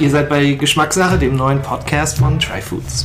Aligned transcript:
Ihr 0.00 0.10
seid 0.10 0.28
bei 0.28 0.52
Geschmackssache, 0.52 1.18
dem 1.18 1.34
neuen 1.34 1.60
Podcast 1.60 2.18
von 2.18 2.38
Tryfoods. 2.38 3.04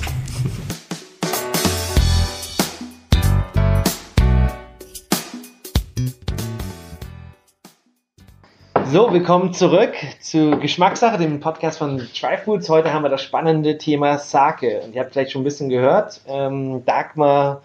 So, 8.86 9.12
willkommen 9.12 9.54
zurück 9.54 9.96
zu 10.20 10.52
Geschmackssache, 10.60 11.18
dem 11.18 11.40
Podcast 11.40 11.80
von 11.80 11.98
Tryfoods. 12.14 12.70
Heute 12.70 12.94
haben 12.94 13.02
wir 13.02 13.10
das 13.10 13.24
spannende 13.24 13.80
Thema 13.80 14.20
Sake. 14.20 14.82
Und 14.82 14.94
ihr 14.94 15.02
habt 15.02 15.14
vielleicht 15.14 15.32
schon 15.32 15.42
ein 15.42 15.46
bisschen 15.46 15.70
gehört, 15.70 16.22
ähm, 16.28 16.86
Dagmar 16.86 17.64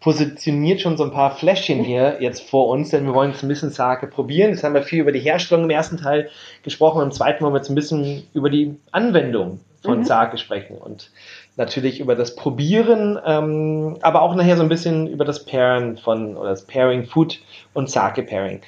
positioniert 0.00 0.80
schon 0.80 0.96
so 0.96 1.04
ein 1.04 1.12
paar 1.12 1.36
Fläschchen 1.36 1.84
hier 1.84 2.16
jetzt 2.20 2.48
vor 2.48 2.68
uns, 2.68 2.88
denn 2.88 3.04
wir 3.04 3.14
wollen 3.14 3.32
jetzt 3.32 3.42
ein 3.42 3.48
bisschen 3.48 3.70
Sake 3.70 4.06
probieren. 4.06 4.50
Jetzt 4.50 4.64
haben 4.64 4.74
wir 4.74 4.82
viel 4.82 5.00
über 5.00 5.12
die 5.12 5.20
Herstellung 5.20 5.64
im 5.64 5.70
ersten 5.70 5.98
Teil 5.98 6.30
gesprochen. 6.62 7.02
Im 7.02 7.12
zweiten 7.12 7.44
wollen 7.44 7.52
wir 7.52 7.58
jetzt 7.58 7.68
ein 7.68 7.74
bisschen 7.74 8.22
über 8.32 8.48
die 8.48 8.76
Anwendung 8.92 9.60
von 9.82 9.98
mhm. 9.98 10.04
Sake 10.04 10.38
sprechen 10.38 10.76
und 10.78 11.10
natürlich 11.56 12.00
über 12.00 12.14
das 12.14 12.36
Probieren, 12.36 13.18
ähm, 13.24 13.98
aber 14.02 14.22
auch 14.22 14.34
nachher 14.34 14.56
so 14.56 14.62
ein 14.62 14.68
bisschen 14.68 15.06
über 15.06 15.24
das 15.24 15.44
Pairen 15.44 15.98
von 15.98 16.36
oder 16.36 16.50
das 16.50 16.66
Pairing 16.66 17.04
Food 17.04 17.40
und 17.74 17.90
Sake 17.90 18.22
Pairing. 18.22 18.60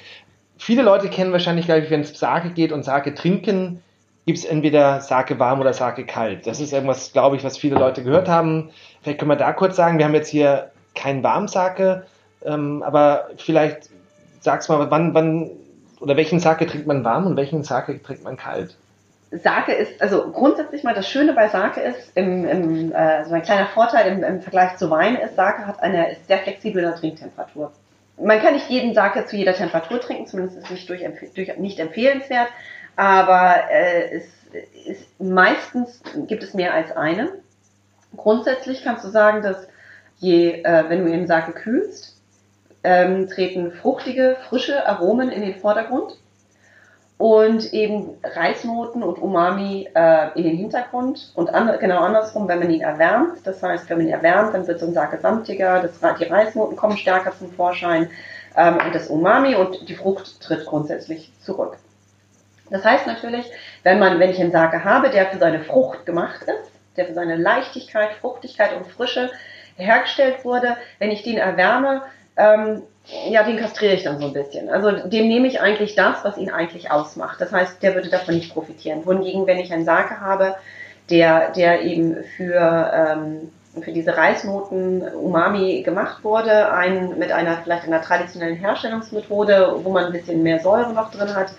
Viele 0.57 0.83
Leute 0.83 1.09
kennen 1.09 1.31
wahrscheinlich, 1.31 1.65
glaube 1.65 1.81
ich, 1.81 1.89
wenn 1.89 2.01
es 2.01 2.17
Sake 2.17 2.51
geht 2.51 2.71
und 2.71 2.83
Sake 2.83 3.13
trinken, 3.15 3.81
gibt 4.25 4.37
es 4.37 4.45
entweder 4.45 5.01
Sake 5.01 5.39
warm 5.39 5.59
oder 5.59 5.73
Sake 5.73 6.05
kalt. 6.05 6.47
Das 6.47 6.59
ist 6.59 6.71
irgendwas, 6.71 7.11
glaube 7.11 7.35
ich, 7.35 7.43
was 7.43 7.57
viele 7.57 7.75
Leute 7.75 8.03
gehört 8.03 8.29
haben. 8.29 8.69
Vielleicht 9.01 9.19
können 9.19 9.31
wir 9.31 9.35
da 9.35 9.51
kurz 9.51 9.75
sagen, 9.75 9.97
wir 9.97 10.05
haben 10.05 10.13
jetzt 10.13 10.29
hier 10.29 10.71
kein 10.95 11.23
Warmsake, 11.23 12.05
ähm, 12.43 12.83
aber 12.83 13.29
vielleicht 13.37 13.89
sag's 14.43 14.69
mal, 14.69 14.91
wann, 14.91 15.13
wann 15.13 15.51
oder 15.99 16.17
welchen 16.17 16.39
Sake 16.39 16.67
trinkt 16.67 16.85
man 16.85 17.03
warm 17.03 17.25
und 17.25 17.37
welchen 17.37 17.63
Sake 17.63 18.01
trinkt 18.03 18.23
man 18.23 18.35
kalt? 18.37 18.75
Sake 19.31 19.73
ist, 19.73 19.99
also 20.01 20.29
grundsätzlich 20.31 20.83
mal 20.83 20.93
das 20.93 21.07
Schöne 21.07 21.33
bei 21.33 21.47
Sake 21.47 21.81
ist, 21.81 22.15
im, 22.15 22.45
im, 22.47 22.91
äh, 22.91 23.25
so 23.25 23.33
ein 23.33 23.41
kleiner 23.41 23.67
Vorteil 23.67 24.11
im, 24.11 24.23
im 24.23 24.41
Vergleich 24.41 24.75
zu 24.75 24.91
Wein 24.91 25.15
ist, 25.15 25.35
Sake 25.35 25.65
hat 25.65 25.81
eine 25.81 26.11
ist 26.11 26.27
sehr 26.27 26.37
der 26.37 26.95
Trinktemperatur. 26.95 27.71
Man 28.21 28.39
kann 28.41 28.53
nicht 28.53 28.69
jeden 28.69 28.93
Sake 28.93 29.25
zu 29.25 29.35
jeder 29.35 29.55
Temperatur 29.55 29.99
trinken, 29.99 30.27
zumindest 30.27 30.57
ist 30.57 30.65
es 30.65 30.71
nicht, 30.71 30.89
durch, 30.89 31.03
durch, 31.33 31.57
nicht 31.57 31.79
empfehlenswert, 31.79 32.49
aber 32.95 33.55
äh, 33.71 34.17
es 34.17 34.25
ist 34.85 35.19
meistens 35.19 36.03
gibt 36.27 36.43
es 36.43 36.53
mehr 36.53 36.75
als 36.75 36.95
eine. 36.95 37.29
Grundsätzlich 38.15 38.83
kannst 38.83 39.03
du 39.03 39.09
sagen, 39.09 39.41
dass 39.41 39.67
je, 40.23 40.63
äh, 40.63 40.85
wenn 40.87 41.05
du 41.05 41.11
eben 41.11 41.27
Sake 41.27 41.51
kühlst, 41.51 42.17
ähm, 42.83 43.27
treten 43.27 43.71
fruchtige, 43.71 44.37
frische 44.49 44.87
Aromen 44.87 45.29
in 45.29 45.41
den 45.41 45.55
Vordergrund 45.55 46.17
und 47.17 47.73
eben 47.73 48.17
Reisnoten 48.23 49.03
und 49.03 49.21
Umami 49.21 49.89
äh, 49.93 50.29
in 50.35 50.43
den 50.43 50.57
Hintergrund 50.57 51.31
und 51.35 51.53
an, 51.53 51.77
genau 51.79 51.99
andersrum, 51.99 52.47
wenn 52.47 52.59
man 52.59 52.69
ihn 52.69 52.81
erwärmt. 52.81 53.45
Das 53.45 53.61
heißt, 53.61 53.89
wenn 53.89 53.97
man 53.97 54.07
ihn 54.07 54.13
erwärmt, 54.13 54.53
dann 54.53 54.65
wird 54.65 54.79
so 54.79 54.87
ein 54.87 54.93
Sake 54.93 55.19
samtiger, 55.19 55.81
das, 55.81 55.99
die 56.19 56.25
Reisnoten 56.25 56.75
kommen 56.75 56.97
stärker 56.97 57.33
zum 57.37 57.51
Vorschein 57.51 58.09
ähm, 58.55 58.77
und 58.85 58.95
das 58.95 59.07
Umami 59.07 59.55
und 59.55 59.87
die 59.87 59.95
Frucht 59.95 60.41
tritt 60.41 60.65
grundsätzlich 60.65 61.31
zurück. 61.41 61.77
Das 62.69 62.83
heißt 62.85 63.07
natürlich, 63.07 63.45
wenn 63.83 63.99
man, 63.99 64.19
wenn 64.19 64.31
ich 64.31 64.39
einen 64.39 64.51
Sake 64.51 64.83
habe, 64.83 65.09
der 65.09 65.27
für 65.27 65.37
seine 65.37 65.59
Frucht 65.59 66.05
gemacht 66.05 66.43
ist, 66.43 66.71
der 66.95 67.05
für 67.05 67.13
seine 67.13 67.35
Leichtigkeit, 67.35 68.13
Fruchtigkeit 68.21 68.75
und 68.75 68.87
Frische 68.87 69.29
hergestellt 69.77 70.43
wurde, 70.43 70.77
wenn 70.99 71.11
ich 71.11 71.23
den 71.23 71.37
erwärme, 71.37 72.03
ähm, 72.37 72.83
ja, 73.29 73.43
den 73.43 73.57
kastriere 73.57 73.93
ich 73.93 74.03
dann 74.03 74.19
so 74.19 74.27
ein 74.27 74.33
bisschen. 74.33 74.69
Also 74.69 74.91
dem 74.91 75.27
nehme 75.27 75.47
ich 75.47 75.59
eigentlich 75.59 75.95
das, 75.95 76.23
was 76.23 76.37
ihn 76.37 76.49
eigentlich 76.49 76.89
ausmacht. 76.89 77.41
Das 77.41 77.51
heißt, 77.51 77.83
der 77.83 77.95
würde 77.95 78.09
davon 78.09 78.35
nicht 78.35 78.53
profitieren. 78.53 79.05
Wohingegen, 79.05 79.45
wenn 79.45 79.59
ich 79.59 79.73
einen 79.73 79.85
Sake 79.85 80.21
habe, 80.21 80.55
der, 81.09 81.51
der 81.51 81.81
eben 81.81 82.23
für, 82.37 82.91
ähm, 82.93 83.51
für 83.81 83.91
diese 83.91 84.15
Reisnoten 84.15 85.01
Umami 85.01 85.81
gemacht 85.83 86.23
wurde, 86.23 86.71
ein, 86.71 87.19
mit 87.19 87.31
einer 87.33 87.57
vielleicht 87.57 87.85
einer 87.85 88.01
traditionellen 88.01 88.55
Herstellungsmethode, 88.55 89.79
wo 89.83 89.89
man 89.89 90.05
ein 90.05 90.13
bisschen 90.13 90.41
mehr 90.41 90.61
Säure 90.61 90.93
noch 90.93 91.11
drin 91.11 91.35
hat, 91.35 91.53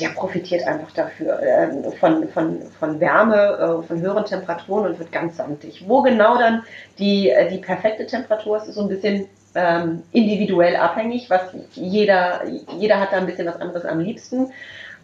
der 0.00 0.08
profitiert 0.08 0.66
einfach 0.66 0.90
dafür 0.92 1.40
äh, 1.40 1.90
von, 1.98 2.28
von, 2.28 2.62
von 2.78 3.00
Wärme, 3.00 3.82
äh, 3.82 3.86
von 3.86 4.00
höheren 4.00 4.24
Temperaturen 4.24 4.86
und 4.86 4.98
wird 4.98 5.12
ganz 5.12 5.36
samtig. 5.36 5.84
Wo 5.86 6.02
genau 6.02 6.36
dann 6.36 6.64
die, 6.98 7.30
äh, 7.30 7.48
die 7.48 7.58
perfekte 7.58 8.06
Temperatur 8.06 8.56
ist, 8.56 8.68
ist 8.68 8.74
so 8.74 8.82
ein 8.82 8.88
bisschen 8.88 9.26
ähm, 9.54 10.02
individuell 10.10 10.74
abhängig, 10.76 11.30
was 11.30 11.42
jeder, 11.74 12.42
jeder 12.76 12.98
hat 12.98 13.12
da 13.12 13.18
ein 13.18 13.26
bisschen 13.26 13.46
was 13.46 13.60
anderes 13.60 13.84
am 13.84 14.00
liebsten. 14.00 14.52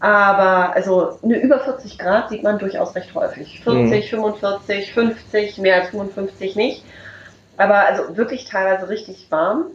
Aber 0.00 0.74
also 0.74 1.18
eine 1.22 1.36
über 1.36 1.60
40 1.60 1.98
Grad 1.98 2.30
sieht 2.30 2.42
man 2.42 2.58
durchaus 2.58 2.94
recht 2.96 3.14
häufig. 3.14 3.60
40, 3.62 4.12
mhm. 4.12 4.16
45, 4.16 4.92
50, 4.92 5.58
mehr 5.58 5.76
als 5.76 5.90
55 5.90 6.56
nicht. 6.56 6.84
Aber 7.58 7.86
also 7.86 8.16
wirklich 8.16 8.46
teilweise 8.46 8.88
richtig 8.88 9.26
warm 9.30 9.66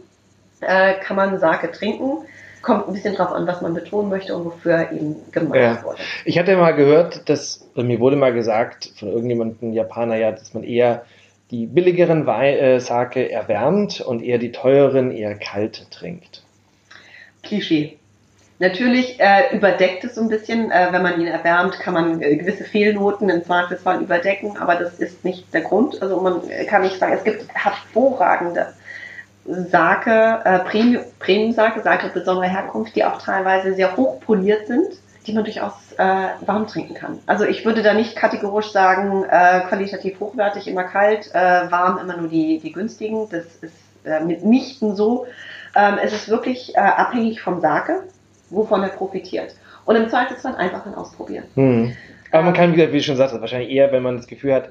äh, 0.60 0.94
kann 0.94 1.16
man 1.16 1.38
Sake 1.38 1.70
trinken 1.70 2.26
kommt 2.66 2.88
ein 2.88 2.92
bisschen 2.92 3.14
drauf 3.14 3.30
an, 3.30 3.46
was 3.46 3.62
man 3.62 3.72
betonen 3.72 4.10
möchte 4.10 4.36
und 4.36 4.44
wofür 4.44 4.90
eben 4.92 5.16
gemacht 5.30 5.54
ja. 5.54 5.82
wurde. 5.84 5.98
Ich 6.24 6.36
hatte 6.38 6.56
mal 6.56 6.72
gehört, 6.72 7.28
dass, 7.28 7.66
mir 7.76 8.00
wurde 8.00 8.16
mal 8.16 8.34
gesagt 8.34 8.92
von 8.98 9.08
irgendjemandem, 9.08 9.72
Japaner, 9.72 10.16
ja, 10.16 10.32
dass 10.32 10.52
man 10.52 10.64
eher 10.64 11.04
die 11.52 11.66
billigeren 11.66 12.26
Wein, 12.26 12.58
äh, 12.58 12.80
Sake 12.80 13.30
erwärmt 13.30 14.00
und 14.00 14.20
eher 14.20 14.38
die 14.38 14.50
teuren 14.50 15.12
eher 15.12 15.36
kalt 15.36 15.90
trinkt. 15.92 16.42
Klischee. 17.44 17.98
Natürlich 18.58 19.20
äh, 19.20 19.54
überdeckt 19.54 20.02
es 20.02 20.16
so 20.16 20.22
ein 20.22 20.28
bisschen, 20.28 20.72
äh, 20.72 20.88
wenn 20.90 21.02
man 21.02 21.20
ihn 21.20 21.28
erwärmt, 21.28 21.78
kann 21.78 21.94
man 21.94 22.20
äh, 22.20 22.36
gewisse 22.36 22.64
Fehlnoten 22.64 23.28
im 23.28 23.44
Zweifelsfall 23.44 24.02
überdecken, 24.02 24.56
aber 24.56 24.74
das 24.74 24.98
ist 24.98 25.24
nicht 25.24 25.54
der 25.54 25.60
Grund. 25.60 26.02
Also 26.02 26.20
man 26.20 26.40
kann 26.66 26.82
nicht 26.82 26.98
sagen, 26.98 27.12
es 27.12 27.22
gibt 27.22 27.46
hervorragende 27.54 28.72
Sake, 29.48 30.40
äh, 30.44 30.58
Premium, 30.60 31.04
Premium-Sake, 31.18 31.82
Sake 31.82 32.10
besonderer 32.12 32.46
Herkunft, 32.46 32.96
die 32.96 33.04
auch 33.04 33.20
teilweise 33.20 33.74
sehr 33.74 33.96
hoch 33.96 34.20
poliert 34.20 34.66
sind, 34.66 34.88
die 35.26 35.32
man 35.32 35.44
durchaus 35.44 35.92
äh, 35.98 36.28
warm 36.46 36.66
trinken 36.66 36.94
kann. 36.94 37.18
Also 37.26 37.44
ich 37.44 37.64
würde 37.64 37.82
da 37.82 37.94
nicht 37.94 38.16
kategorisch 38.16 38.72
sagen, 38.72 39.24
äh, 39.24 39.60
qualitativ 39.68 40.20
hochwertig 40.20 40.68
immer 40.68 40.84
kalt, 40.84 41.30
äh, 41.34 41.70
warm 41.70 41.98
immer 41.98 42.16
nur 42.16 42.28
die, 42.28 42.58
die 42.58 42.72
günstigen. 42.72 43.28
Das 43.30 43.44
ist 43.60 43.74
äh, 44.04 44.20
mitnichten 44.20 44.94
so. 44.94 45.26
Ähm, 45.74 45.98
es 46.02 46.12
ist 46.12 46.28
wirklich 46.28 46.74
äh, 46.74 46.78
abhängig 46.78 47.40
vom 47.40 47.60
Sake, 47.60 48.02
wovon 48.50 48.82
er 48.82 48.88
profitiert. 48.88 49.54
Und 49.84 49.96
im 49.96 50.08
Zweifelsfall 50.08 50.56
einfach 50.56 50.84
dann 50.84 50.94
ausprobieren. 50.94 51.44
Hm. 51.54 51.96
Aber 52.32 52.42
man 52.42 52.54
kann, 52.54 52.76
wie 52.76 52.86
du 52.86 53.02
schon 53.02 53.16
sagst, 53.16 53.38
wahrscheinlich 53.40 53.70
eher, 53.70 53.92
wenn 53.92 54.02
man 54.02 54.16
das 54.16 54.26
Gefühl 54.26 54.54
hat, 54.54 54.70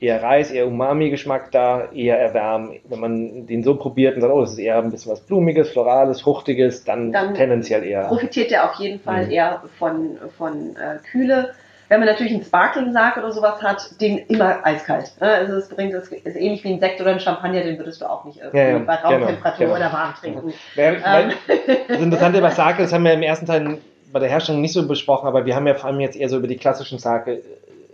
eher 0.00 0.22
Reis, 0.22 0.50
eher 0.50 0.66
Umami-Geschmack 0.66 1.50
da, 1.52 1.88
eher 1.92 2.18
erwärmen. 2.18 2.80
Wenn 2.88 3.00
man 3.00 3.46
den 3.46 3.62
so 3.62 3.76
probiert 3.76 4.14
und 4.14 4.22
sagt, 4.22 4.32
oh, 4.32 4.40
das 4.40 4.52
ist 4.52 4.58
eher 4.58 4.78
ein 4.78 4.90
bisschen 4.90 5.12
was 5.12 5.20
Blumiges, 5.20 5.70
Florales, 5.70 6.22
Fruchtiges, 6.22 6.84
dann, 6.84 7.12
dann 7.12 7.34
tendenziell 7.34 7.84
eher. 7.84 8.04
Profitiert 8.04 8.50
der 8.50 8.70
auf 8.70 8.76
jeden 8.76 9.00
Fall 9.00 9.26
mhm. 9.26 9.32
eher 9.32 9.62
von, 9.78 10.18
von 10.36 10.76
äh, 10.76 10.98
Kühle. 11.10 11.50
Wenn 11.88 11.98
man 11.98 12.08
natürlich 12.08 12.32
einen 12.32 12.44
Sparkling-Sarg 12.44 13.16
oder 13.16 13.32
sowas 13.32 13.60
hat, 13.62 14.00
den 14.00 14.18
immer 14.18 14.64
eiskalt. 14.64 15.12
Ne? 15.20 15.26
Also 15.26 15.54
es 15.54 15.68
bringt, 15.68 15.92
es 15.92 16.08
ist 16.08 16.36
ähnlich 16.36 16.62
wie 16.62 16.72
ein 16.72 16.78
Sekt 16.78 17.00
oder 17.00 17.10
ein 17.10 17.20
Champagner, 17.20 17.62
den 17.62 17.78
würdest 17.78 18.00
du 18.00 18.06
auch 18.08 18.24
nicht 18.24 18.38
irgendwie 18.38 18.58
ja, 18.58 18.70
ja, 18.70 18.78
bei 18.78 18.94
Raumtemperatur 18.94 19.66
genau, 19.66 19.74
genau. 19.74 19.86
oder 19.86 19.92
warm 19.92 20.14
trinken. 20.14 20.54
Ja, 20.76 20.92
ähm. 20.92 21.32
Das 21.88 22.00
Interessante 22.00 22.40
bei 22.40 22.50
Sake, 22.50 22.82
das 22.82 22.92
haben 22.92 23.04
wir 23.04 23.12
im 23.12 23.22
ersten 23.22 23.44
Teil 23.44 23.78
bei 24.12 24.20
der 24.20 24.28
Herstellung 24.28 24.60
nicht 24.60 24.72
so 24.72 24.86
besprochen, 24.86 25.26
aber 25.26 25.46
wir 25.46 25.54
haben 25.54 25.66
ja 25.66 25.74
vor 25.74 25.90
allem 25.90 26.00
jetzt 26.00 26.16
eher 26.16 26.28
so 26.28 26.36
über 26.36 26.46
die 26.46 26.56
klassischen 26.56 26.98
Sake 26.98 27.42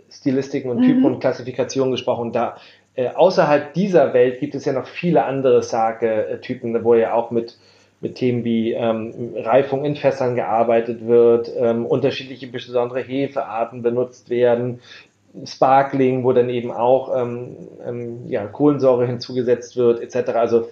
Stilistiken 0.09 0.71
und 0.71 0.83
Typen 0.83 0.99
mhm. 0.99 1.05
und 1.05 1.19
Klassifikationen 1.19 1.91
gesprochen. 1.91 2.31
Da 2.31 2.57
äh, 2.95 3.09
außerhalb 3.09 3.73
dieser 3.73 4.13
Welt 4.13 4.39
gibt 4.39 4.55
es 4.55 4.65
ja 4.65 4.73
noch 4.73 4.87
viele 4.87 5.23
andere 5.23 5.61
Sake-Typen, 5.61 6.83
wo 6.83 6.95
ja 6.95 7.13
auch 7.13 7.31
mit, 7.31 7.57
mit 8.01 8.15
Themen 8.15 8.43
wie 8.43 8.73
ähm, 8.73 9.33
Reifung 9.35 9.85
in 9.85 9.95
Fässern 9.95 10.35
gearbeitet 10.35 11.05
wird, 11.05 11.51
ähm, 11.57 11.85
unterschiedliche 11.85 12.47
besondere 12.47 13.01
Hefearten 13.01 13.83
benutzt 13.83 14.29
werden, 14.29 14.79
Sparkling, 15.45 16.23
wo 16.23 16.33
dann 16.33 16.49
eben 16.49 16.71
auch 16.71 17.15
ähm, 17.15 17.55
ähm 17.85 18.29
ja, 18.29 18.47
Kohlensäure 18.47 19.05
hinzugesetzt 19.05 19.77
wird, 19.77 20.01
etc. 20.01 20.31
Also 20.31 20.69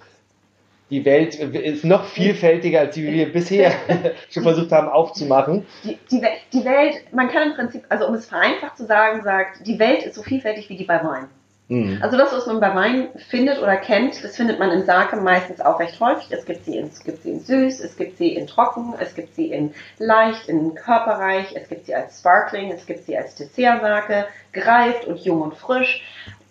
die 0.89 1.03
Welt 1.03 1.35
ist 1.35 1.83
noch 1.83 2.05
vielfältiger, 2.05 2.81
als 2.81 2.95
die 2.95 3.11
wir 3.11 3.31
bisher 3.33 3.71
schon 4.29 4.43
versucht 4.43 4.71
haben 4.71 4.89
aufzumachen. 4.89 5.65
Die, 5.83 5.97
die, 6.11 6.21
die, 6.53 6.65
Welt, 6.65 6.95
man 7.11 7.29
kann 7.29 7.49
im 7.49 7.55
Prinzip, 7.55 7.83
also 7.89 8.07
um 8.07 8.13
es 8.13 8.25
vereinfacht 8.25 8.77
zu 8.77 8.85
sagen, 8.85 9.23
sagt, 9.23 9.65
die 9.65 9.79
Welt 9.79 10.03
ist 10.03 10.15
so 10.15 10.23
vielfältig 10.23 10.69
wie 10.69 10.77
die 10.77 10.85
bei 10.85 11.03
Wein. 11.03 11.27
Mhm. 11.67 11.97
Also 12.01 12.17
das, 12.17 12.31
was 12.31 12.45
man 12.45 12.59
bei 12.59 12.75
Wein 12.75 13.07
findet 13.15 13.59
oder 13.59 13.75
kennt, 13.77 14.23
das 14.23 14.35
findet 14.35 14.59
man 14.59 14.69
in 14.69 14.85
Sake 14.85 15.15
meistens 15.15 15.61
auch 15.61 15.79
recht 15.79 15.99
häufig. 15.99 16.27
Es 16.31 16.45
gibt 16.45 16.65
sie 16.65 16.77
in, 16.77 16.85
es 16.85 17.03
gibt 17.03 17.23
sie 17.23 17.31
in 17.31 17.39
süß, 17.39 17.79
es 17.79 17.97
gibt 17.97 18.17
sie 18.17 18.35
in 18.35 18.45
trocken, 18.45 18.93
es 18.99 19.15
gibt 19.15 19.33
sie 19.33 19.51
in 19.51 19.73
leicht, 19.97 20.47
in 20.47 20.75
körperreich, 20.75 21.55
es 21.55 21.67
gibt 21.67 21.87
sie 21.87 21.95
als 21.95 22.19
Sparkling, 22.19 22.71
es 22.71 22.85
gibt 22.85 23.05
sie 23.05 23.17
als 23.17 23.35
Dessert-Sake, 23.35 24.27
gereift 24.51 25.05
und 25.05 25.19
jung 25.21 25.41
und 25.41 25.55
frisch. 25.55 26.03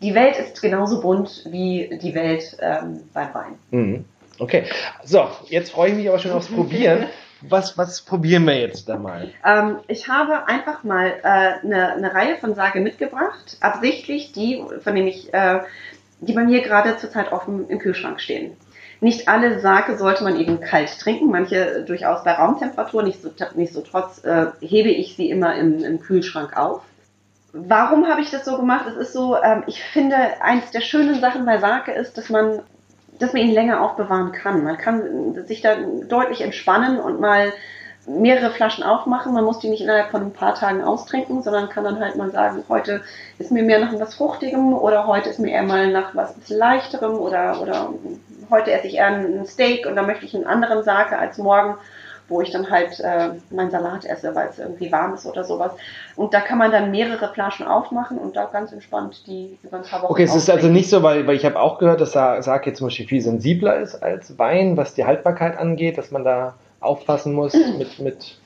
Die 0.02 0.14
Welt 0.14 0.36
ist 0.36 0.60
genauso 0.60 1.00
bunt 1.00 1.44
wie 1.48 1.98
die 2.02 2.14
Welt 2.14 2.56
ähm, 2.60 3.02
beim 3.12 3.32
Wein. 3.34 3.54
Mhm. 3.70 4.04
Okay, 4.38 4.64
so, 5.04 5.28
jetzt 5.48 5.72
freue 5.72 5.90
ich 5.90 5.96
mich 5.96 6.08
aber 6.08 6.18
schon 6.18 6.32
aufs 6.32 6.48
Probieren. 6.54 7.06
was, 7.40 7.76
was 7.78 8.02
probieren 8.02 8.46
wir 8.46 8.58
jetzt 8.58 8.88
da 8.88 8.96
mal? 8.98 9.30
Ähm, 9.44 9.78
ich 9.86 10.08
habe 10.08 10.46
einfach 10.48 10.82
mal 10.84 11.06
äh, 11.22 11.64
eine, 11.64 11.92
eine 11.92 12.14
Reihe 12.14 12.36
von 12.36 12.54
Sage 12.54 12.80
mitgebracht, 12.80 13.56
absichtlich 13.60 14.32
die, 14.32 14.62
von 14.82 14.94
denen 14.94 15.08
ich, 15.08 15.32
äh, 15.34 15.60
die 16.20 16.32
bei 16.32 16.44
mir 16.44 16.62
gerade 16.62 16.96
zurzeit 16.96 17.32
offen 17.32 17.68
im 17.68 17.78
Kühlschrank 17.78 18.20
stehen. 18.20 18.56
Nicht 19.00 19.28
alle 19.28 19.60
Sake 19.60 19.98
sollte 19.98 20.24
man 20.24 20.40
eben 20.40 20.60
kalt 20.60 20.98
trinken, 20.98 21.30
manche 21.30 21.84
durchaus 21.86 22.24
bei 22.24 22.32
Raumtemperatur, 22.32 23.02
nicht 23.02 23.20
so, 23.20 23.30
nicht 23.54 23.72
so 23.72 23.82
trotz 23.82 24.24
äh, 24.24 24.46
hebe 24.60 24.88
ich 24.88 25.16
sie 25.16 25.28
immer 25.28 25.54
im, 25.56 25.84
im 25.84 26.00
Kühlschrank 26.00 26.56
auf. 26.56 26.80
Warum 27.52 28.08
habe 28.08 28.22
ich 28.22 28.30
das 28.30 28.44
so 28.44 28.56
gemacht? 28.56 28.86
Es 28.88 28.96
ist 28.96 29.12
so, 29.12 29.36
ähm, 29.42 29.62
ich 29.66 29.82
finde, 29.82 30.16
eins 30.40 30.70
der 30.70 30.80
schönen 30.80 31.20
Sachen 31.20 31.44
bei 31.44 31.58
Sake 31.58 31.92
ist, 31.92 32.16
dass 32.16 32.30
man, 32.30 32.62
dass 33.18 33.32
man 33.32 33.42
ihn 33.42 33.52
länger 33.52 33.80
aufbewahren 33.80 34.32
kann. 34.32 34.64
Man 34.64 34.78
kann 34.78 35.34
sich 35.46 35.60
da 35.60 35.76
deutlich 36.08 36.40
entspannen 36.40 36.98
und 36.98 37.20
mal 37.20 37.52
mehrere 38.06 38.50
Flaschen 38.50 38.84
aufmachen. 38.84 39.32
Man 39.32 39.44
muss 39.44 39.60
die 39.60 39.68
nicht 39.68 39.82
innerhalb 39.82 40.10
von 40.10 40.22
ein 40.22 40.32
paar 40.32 40.54
Tagen 40.54 40.82
austrinken, 40.82 41.42
sondern 41.42 41.68
kann 41.68 41.84
dann 41.84 42.00
halt 42.00 42.16
mal 42.16 42.30
sagen, 42.30 42.62
heute 42.68 43.02
ist 43.38 43.50
mir 43.50 43.62
mehr 43.62 43.78
nach 43.78 43.98
was 43.98 44.14
Fruchtigem 44.14 44.74
oder 44.74 45.06
heute 45.06 45.30
ist 45.30 45.38
mir 45.38 45.52
eher 45.52 45.62
mal 45.62 45.90
nach 45.90 46.14
was 46.14 46.34
leichterem 46.48 47.14
oder, 47.14 47.60
oder 47.62 47.90
heute 48.50 48.72
esse 48.72 48.88
ich 48.88 48.96
eher 48.96 49.06
ein 49.06 49.46
Steak 49.46 49.86
und 49.86 49.96
dann 49.96 50.06
möchte 50.06 50.26
ich 50.26 50.34
einen 50.34 50.46
anderen 50.46 50.82
Sake 50.82 51.18
als 51.18 51.38
morgen 51.38 51.76
wo 52.28 52.40
ich 52.40 52.50
dann 52.50 52.70
halt 52.70 53.00
äh, 53.00 53.30
meinen 53.50 53.70
Salat 53.70 54.04
esse, 54.04 54.34
weil 54.34 54.48
es 54.48 54.58
irgendwie 54.58 54.90
warm 54.90 55.14
ist 55.14 55.26
oder 55.26 55.44
sowas. 55.44 55.72
Und 56.16 56.32
da 56.32 56.40
kann 56.40 56.58
man 56.58 56.70
dann 56.70 56.90
mehrere 56.90 57.32
Flaschen 57.32 57.66
aufmachen 57.66 58.18
und 58.18 58.36
da 58.36 58.46
ganz 58.46 58.72
entspannt 58.72 59.26
die 59.26 59.58
über 59.62 59.78
ein 59.78 59.82
paar 59.82 60.02
Wochen 60.02 60.12
Okay, 60.12 60.24
es 60.24 60.34
ist 60.34 60.48
also 60.48 60.68
nicht 60.68 60.88
so, 60.88 61.02
weil, 61.02 61.26
weil 61.26 61.36
ich 61.36 61.44
habe 61.44 61.60
auch 61.60 61.78
gehört, 61.78 62.00
dass 62.00 62.12
Sake 62.12 62.72
zum 62.72 62.86
Beispiel 62.86 63.06
viel 63.06 63.20
sensibler 63.20 63.76
ist 63.76 63.96
als 64.02 64.38
Wein, 64.38 64.76
was 64.76 64.94
die 64.94 65.04
Haltbarkeit 65.04 65.58
angeht, 65.58 65.98
dass 65.98 66.10
man 66.10 66.24
da 66.24 66.54
aufpassen 66.80 67.34
muss 67.34 67.52
mit, 67.78 67.98
mit 67.98 68.38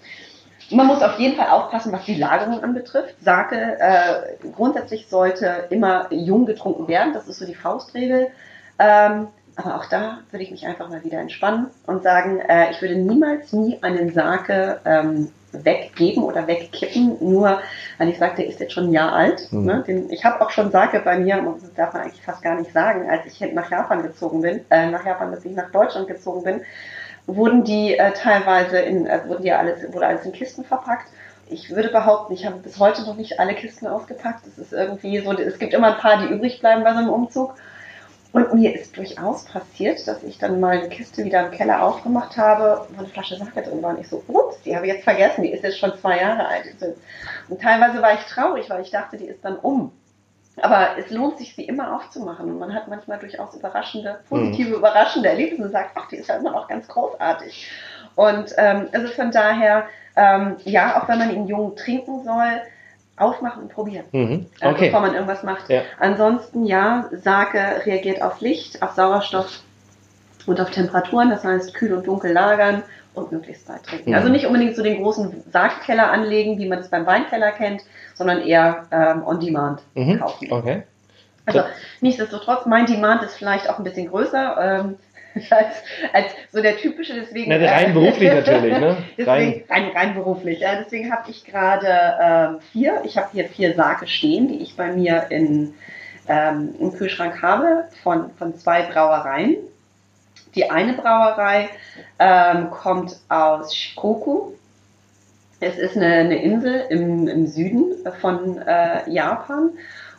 man 0.71 0.87
muss 0.87 1.03
auf 1.03 1.19
jeden 1.19 1.37
Fall 1.37 1.49
aufpassen, 1.49 1.93
was 1.93 2.05
die 2.05 2.17
Lagerung 2.17 2.63
anbetrifft. 2.63 3.15
Sake 3.23 3.57
äh, 3.57 4.49
grundsätzlich 4.55 5.09
sollte 5.09 5.67
immer 5.71 6.13
jung 6.13 6.45
getrunken 6.45 6.89
werden, 6.89 7.15
das 7.15 7.27
ist 7.27 7.39
so 7.39 7.47
die 7.47 7.55
Faustregel. 7.55 8.29
Ähm, 8.79 9.29
aber 9.59 9.77
auch 9.77 9.87
da 9.87 10.19
würde 10.31 10.45
ich 10.45 10.53
mich 10.53 10.67
einfach 10.67 10.89
mal 10.89 11.03
wieder 11.03 11.19
entspannen 11.19 11.67
und 11.87 12.05
sagen, 12.05 12.39
äh, 12.39 12.71
ich 12.71 12.81
würde 12.81 12.95
niemals 12.95 13.53
nie 13.53 13.83
einen 13.83 14.13
Sake 14.13 14.81
ähm, 14.85 15.33
weggeben 15.51 16.23
oder 16.23 16.47
wegkippen, 16.47 17.17
nur 17.21 17.61
weil 17.99 18.09
ich 18.09 18.19
sage, 18.19 18.37
der 18.37 18.47
ist 18.47 18.61
jetzt 18.61 18.73
schon 18.73 18.85
ein 18.85 18.93
Jahr 18.93 19.13
alt. 19.13 19.53
Mhm. 19.53 19.65
Ne? 19.65 19.85
Den, 19.85 20.11
ich 20.11 20.25
habe 20.25 20.41
auch 20.41 20.51
schon 20.51 20.71
Sake 20.71 21.01
bei 21.01 21.19
mir, 21.19 21.39
und 21.39 21.61
das 21.61 21.75
darf 21.75 21.93
man 21.93 22.03
eigentlich 22.03 22.23
fast 22.23 22.41
gar 22.43 22.55
nicht 22.55 22.73
sagen, 22.73 23.11
als 23.11 23.27
ich 23.27 23.41
nach 23.53 23.69
Japan 23.69 24.03
gezogen 24.03 24.43
bin, 24.43 24.61
äh, 24.71 24.91
nach 24.91 25.05
Japan, 25.05 25.33
dass 25.33 25.45
ich 25.45 25.57
nach 25.57 25.73
Deutschland 25.73 26.07
gezogen 26.07 26.45
bin, 26.45 26.61
wurden 27.27 27.65
die 27.65 27.99
äh, 27.99 28.13
teilweise 28.13 28.79
in, 28.79 29.07
äh, 29.07 29.23
wurden 29.27 29.43
die 29.43 29.53
alles, 29.53 29.93
wurde 29.93 30.07
alles 30.07 30.25
in 30.25 30.33
Kisten 30.33 30.65
verpackt 30.65 31.09
ich 31.51 31.75
würde 31.75 31.89
behaupten, 31.89 32.35
ich 32.35 32.45
habe 32.45 32.57
bis 32.57 32.79
heute 32.79 33.03
noch 33.03 33.17
nicht 33.17 33.41
alle 33.41 33.55
Kisten 33.55 33.87
ausgepackt. 33.87 34.47
Es 34.47 34.59
ist 34.59 34.73
irgendwie 34.73 35.19
so, 35.21 35.33
es 35.33 35.59
gibt 35.59 35.73
immer 35.73 35.95
ein 35.95 36.01
paar, 36.01 36.19
die 36.19 36.33
übrig 36.33 36.61
bleiben 36.61 36.85
bei 36.85 36.93
so 36.93 36.99
einem 36.99 37.09
Umzug. 37.09 37.55
Und 38.33 38.53
mir 38.53 38.75
ist 38.79 38.97
durchaus 38.97 39.45
passiert, 39.47 40.07
dass 40.07 40.23
ich 40.23 40.39
dann 40.39 40.61
mal 40.61 40.79
eine 40.79 40.89
Kiste 40.91 41.25
wieder 41.25 41.47
im 41.47 41.51
Keller 41.51 41.83
aufgemacht 41.83 42.37
habe, 42.37 42.87
wo 42.91 42.99
eine 42.99 43.09
Flasche 43.09 43.37
Sake 43.37 43.63
drin 43.63 43.83
war. 43.83 43.91
Und 43.91 44.01
ich 44.01 44.09
so, 44.09 44.23
ups, 44.29 44.61
die 44.63 44.77
habe 44.77 44.87
ich 44.87 44.93
jetzt 44.93 45.05
vergessen, 45.05 45.43
die 45.43 45.53
ist 45.53 45.63
jetzt 45.63 45.79
schon 45.79 45.97
zwei 45.99 46.19
Jahre 46.19 46.47
alt. 46.47 46.67
Und 47.49 47.61
teilweise 47.61 48.03
war 48.03 48.13
ich 48.13 48.21
traurig, 48.27 48.69
weil 48.69 48.83
ich 48.83 48.91
dachte, 48.91 49.17
die 49.17 49.27
ist 49.27 49.43
dann 49.45 49.57
um. 49.57 49.93
Aber 50.61 50.99
es 50.99 51.11
lohnt 51.11 51.39
sich, 51.39 51.55
sie 51.55 51.65
immer 51.65 51.97
aufzumachen. 51.97 52.51
Und 52.51 52.59
man 52.59 52.75
hat 52.75 52.89
manchmal 52.89 53.19
durchaus 53.19 53.55
überraschende, 53.55 54.21
positive, 54.29 54.71
mhm. 54.71 54.75
überraschende 54.75 55.29
Erlebnisse 55.31 55.65
und 55.65 55.73
sagt, 55.73 55.93
ach, 55.95 56.09
die 56.09 56.17
ist 56.17 56.29
ja 56.29 56.37
immer 56.37 56.51
noch 56.53 56.69
ganz 56.69 56.87
großartig. 56.89 57.71
Und 58.15 58.53
ähm, 58.59 58.89
also 58.93 59.09
von 59.09 59.31
daher, 59.31 59.87
ähm, 60.17 60.57
ja, 60.65 61.01
auch 61.01 61.09
wenn 61.09 61.19
man 61.19 61.31
ihn 61.31 61.47
jung 61.47 61.77
trinken 61.77 62.25
soll, 62.25 62.61
aufmachen 63.21 63.63
und 63.63 63.73
probieren, 63.73 64.05
mhm. 64.13 64.47
Äh, 64.61 64.69
okay. 64.69 64.87
bevor 64.87 65.01
man 65.01 65.15
irgendwas 65.15 65.43
macht. 65.43 65.69
Ja. 65.69 65.83
Ansonsten, 65.99 66.65
ja, 66.65 67.09
Sake 67.13 67.59
reagiert 67.85 68.23
auf 68.23 68.41
Licht, 68.41 68.83
auf 68.83 68.93
Sauerstoff 68.93 69.61
und 70.47 70.61
auf 70.61 70.71
Temperaturen, 70.71 71.31
das 71.31 71.45
heißt 71.45 71.75
kühl 71.75 71.93
und 71.93 72.07
dunkel 72.07 72.33
lagern 72.33 72.83
und 73.15 73.33
möglichst 73.33 73.67
bald 73.67 73.83
trinken. 73.85 74.11
Mhm. 74.11 74.17
Also 74.17 74.29
nicht 74.29 74.47
unbedingt 74.47 74.77
so 74.77 74.83
den 74.83 75.03
großen 75.03 75.43
Sakekeller 75.51 76.11
anlegen, 76.11 76.59
wie 76.59 76.69
man 76.69 76.79
es 76.79 76.89
beim 76.89 77.07
Weinkeller 77.07 77.53
kennt, 77.53 77.83
sondern 78.15 78.41
eher 78.41 78.87
ähm, 78.91 79.23
on 79.27 79.41
demand 79.41 79.83
mhm. 79.95 80.21
kaufen. 80.21 80.53
Okay. 80.53 80.83
Also 81.47 81.63
nichtsdestotrotz, 82.03 82.67
mein 82.67 82.85
Demand 82.85 83.23
ist 83.23 83.35
vielleicht 83.35 83.71
auch 83.71 83.79
ein 83.79 83.85
bisschen 83.85 84.09
größer. 84.09 84.57
Ähm, 84.61 84.97
als, 85.51 85.83
als 86.13 86.27
so 86.53 86.63
der 86.63 86.77
typische, 86.77 87.15
deswegen. 87.15 87.51
Na, 87.51 87.57
rein 87.57 87.95
beruflich 87.95 88.33
natürlich, 88.33 88.79
ne? 88.79 88.97
deswegen, 89.19 89.65
rein, 89.69 89.91
rein 89.95 90.15
beruflich. 90.15 90.61
Ja, 90.61 90.77
deswegen 90.77 91.13
habe 91.13 91.31
ich 91.31 91.45
gerade 91.45 91.89
ähm, 92.21 92.61
vier, 92.73 93.03
ich 93.05 93.17
habe 93.17 93.29
hier 93.33 93.45
vier 93.49 93.75
Sake 93.75 94.07
stehen, 94.07 94.49
die 94.49 94.63
ich 94.63 94.77
bei 94.77 94.93
mir 94.93 95.27
in, 95.31 95.75
ähm, 96.29 96.75
im 96.79 96.93
Kühlschrank 96.93 97.43
habe, 97.43 97.89
von, 98.03 98.31
von 98.39 98.57
zwei 98.57 98.83
Brauereien. 98.83 99.57
Die 100.55 100.71
eine 100.71 100.95
Brauerei 100.95 101.69
ähm, 102.19 102.71
kommt 102.71 103.17
aus 103.29 103.75
Shikoku. 103.75 104.53
Es 105.61 105.77
ist 105.77 105.97
eine, 105.97 106.07
eine 106.07 106.43
Insel 106.43 106.87
im, 106.89 107.27
im 107.29 107.47
Süden 107.47 107.93
von 108.21 108.59
äh, 108.59 109.09
Japan. 109.11 109.71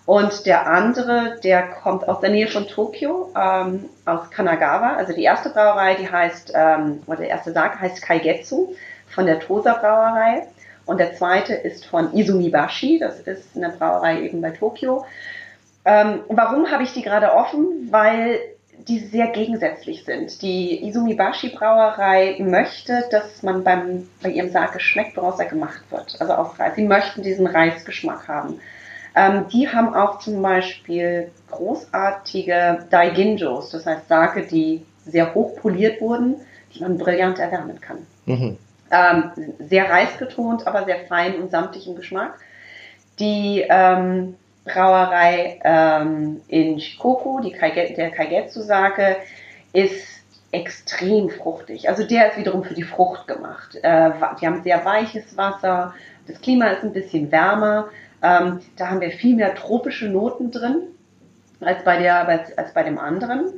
Und 0.10 0.48
der 0.48 0.66
andere, 0.66 1.38
der 1.44 1.68
kommt 1.68 2.08
aus 2.08 2.20
der 2.20 2.32
Nähe 2.32 2.48
von 2.48 2.68
Tokio, 2.68 3.32
ähm, 3.40 3.90
aus 4.06 4.32
Kanagawa. 4.32 4.96
Also 4.96 5.14
die 5.14 5.22
erste 5.22 5.52
Brauerei, 5.52 5.94
die 5.94 6.10
heißt, 6.10 6.52
ähm, 6.56 7.04
oder 7.06 7.18
der 7.18 7.28
erste 7.30 7.52
Sake 7.52 7.80
heißt 7.80 8.02
Kaigetsu 8.02 8.74
von 9.08 9.28
der 9.28 9.40
Tosa 9.40 9.74
Brauerei. 9.74 10.48
Und 10.88 11.00
der 11.00 11.14
zweite 11.14 11.54
ist 11.54 11.86
von 11.86 12.12
Izumibashi, 12.12 12.98
das 12.98 13.20
ist 13.20 13.56
eine 13.56 13.70
Brauerei 13.70 14.22
eben 14.22 14.42
bei 14.42 14.50
Tokio. 14.50 15.06
Ähm, 15.86 16.22
warum 16.28 16.72
habe 16.72 16.82
ich 16.82 16.94
die 16.94 17.04
gerade 17.04 17.32
offen? 17.32 17.90
Weil 17.92 18.40
die 18.88 18.98
sehr 18.98 19.28
gegensätzlich 19.28 20.06
sind. 20.06 20.42
Die 20.42 20.88
Izumibashi 20.88 21.50
Brauerei 21.50 22.36
möchte, 22.40 23.04
dass 23.12 23.44
man 23.44 23.64
beim, 23.64 24.10
bei 24.24 24.30
ihrem 24.32 24.50
Sake 24.50 24.80
schmeckt, 24.80 25.18
woraus 25.18 25.40
er 25.40 25.46
gemacht 25.46 25.84
wird. 25.92 26.20
Also 26.20 26.34
aus 26.34 26.58
Reis. 26.58 26.74
Sie 26.74 26.88
möchten 26.88 27.22
diesen 27.22 27.46
Reisgeschmack 27.46 28.28
haben. 28.28 28.60
Ähm, 29.16 29.46
die 29.52 29.68
haben 29.68 29.94
auch 29.94 30.20
zum 30.20 30.42
Beispiel 30.42 31.32
großartige 31.50 32.86
Daiginjos, 32.90 33.72
das 33.72 33.86
heißt 33.86 34.08
Sake, 34.08 34.46
die 34.46 34.86
sehr 35.06 35.34
hoch 35.34 35.56
poliert 35.56 36.02
wurden, 36.02 36.36
die 36.74 36.82
man 36.82 36.98
brillant 36.98 37.40
erwärmen 37.40 37.82
kann. 37.82 38.06
Mhm. 38.26 38.58
Ähm, 38.92 39.32
sehr 39.60 39.90
reisbetont, 39.90 40.68
aber 40.68 40.86
sehr 40.86 41.00
fein 41.08 41.36
und 41.42 41.52
samtig 41.52 41.88
im 41.88 41.96
Geschmack. 41.96 42.40
Die 43.20 43.66
ähm, 43.68 44.36
Brauerei 44.66 45.60
ähm, 45.64 46.42
in 46.48 46.80
Shikoku, 46.80 47.42
die 47.42 47.52
Kaiget, 47.52 47.98
der 47.98 48.12
Kaigetsu-Sake, 48.12 49.18
ist 49.74 50.20
extrem 50.52 51.30
fruchtig. 51.30 51.90
Also 51.90 52.04
der 52.04 52.30
ist 52.30 52.38
wiederum 52.38 52.64
für 52.64 52.74
die 52.74 52.84
Frucht 52.84 53.28
gemacht. 53.28 53.76
Äh, 53.82 54.12
die 54.42 54.48
haben 54.48 54.64
sehr 54.64 54.84
weiches 54.86 55.38
Wasser, 55.38 55.94
das 56.28 56.42
Klima 56.42 56.68
ist 56.68 56.84
ein 56.84 56.94
bisschen 56.94 57.32
wärmer, 57.32 57.90
ähm, 58.22 58.60
da 58.78 58.90
haben 58.90 59.02
wir 59.02 59.12
viel 59.12 59.36
mehr 59.36 59.56
tropische 59.56 60.08
Noten 60.08 60.52
drin 60.52 60.82
als 61.62 61.84
bei, 61.84 61.98
der, 61.98 62.28
als 62.58 62.74
bei 62.74 62.84
dem 62.84 62.98
anderen. 62.98 63.54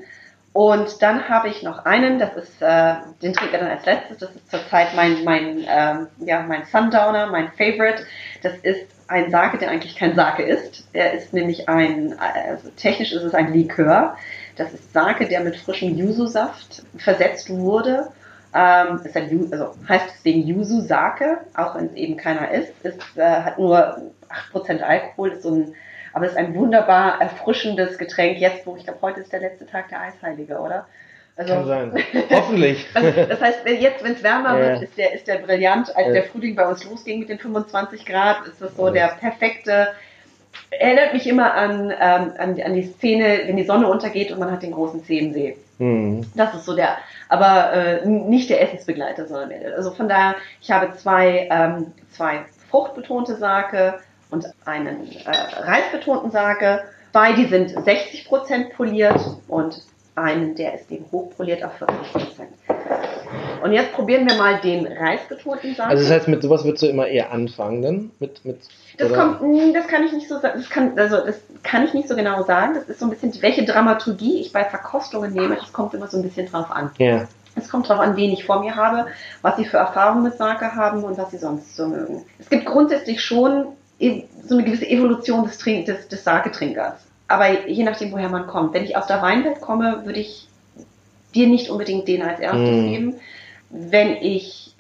Und 0.54 1.02
dann 1.02 1.30
habe 1.30 1.48
ich 1.48 1.64
noch 1.64 1.86
einen, 1.86 2.20
das 2.20 2.36
ist, 2.36 2.62
äh, 2.62 2.96
den 3.22 3.34
trinkt 3.34 3.54
er 3.54 3.62
dann 3.62 3.70
als 3.70 3.86
letztes, 3.86 4.18
das 4.18 4.36
ist 4.36 4.52
zurzeit 4.52 4.94
mein, 4.96 5.24
mein, 5.24 5.66
ähm, 5.66 6.08
ja, 6.20 6.44
mein 6.44 6.66
Sundowner, 6.66 7.28
mein 7.28 7.50
Favorite. 7.54 8.04
Das 8.44 8.58
ist 8.58 8.86
ein 9.08 9.32
Sake, 9.32 9.58
der 9.58 9.70
eigentlich 9.70 9.96
kein 9.96 10.14
Sake 10.14 10.44
ist. 10.44 10.88
Er 10.92 11.14
ist 11.14 11.34
nämlich 11.34 11.70
ein, 11.70 12.16
also 12.20 12.70
technisch 12.76 13.14
ist 13.14 13.24
es 13.24 13.34
ein 13.34 13.54
Likör. 13.54 14.18
Das 14.58 14.74
ist 14.74 14.92
Sake, 14.92 15.28
der 15.28 15.40
mit 15.40 15.56
frischem 15.56 15.96
Yuzu-Saft 15.98 16.84
versetzt 16.98 17.50
wurde 17.50 18.10
ähm, 18.54 19.00
ist 19.04 19.16
ein, 19.16 19.50
also 19.52 19.74
heißt 19.88 20.06
deswegen 20.14 20.48
Yuzu 20.48 20.82
Sake, 20.82 21.40
auch 21.56 21.76
wenn 21.76 21.88
es 21.88 21.94
eben 21.94 22.18
keiner 22.18 22.52
ist. 22.52 22.74
Es 22.84 22.96
äh, 23.16 23.24
hat 23.24 23.60
nur 23.60 24.12
8% 24.54 24.82
Alkohol, 24.82 25.30
ist 25.30 25.44
so 25.44 25.52
ein, 25.52 25.74
aber 26.14 26.26
es 26.26 26.32
ist 26.32 26.38
ein 26.38 26.54
wunderbar 26.56 27.22
erfrischendes 27.22 27.98
Getränk. 27.98 28.38
Jetzt, 28.40 28.66
wo 28.68 28.76
ich 28.76 28.84
glaube, 28.84 29.00
heute 29.02 29.22
ist 29.22 29.32
der 29.32 29.40
letzte 29.40 29.66
Tag 29.66 29.90
der 29.90 30.02
Eisheilige, 30.02 30.60
oder? 30.60 30.88
Also, 31.38 31.54
Kann 31.54 31.66
sein. 31.66 32.04
Hoffentlich. 32.30 32.86
also, 32.94 33.12
das 33.26 33.40
heißt, 33.40 33.60
jetzt, 33.66 34.04
wenn 34.04 34.14
es 34.14 34.24
wärmer 34.24 34.60
wird, 34.60 34.82
ist 34.82 34.98
der, 34.98 35.14
ist 35.14 35.28
der 35.28 35.38
brillant. 35.38 35.96
Als 35.96 36.08
ja. 36.08 36.14
der 36.14 36.24
Frühling 36.24 36.56
bei 36.56 36.68
uns 36.68 36.84
losging 36.84 37.20
mit 37.20 37.30
den 37.30 37.40
25 37.40 38.06
Grad, 38.06 38.46
ist 38.48 38.62
das 38.62 38.76
so 38.76 38.90
der 38.90 39.16
perfekte 39.20 39.88
erinnert 40.72 41.14
mich 41.14 41.28
immer 41.28 41.54
an, 41.54 41.92
ähm, 41.92 42.32
an, 42.38 42.62
an, 42.62 42.74
die 42.74 42.84
Szene, 42.84 43.42
wenn 43.46 43.58
die 43.58 43.66
Sonne 43.66 43.88
untergeht 43.88 44.32
und 44.32 44.40
man 44.40 44.52
hat 44.52 44.64
den 44.64 44.72
großen 44.72 45.04
Zehnensee. 45.04 45.58
Mhm. 45.80 46.26
Das 46.36 46.56
ist 46.56 46.66
so 46.66 46.76
der, 46.76 46.98
aber 47.30 47.74
äh, 47.74 48.08
nicht 48.08 48.50
der 48.50 48.62
Essensbegleiter, 48.62 49.28
sondern 49.28 49.50
der, 49.50 49.76
also 49.76 49.92
von 49.92 50.08
daher, 50.08 50.36
ich 50.62 50.72
habe 50.72 50.96
zwei, 50.96 51.48
ähm, 51.52 51.88
zwei 52.12 52.46
fruchtbetonte 52.70 53.36
Sake 53.36 54.00
und 54.30 54.46
einen 54.66 55.12
äh, 55.12 55.30
reisbetonten 55.30 56.32
Sake. 56.32 56.84
Zwei, 57.12 57.34
die 57.34 57.46
sind 57.46 57.72
60% 57.72 58.74
poliert 58.74 59.20
und 59.50 59.82
einen, 60.16 60.56
der 60.56 60.76
ist 60.76 60.90
eben 60.90 61.06
hochpoliert 61.12 61.64
auf 61.64 61.82
40%. 61.82 61.88
Und 63.64 63.74
jetzt 63.74 63.94
probieren 63.94 64.28
wir 64.28 64.36
mal 64.36 64.60
den 64.60 64.88
reisbetonten 64.88 65.76
Sake. 65.76 65.90
Also 65.90 66.04
das 66.04 66.12
heißt, 66.12 66.28
mit 66.28 66.42
sowas 66.42 66.64
würdest 66.64 66.84
du 66.84 66.88
immer 66.88 67.08
eher 67.08 67.32
anfangen, 67.32 67.82
dann? 67.82 68.12
Mit, 68.20 68.44
mit, 68.44 68.60
das, 68.98 69.12
oder? 69.12 69.20
kommt, 69.20 69.42
mh, 69.42 69.74
das 69.74 69.88
kann 69.88 70.04
ich 70.04 70.12
nicht 70.14 70.28
so 70.28 70.40
das 70.40 70.70
kann, 70.70 70.98
also 70.98 71.18
das 71.26 71.40
kann 71.64 71.86
ich 71.86 71.94
nicht 71.94 72.08
so 72.08 72.16
genau 72.16 72.44
sagen. 72.44 72.74
Das 72.74 72.86
ist 72.86 73.00
so 73.00 73.06
ein 73.06 73.10
bisschen, 73.12 73.34
welche 73.42 73.64
Dramaturgie 73.64 74.42
ich 74.42 74.52
bei 74.52 74.64
Verkostungen 74.64 75.34
nehme, 75.34 75.56
das 75.56 75.72
kommt 75.74 75.94
immer 75.94 76.08
so 76.08 76.18
ein 76.18 76.24
bisschen 76.24 76.48
drauf 76.48 76.72
an. 76.72 76.92
Ja. 76.98 77.28
Es 77.56 77.70
kommt 77.70 77.90
darauf 77.90 78.02
an, 78.02 78.16
wen 78.16 78.32
ich 78.32 78.46
vor 78.46 78.62
mir 78.62 78.76
habe, 78.76 79.08
was 79.42 79.58
sie 79.58 79.66
für 79.66 79.78
Erfahrungen 79.78 80.24
mit 80.24 80.38
Sake 80.38 80.74
haben 80.74 81.04
und 81.04 81.18
was 81.18 81.32
sie 81.32 81.38
sonst 81.38 81.76
so 81.76 81.88
mögen. 81.88 82.24
Es 82.40 82.50
gibt 82.50 82.66
grundsätzlich 82.66 83.22
schon 83.22 83.68
e- 84.00 84.24
so 84.44 84.56
eine 84.56 84.64
gewisse 84.64 84.88
Evolution 84.88 85.44
des, 85.44 85.58
Trink 85.58 85.86
des, 85.86 86.08
des 86.08 86.24
Sake-Trinkers. 86.24 86.94
Aber 87.28 87.68
je 87.68 87.84
nachdem, 87.84 88.12
woher 88.12 88.30
man 88.30 88.48
kommt. 88.48 88.74
Wenn 88.74 88.84
ich 88.84 88.98
aus 88.98 89.08
der 89.08 89.22
Weinwelt 89.22 89.62
komme, 89.62 90.02
würde 90.06 90.20
ich 90.20 90.48
dir 91.34 91.48
nicht 91.48 91.70
unbedingt 91.70 92.08
den 92.08 92.22
als 92.22 92.40
erstes 92.40 92.70
Mm. 92.70 92.88
geben. 92.88 93.14
Wenn 93.70 94.18
ich. 94.18 94.76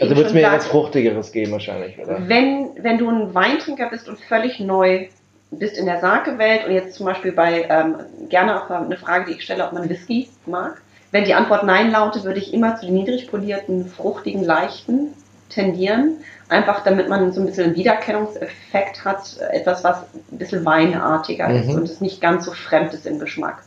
Also 0.00 0.14
würdest 0.16 0.34
du 0.34 0.38
mir 0.38 0.46
etwas 0.46 0.66
Fruchtigeres 0.66 1.32
geben 1.32 1.52
wahrscheinlich, 1.52 1.98
oder? 1.98 2.28
wenn, 2.28 2.70
wenn 2.80 2.98
du 2.98 3.08
ein 3.08 3.34
Weintrinker 3.34 3.88
bist 3.90 4.08
und 4.08 4.18
völlig 4.18 4.60
neu 4.60 5.08
bist 5.50 5.76
in 5.76 5.86
der 5.86 6.00
Sake-Welt 6.00 6.64
und 6.66 6.72
jetzt 6.72 6.94
zum 6.94 7.06
Beispiel 7.06 7.32
bei, 7.32 7.66
ähm, 7.68 7.96
gerne 8.28 8.62
auch 8.62 8.70
eine 8.70 8.96
Frage, 8.96 9.26
die 9.26 9.32
ich 9.38 9.42
stelle, 9.42 9.64
ob 9.66 9.72
man 9.72 9.88
Whisky 9.88 10.28
mag. 10.46 10.80
Wenn 11.10 11.24
die 11.24 11.34
Antwort 11.34 11.64
Nein 11.64 11.90
lautet, 11.90 12.22
würde 12.22 12.38
ich 12.38 12.54
immer 12.54 12.76
zu 12.76 12.86
den 12.86 12.94
niedrig 12.94 13.28
polierten, 13.28 13.86
fruchtigen, 13.88 14.44
leichten 14.44 15.08
tendieren. 15.48 16.18
Einfach 16.48 16.84
damit 16.84 17.08
man 17.08 17.32
so 17.32 17.40
ein 17.40 17.46
bisschen 17.46 17.64
einen 17.64 17.76
Wiedererkennungseffekt 17.76 19.04
hat. 19.04 19.38
Etwas, 19.50 19.82
was 19.82 20.04
ein 20.30 20.38
bisschen 20.38 20.64
weinartiger 20.64 21.48
ist 21.50 21.66
Mhm. 21.68 21.74
und 21.74 21.82
es 21.84 22.00
nicht 22.00 22.20
ganz 22.20 22.44
so 22.44 22.52
fremd 22.52 22.94
ist 22.94 23.06
im 23.06 23.18
Geschmack. 23.18 23.62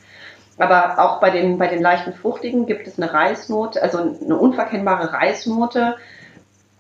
Aber 0.58 1.00
auch 1.00 1.20
bei 1.20 1.30
den, 1.32 1.58
bei 1.58 1.68
den 1.68 1.82
leichten 1.82 2.14
Fruchtigen 2.14 2.66
gibt 2.66 2.88
es 2.88 2.98
eine 2.98 3.12
Reisnote, 3.12 3.82
also 3.82 3.98
eine 3.98 4.38
unverkennbare 4.38 5.12
Reisnote. 5.14 5.96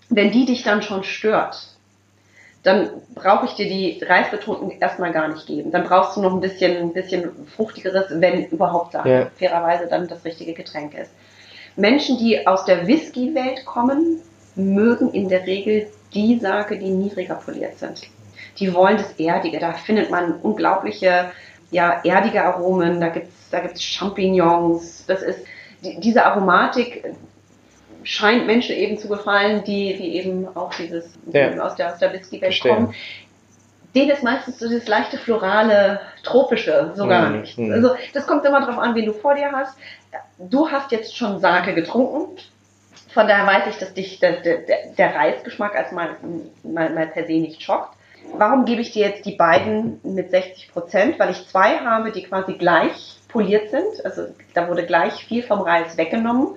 Wenn 0.10 0.32
die 0.32 0.46
dich 0.46 0.63
dann 0.63 0.84
schon 0.84 1.03
stört, 1.03 1.70
dann 2.62 2.89
brauche 3.13 3.46
ich 3.46 3.56
dir 3.56 3.68
die 3.68 4.01
Reisbetonten 4.03 4.72
erstmal 4.80 5.12
gar 5.12 5.27
nicht 5.27 5.48
geben. 5.48 5.72
Dann 5.72 5.84
brauchst 5.84 6.15
du 6.15 6.22
noch 6.22 6.34
ein 6.34 6.39
bisschen, 6.39 6.77
ein 6.77 6.94
bisschen 6.94 7.32
fruchtigeres, 7.56 8.06
wenn 8.10 8.46
überhaupt 8.46 8.94
da 8.94 9.06
Ja. 9.06 9.27
fairerweise 9.38 9.88
dann 9.88 10.08
das 10.08 10.24
richtige 10.24 10.53
Getränk 10.53 10.94
ist. 10.94 11.12
Menschen, 11.75 12.18
die 12.18 12.46
aus 12.48 12.65
der 12.65 12.88
Whisky-Welt 12.88 13.65
kommen, 13.65 14.22
mögen 14.56 15.12
in 15.12 15.27
der 15.27 15.46
Regel 15.46 15.88
die 16.13 16.39
Sake, 16.39 16.77
die 16.77 16.92
niedriger 16.92 17.36
poliert 17.36 17.80
sind. 17.80 18.03
Die 18.60 18.74
wollen 18.74 18.98
das 18.98 19.13
Erdige. 19.13 19.60
Da 19.60 19.74
findet 19.74 20.12
man 20.12 20.34
unglaubliche, 20.42 21.32
ja, 21.72 22.01
erdige 22.03 22.44
Aromen. 22.44 23.01
Da 23.01 23.10
gibt's 23.10 23.43
da 23.54 23.60
gibt's 23.60 23.84
Champignons. 23.84 25.06
Das 25.06 25.22
ist, 25.22 25.40
die, 25.84 26.00
diese 26.00 26.26
Aromatik 26.26 27.04
scheint 28.04 28.46
Menschen 28.48 28.76
eben 28.76 28.98
zu 28.98 29.08
gefallen, 29.08 29.64
die, 29.64 29.96
die 29.96 30.16
eben 30.18 30.48
auch 30.56 30.74
dieses, 30.74 31.14
Ja. 31.32 31.58
aus 31.64 31.76
der, 31.76 31.94
aus 31.94 32.00
der 32.00 32.12
Whisky-Welt 32.12 32.60
kommen. 32.62 32.94
Denen 33.96 34.10
ist 34.10 34.24
meistens 34.24 34.58
so 34.60 34.68
das 34.70 34.88
leichte 34.88 35.18
florale, 35.20 36.00
tropische, 36.24 36.92
so 36.96 37.06
gar 37.08 37.30
Mhm. 37.30 37.42
nicht. 37.42 37.58
Mhm. 37.60 37.72
Also, 37.74 37.96
das 38.14 38.26
kommt 38.26 38.44
immer 38.44 38.60
darauf 38.60 38.80
an, 38.80 38.96
wen 38.96 39.06
du 39.06 39.14
vor 39.14 39.36
dir 39.36 39.52
hast. 39.52 39.78
Du 40.40 40.70
hast 40.70 40.92
jetzt 40.92 41.16
schon 41.16 41.40
Sake 41.40 41.76
getrunken. 41.76 42.36
Von 43.14 43.28
daher 43.28 43.46
weiß 43.46 43.68
ich, 43.70 43.78
dass 43.78 43.94
dich 43.94 44.20
der, 44.20 44.42
der, 44.42 44.58
der 44.98 45.16
Reisgeschmack 45.16 45.76
als 45.76 45.92
mal, 45.92 46.16
mal, 46.64 46.90
mal 46.90 47.06
per 47.08 47.26
se 47.28 47.34
nicht 47.34 47.62
schockt. 47.62 47.96
Warum 48.36 48.66
gebe 48.66 48.82
ich 48.82 48.92
dir 48.94 49.08
jetzt 49.08 49.26
die 49.26 49.36
beiden 49.36 50.00
mit 50.04 50.32
60 50.32 50.72
Prozent? 50.74 51.20
Weil 51.20 51.30
ich 51.30 51.48
zwei 51.48 51.78
habe, 51.78 52.12
die 52.12 52.24
quasi 52.24 52.54
gleich 52.54 53.18
poliert 53.34 53.70
sind. 53.72 54.06
Also 54.06 54.28
da 54.54 54.70
wurde 54.70 54.86
gleich 54.86 55.25
viel 55.25 55.44
vom 55.44 55.60
Reis 55.62 55.98
weggenommen. 55.98 56.48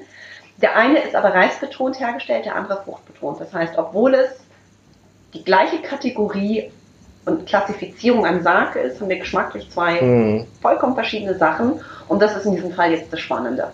Der 0.63 0.77
eine 0.77 1.01
ist 1.01 1.15
aber 1.15 1.35
reisbetont 1.35 1.99
hergestellt, 1.99 2.45
der 2.45 2.55
andere 2.55 2.83
fruchtbetont. 2.85 3.41
Das 3.41 3.53
heißt, 3.53 3.77
obwohl 3.77 4.15
es 4.15 4.31
die 5.35 5.43
gleiche 5.43 5.79
Kategorie 5.83 6.71
und 7.25 7.47
Klassifizierung 7.47 8.25
an 8.25 8.43
Sake 8.43 8.79
ist, 8.79 9.01
haben 9.01 9.09
wir 9.09 9.19
geschmacklich 9.19 9.69
zwei 9.71 9.99
Hm. 10.01 10.47
vollkommen 10.63 10.95
verschiedene 10.95 11.37
Sachen. 11.37 11.81
Und 12.09 12.23
das 12.23 12.37
ist 12.37 12.47
in 12.47 12.55
diesem 12.55 12.73
Fall 12.73 12.93
jetzt 12.93 13.13
das 13.13 13.21
Spannende. 13.21 13.73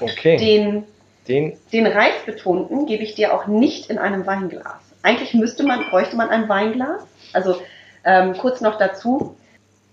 Okay. 0.00 0.36
Den 0.36 0.84
Den, 1.26 1.54
Den 1.72 1.86
reisbetonten 1.86 2.84
gebe 2.84 3.02
ich 3.02 3.14
dir 3.14 3.32
auch 3.32 3.46
nicht 3.46 3.88
in 3.88 3.96
einem 3.98 4.26
Weinglas. 4.26 4.76
Eigentlich 5.02 5.32
müsste 5.32 5.62
man, 5.64 5.88
bräuchte 5.88 6.16
man 6.16 6.28
ein 6.28 6.48
Weinglas. 6.50 7.00
Also 7.32 7.56
ähm, 8.04 8.36
kurz 8.36 8.60
noch 8.60 8.76
dazu. 8.76 9.34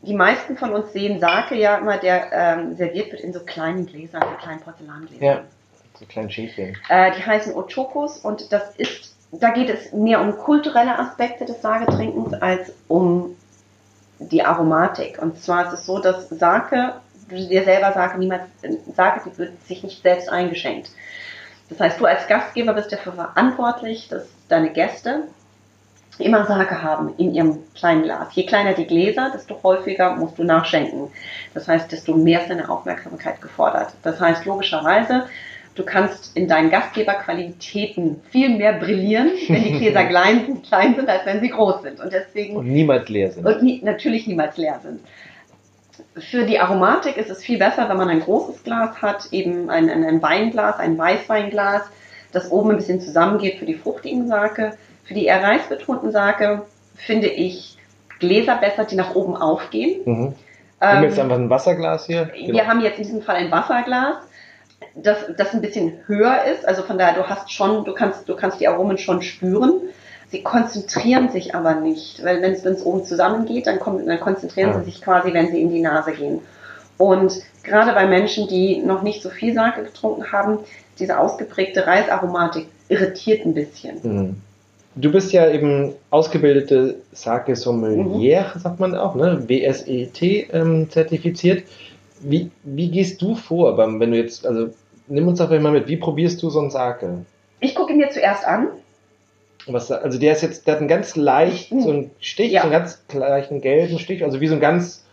Die 0.04 0.14
meisten 0.14 0.58
von 0.58 0.72
uns 0.72 0.94
sehen 0.94 1.20
Sake 1.20 1.56
ja 1.56 1.78
immer, 1.78 1.98
der 1.98 2.32
ähm, 2.32 2.76
serviert 2.76 3.12
wird 3.12 3.22
in 3.22 3.34
so 3.34 3.42
kleinen 3.42 3.86
Gläsern, 3.86 4.24
so 4.24 4.44
kleinen 4.44 4.60
Porzellangläsern. 4.62 5.24
ja, 5.24 5.42
so 6.00 6.06
kleinen 6.06 6.32
Schäfchen. 6.32 6.76
Äh, 6.90 7.12
die 7.16 7.24
heißen 7.24 7.54
Ochokos 7.54 8.18
und 8.18 8.52
das 8.52 8.76
ist, 8.78 9.16
da 9.32 9.52
geht 9.52 9.70
es 9.70 9.94
mehr 9.94 10.22
um 10.22 10.38
kulturelle 10.38 10.98
Aspekte 10.98 11.46
des 11.46 11.62
Sagetrinkens 11.62 12.34
als 12.34 12.74
um 12.88 13.36
die 14.20 14.44
Aromatik. 14.44 15.22
Und 15.22 15.40
zwar 15.40 15.68
ist 15.68 15.74
es 15.74 15.86
so, 15.86 16.00
dass 16.00 16.30
Sake, 16.30 16.96
du 17.30 17.36
dir 17.36 17.64
selber 17.64 17.94
Sake 17.94 18.18
niemals, 18.18 18.44
Sake 18.96 19.22
die 19.26 19.38
wird 19.38 19.64
sich 19.66 19.84
nicht 19.84 20.02
selbst 20.02 20.30
eingeschenkt. 20.30 20.90
Das 21.70 21.80
heißt, 21.80 22.00
du 22.00 22.06
als 22.06 22.28
Gastgeber 22.28 22.74
bist 22.74 22.92
dafür 22.92 23.14
verantwortlich, 23.14 24.10
dass 24.10 24.28
deine 24.50 24.72
Gäste 24.72 25.28
immer 26.22 26.46
Sake 26.46 26.82
haben 26.82 27.14
in 27.18 27.34
ihrem 27.34 27.60
kleinen 27.76 28.04
Glas. 28.04 28.28
Je 28.34 28.46
kleiner 28.46 28.74
die 28.74 28.86
Gläser, 28.88 29.32
desto 29.34 29.62
häufiger 29.64 30.16
musst 30.16 30.38
du 30.40 30.44
nachschenken. 30.44 31.08
Das 31.54 31.68
heißt, 31.68 31.92
desto 31.92 32.16
mehr 32.16 32.42
ist 32.42 32.50
deine 32.50 32.70
Aufmerksamkeit 32.70 33.42
gefordert. 33.42 33.94
Das 34.04 34.20
heißt, 34.20 34.46
logischerweise, 34.46 35.26
du 35.76 35.84
kannst 35.84 36.36
in 36.36 36.48
deinen 36.48 36.70
Gastgeberqualitäten 36.70 38.22
viel 38.30 38.50
mehr 38.50 38.74
brillieren, 38.74 39.32
wenn 39.48 39.64
die 39.64 39.78
Gläser 39.80 40.04
klein 40.10 40.46
sind, 40.46 40.64
klein 40.66 40.96
sind, 40.96 41.10
als 41.10 41.26
wenn 41.26 41.40
sie 41.42 41.50
groß 41.50 41.82
sind. 41.82 42.00
Und 42.00 42.12
deswegen 42.14 42.58
Und 42.58 42.68
niemals 42.68 43.10
leer 43.10 43.32
sind. 43.32 43.46
und 43.46 43.64
nie, 43.64 43.82
natürlich 43.84 44.28
niemals 44.28 44.58
leer 44.58 44.80
sind. 44.84 45.00
Für 46.18 46.46
die 46.46 46.60
Aromatik 46.60 47.16
ist 47.18 47.30
es 47.30 47.44
viel 47.44 47.58
besser, 47.58 47.88
wenn 47.90 47.98
man 47.98 48.10
ein 48.10 48.22
großes 48.22 48.64
Glas 48.64 49.02
hat, 49.02 49.28
eben 49.32 49.70
ein, 49.70 49.90
ein, 49.90 50.04
ein 50.04 50.22
Weinglas, 50.22 50.78
ein 50.80 50.98
Weißweinglas, 50.98 51.84
das 52.32 52.52
oben 52.52 52.72
ein 52.72 52.78
bisschen 52.78 53.02
zusammengeht 53.02 53.60
für 53.60 53.66
die 53.66 53.76
fruchtigen 53.76 54.28
Sake. 54.28 54.74
Für 55.12 55.20
die 55.20 55.26
eher 55.26 55.44
reisbetonten 55.44 56.14
Sake 56.14 56.62
finde 56.96 57.28
ich 57.28 57.78
Gläser 58.20 58.56
besser, 58.56 58.86
die 58.86 58.96
nach 58.96 59.14
oben 59.14 59.36
aufgehen. 59.36 60.00
Mhm. 60.06 60.34
Wir 60.80 60.88
haben 60.88 60.98
Ähm, 61.00 61.10
jetzt 61.10 61.20
einfach 61.20 61.36
ein 61.36 61.50
Wasserglas 61.50 62.06
hier. 62.06 62.30
Genau. 62.34 62.54
wir 62.54 62.66
haben 62.66 62.80
jetzt 62.80 62.98
in 62.98 63.04
diesem 63.04 63.22
Fall 63.22 63.36
ein 63.36 63.52
Wasserglas, 63.52 64.16
das, 64.96 65.18
das 65.36 65.54
ein 65.54 65.60
bisschen 65.60 65.96
höher 66.06 66.46
ist. 66.46 66.66
Also 66.66 66.84
von 66.84 66.98
daher, 66.98 67.16
du 67.22 67.28
hast 67.28 67.52
schon, 67.52 67.84
du 67.84 67.94
kannst, 67.94 68.30
du 68.30 68.38
kannst 68.38 68.62
die 68.62 68.70
Aromen 68.70 68.98
schon 68.98 69.22
spüren. 69.22 69.82
Sie 70.30 70.44
konzentrieren 70.44 71.28
sich 71.30 71.56
aber 71.56 71.76
nicht, 71.76 72.24
weil 72.24 72.42
wenn 72.42 72.54
es 72.54 72.86
oben 72.86 73.04
zusammengeht, 73.04 73.68
dann, 73.68 73.80
kommen, 73.82 74.06
dann 74.08 74.22
konzentrieren 74.22 74.70
Ja. 74.70 74.80
sie 74.80 74.86
sich 74.86 75.02
quasi, 75.02 75.34
wenn 75.34 75.52
sie 75.52 75.62
in 75.62 75.72
die 75.74 75.82
Nase 75.82 76.14
gehen. 76.14 76.40
Und 76.98 77.34
gerade 77.64 77.92
bei 77.92 78.08
Menschen, 78.08 78.48
die 78.48 78.78
noch 78.78 79.02
nicht 79.02 79.22
so 79.22 79.30
viel 79.30 79.54
Sake 79.54 79.84
getrunken 79.84 80.32
haben, 80.32 80.60
diese 81.00 81.20
ausgeprägte 81.20 81.86
Reisaromatik 81.86 82.68
irritiert 82.88 83.46
ein 83.46 83.54
bisschen. 83.54 84.00
Mhm. 84.04 84.42
Du 84.96 85.12
bist 85.12 85.32
ja 85.32 85.50
eben 85.50 85.94
ausgebildete 86.10 86.96
Sake 87.14 87.56
Sommelier, 87.56 88.52
sagt 88.58 88.80
man 88.80 88.94
auch, 88.96 89.16
ne? 89.16 89.42
BSET 89.48 90.22
ähm, 90.22 90.90
zertifiziert. 90.90 91.64
Wie, 92.20 92.52
wie 92.64 92.90
gehst 92.92 93.22
du 93.22 93.36
vor, 93.36 93.76
beim, 93.78 94.00
wenn 94.00 94.12
du 94.12 94.18
jetzt, 94.18 94.46
also 94.46 94.70
nimm 95.08 95.28
uns 95.28 95.40
doch 95.40 95.50
mal 95.50 95.72
mit, 95.72 95.88
wie 95.88 95.98
probierst 95.98 96.44
du 96.44 96.50
so 96.50 96.60
einen 96.60 96.72
Sake? 96.72 97.26
Ich 97.62 97.74
gucke 97.74 97.94
ihn 97.94 98.00
mir 98.00 98.10
zuerst 98.10 98.46
an. 98.46 98.68
Was, 99.68 99.92
also 99.92 100.20
der 100.20 100.34
ist 100.34 100.42
jetzt, 100.42 100.68
der 100.68 100.74
hat 100.74 100.80
einen 100.80 100.90
ganz 100.90 101.16
leicht, 101.16 101.70
so 101.70 101.90
einen 101.90 102.12
Stich, 102.20 102.52
Ja. 102.52 102.62
so 102.62 102.68
einen 102.68 102.74
ganz 102.74 103.02
leichten 103.14 103.62
gelben 103.62 104.00
Stich, 104.00 104.24
also 104.24 104.42
wie 104.42 104.48
so 104.48 104.56
ein 104.56 104.60
ganz, 104.60 105.06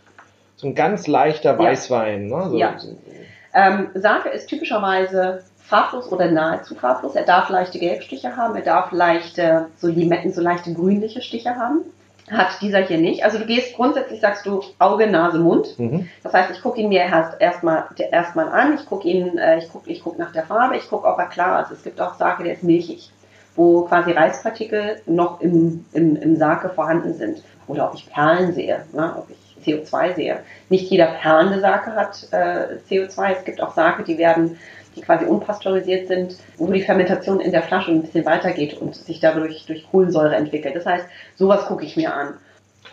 so 0.55 0.67
ein 0.67 0.75
ganz 0.75 1.07
leichter 1.07 1.57
Weißwein, 1.57 2.27
ne? 2.27 2.49
So, 2.49 2.57
Ja. 2.57 2.77
Ähm, 3.53 3.89
Sake 3.95 4.29
ist 4.29 4.47
typischerweise 4.47 5.43
farblos 5.69 6.11
oder 6.11 6.31
nahezu 6.31 6.75
farblos. 6.75 7.15
Er 7.15 7.25
darf 7.25 7.49
leichte 7.49 7.79
Gelbstiche 7.79 8.35
haben, 8.35 8.55
er 8.55 8.63
darf 8.63 8.91
leichte, 8.91 9.67
so 9.77 9.87
Limetten, 9.87 10.33
so 10.33 10.41
leichte 10.41 10.73
grünliche 10.73 11.21
Stiche 11.21 11.55
haben. 11.55 11.81
Hat 12.29 12.61
dieser 12.61 12.79
hier 12.79 12.99
nicht. 12.99 13.23
Also 13.23 13.39
du 13.39 13.45
gehst 13.45 13.75
grundsätzlich, 13.75 14.19
sagst 14.19 14.45
du 14.45 14.61
Auge, 14.77 15.07
Nase, 15.07 15.39
Mund. 15.39 15.79
Mhm. 15.79 16.09
Das 16.21 16.33
heißt, 16.33 16.51
ich 16.51 16.61
gucke 16.61 16.79
ihn 16.79 16.89
mir 16.89 17.01
erst 17.01 17.39
erstmal 17.39 17.85
erstmal 18.11 18.49
an, 18.49 18.75
ich 18.75 18.85
gucke 18.85 19.07
ihn, 19.07 19.37
äh, 19.37 19.57
ich 19.57 19.69
gucke 19.69 19.89
ich 19.89 20.03
guck 20.03 20.19
nach 20.19 20.31
der 20.31 20.43
Farbe, 20.43 20.75
ich 20.77 20.87
gucke, 20.89 21.07
ob 21.07 21.17
er 21.17 21.25
klar 21.25 21.63
ist. 21.63 21.71
Es 21.71 21.83
gibt 21.83 21.99
auch 22.01 22.15
Sake, 22.15 22.43
der 22.43 22.53
ist 22.53 22.63
milchig, 22.63 23.11
wo 23.55 23.81
quasi 23.81 24.11
Reispartikel 24.11 25.01
noch 25.07 25.41
im, 25.41 25.85
im, 25.93 26.15
im 26.17 26.35
Sake 26.35 26.69
vorhanden 26.69 27.13
sind. 27.15 27.41
Oder 27.67 27.87
ob 27.87 27.95
ich 27.95 28.07
Perlen 28.11 28.53
sehe, 28.53 28.85
ne? 28.93 29.15
ob 29.17 29.27
ich 29.29 29.49
CO2 29.65 30.15
sehe. 30.15 30.39
Nicht 30.69 30.89
jeder 30.89 31.07
perlende 31.07 31.59
Sake 31.59 31.95
hat 31.95 32.27
äh, 32.31 32.77
CO2. 32.89 33.33
Es 33.37 33.45
gibt 33.45 33.61
auch 33.61 33.73
Sake, 33.73 34.03
die 34.03 34.17
werden, 34.17 34.57
die 34.95 35.01
quasi 35.01 35.25
unpasteurisiert 35.25 36.07
sind, 36.07 36.37
wo 36.57 36.71
die 36.71 36.81
Fermentation 36.81 37.39
in 37.39 37.51
der 37.51 37.63
Flasche 37.63 37.91
ein 37.91 38.01
bisschen 38.01 38.25
weitergeht 38.25 38.75
und 38.75 38.95
sich 38.95 39.19
dadurch 39.19 39.65
durch 39.65 39.89
Kohlensäure 39.89 40.35
entwickelt. 40.35 40.75
Das 40.75 40.85
heißt, 40.85 41.05
sowas 41.35 41.65
gucke 41.65 41.85
ich 41.85 41.95
mir 41.95 42.13
an. 42.13 42.35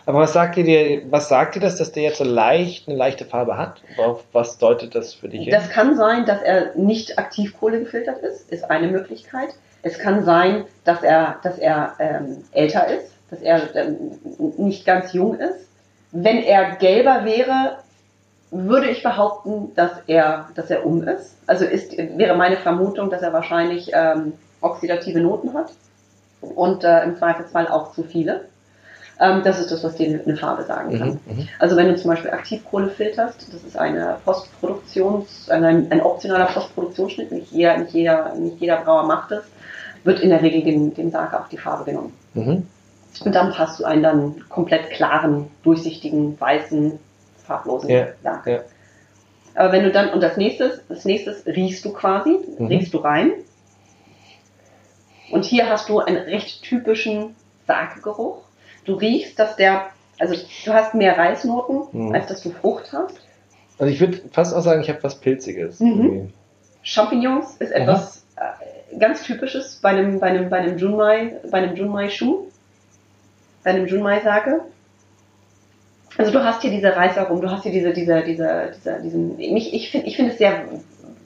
Aber 0.05 0.19
was 0.19 0.33
sagt 0.33 0.55
dir, 0.55 1.01
was 1.09 1.27
sagt 1.27 1.55
dir 1.55 1.59
das, 1.59 1.75
dass 1.75 1.91
der 1.91 2.03
jetzt 2.03 2.17
so 2.17 2.23
leicht, 2.23 2.87
eine 2.87 2.97
leichte 2.97 3.25
Farbe 3.25 3.57
hat? 3.57 3.81
Auf 3.97 4.23
was 4.31 4.57
deutet 4.57 4.95
das 4.95 5.13
für 5.13 5.27
dich 5.27 5.41
hin? 5.43 5.51
Das 5.51 5.69
kann 5.69 5.97
sein, 5.97 6.25
dass 6.25 6.41
er 6.41 6.75
nicht 6.75 7.19
Aktivkohle 7.19 7.79
gefiltert 7.79 8.19
ist, 8.19 8.49
ist 8.49 8.69
eine 8.69 8.87
Möglichkeit. 8.87 9.49
Es 9.83 9.99
kann 9.99 10.23
sein, 10.23 10.63
dass 10.85 11.03
er, 11.03 11.39
dass 11.43 11.57
er 11.57 11.93
ähm, 11.99 12.43
älter 12.51 12.87
ist, 12.87 13.11
dass 13.29 13.41
er 13.41 13.75
ähm, 13.75 14.11
nicht 14.57 14.85
ganz 14.85 15.13
jung 15.13 15.35
ist. 15.39 15.67
Wenn 16.11 16.41
er 16.41 16.77
gelber 16.77 17.25
wäre, 17.25 17.77
würde 18.51 18.89
ich 18.89 19.03
behaupten, 19.03 19.73
dass 19.75 19.91
er, 20.07 20.47
dass 20.55 20.69
er 20.69 20.85
um 20.85 21.03
ist. 21.03 21.35
Also 21.47 21.65
ist, 21.65 21.97
wäre 21.97 22.35
meine 22.35 22.57
Vermutung, 22.57 23.09
dass 23.09 23.21
er 23.21 23.33
wahrscheinlich 23.33 23.91
ähm, 23.93 24.33
oxidative 24.61 25.19
Noten 25.19 25.53
hat 25.53 25.73
und 26.41 26.83
äh, 26.83 27.03
im 27.03 27.17
Zweifelsfall 27.17 27.67
auch 27.67 27.91
zu 27.91 28.03
viele. 28.03 28.45
Ähm, 29.19 29.41
das 29.43 29.59
ist 29.59 29.71
das, 29.71 29.83
was 29.83 29.95
dir 29.95 30.21
eine 30.25 30.37
Farbe 30.37 30.63
sagen 30.63 30.97
kann. 30.97 31.19
Mhm, 31.25 31.37
mhm. 31.37 31.49
Also 31.59 31.75
wenn 31.75 31.87
du 31.87 31.95
zum 31.95 32.11
Beispiel 32.11 32.31
Aktivkohle 32.31 32.89
filterst, 32.89 33.51
das 33.51 33.63
ist 33.63 33.77
eine 33.77 34.17
Postproduktions, 34.23 35.49
ein, 35.49 35.91
ein 35.91 36.01
optionaler 36.01 36.45
Postproduktionsschnitt, 36.45 37.31
nicht 37.31 37.51
jeder, 37.51 37.77
nicht 37.77 37.93
jeder, 37.93 38.35
nicht 38.35 38.59
jeder 38.59 38.77
Brauer 38.77 39.03
macht 39.03 39.31
es, 39.31 39.43
wird 40.03 40.19
in 40.19 40.29
der 40.29 40.41
Regel 40.41 40.63
dem, 40.63 40.93
dem 40.93 41.11
Sarg 41.11 41.33
auch 41.33 41.47
die 41.49 41.57
Farbe 41.57 41.85
genommen. 41.85 42.13
Mhm. 42.33 42.67
Und 43.25 43.33
dann 43.33 43.57
hast 43.57 43.79
du 43.79 43.85
einen 43.85 44.03
dann 44.03 44.43
komplett 44.49 44.91
klaren, 44.91 45.47
durchsichtigen, 45.63 46.39
weißen, 46.39 46.99
farblosen 47.47 47.89
Ja, 47.89 48.07
ja. 48.23 48.63
Aber 49.55 49.71
wenn 49.71 49.83
du 49.83 49.91
dann, 49.91 50.09
und 50.13 50.21
das 50.21 50.37
nächste, 50.37 50.81
das 50.87 51.03
nächste 51.05 51.35
riechst 51.47 51.83
du 51.83 51.91
quasi, 51.93 52.37
Mhm. 52.59 52.67
riechst 52.67 52.93
du 52.93 52.99
rein. 52.99 53.31
Und 55.31 55.43
hier 55.45 55.67
hast 55.69 55.89
du 55.89 55.99
einen 55.99 56.17
recht 56.17 56.61
typischen 56.63 57.35
Sarggeruch. 57.65 58.43
Du 58.85 58.93
riechst, 58.93 59.39
dass 59.39 59.55
der, 59.55 59.87
also 60.19 60.35
du 60.65 60.73
hast 60.73 60.93
mehr 60.93 61.17
Reisnoten, 61.17 61.81
Mhm. 61.91 62.13
als 62.15 62.27
dass 62.27 62.41
du 62.43 62.51
Frucht 62.51 62.93
hast. 62.93 63.17
Also 63.79 63.91
ich 63.91 63.99
würde 63.99 64.21
fast 64.31 64.53
auch 64.55 64.61
sagen, 64.61 64.81
ich 64.81 64.89
habe 64.89 65.03
was 65.03 65.15
Pilziges. 65.19 65.79
Mhm. 65.79 66.31
Champignons 66.83 67.57
ist 67.57 67.71
etwas 67.71 68.23
äh, 68.37 68.97
ganz 68.97 69.23
typisches 69.23 69.75
bei 69.81 69.89
einem, 69.89 70.19
bei 70.19 70.27
einem, 70.27 70.49
bei 70.49 70.57
einem 70.59 70.77
Junmai, 70.77 71.35
bei 71.51 71.57
einem 71.57 71.75
Junmai-Schuh, 71.75 72.45
bei 73.63 73.71
einem 73.71 73.87
Junmai-Sake. 73.87 74.61
Also 76.17 76.31
du 76.31 76.43
hast 76.43 76.61
hier 76.61 76.71
diese 76.71 76.95
Reisaromen, 76.95 77.41
du 77.41 77.49
hast 77.51 77.63
hier 77.63 77.71
diese, 77.71 77.93
diese, 77.93 78.23
diese, 78.23 78.71
diese 78.75 78.99
diesen, 79.03 79.35
mich, 79.37 79.73
ich 79.73 79.91
finde, 79.91 80.07
ich 80.07 80.15
finde 80.15 80.31
es 80.31 80.37
sehr, 80.37 80.63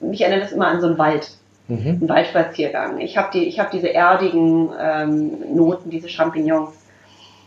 mich 0.00 0.20
erinnert 0.20 0.44
das 0.44 0.52
immer 0.52 0.66
an 0.68 0.80
so 0.80 0.86
einen 0.88 0.98
Wald, 0.98 1.30
Mhm. 1.68 1.86
einen 2.00 2.08
Waldspaziergang. 2.08 2.98
Ich 2.98 3.16
habe 3.16 3.28
die, 3.32 3.44
ich 3.44 3.60
habe 3.60 3.70
diese 3.72 3.94
erdigen 3.94 4.70
ähm, 4.78 5.54
Noten, 5.54 5.90
diese 5.90 6.08
Champignons. 6.08 6.70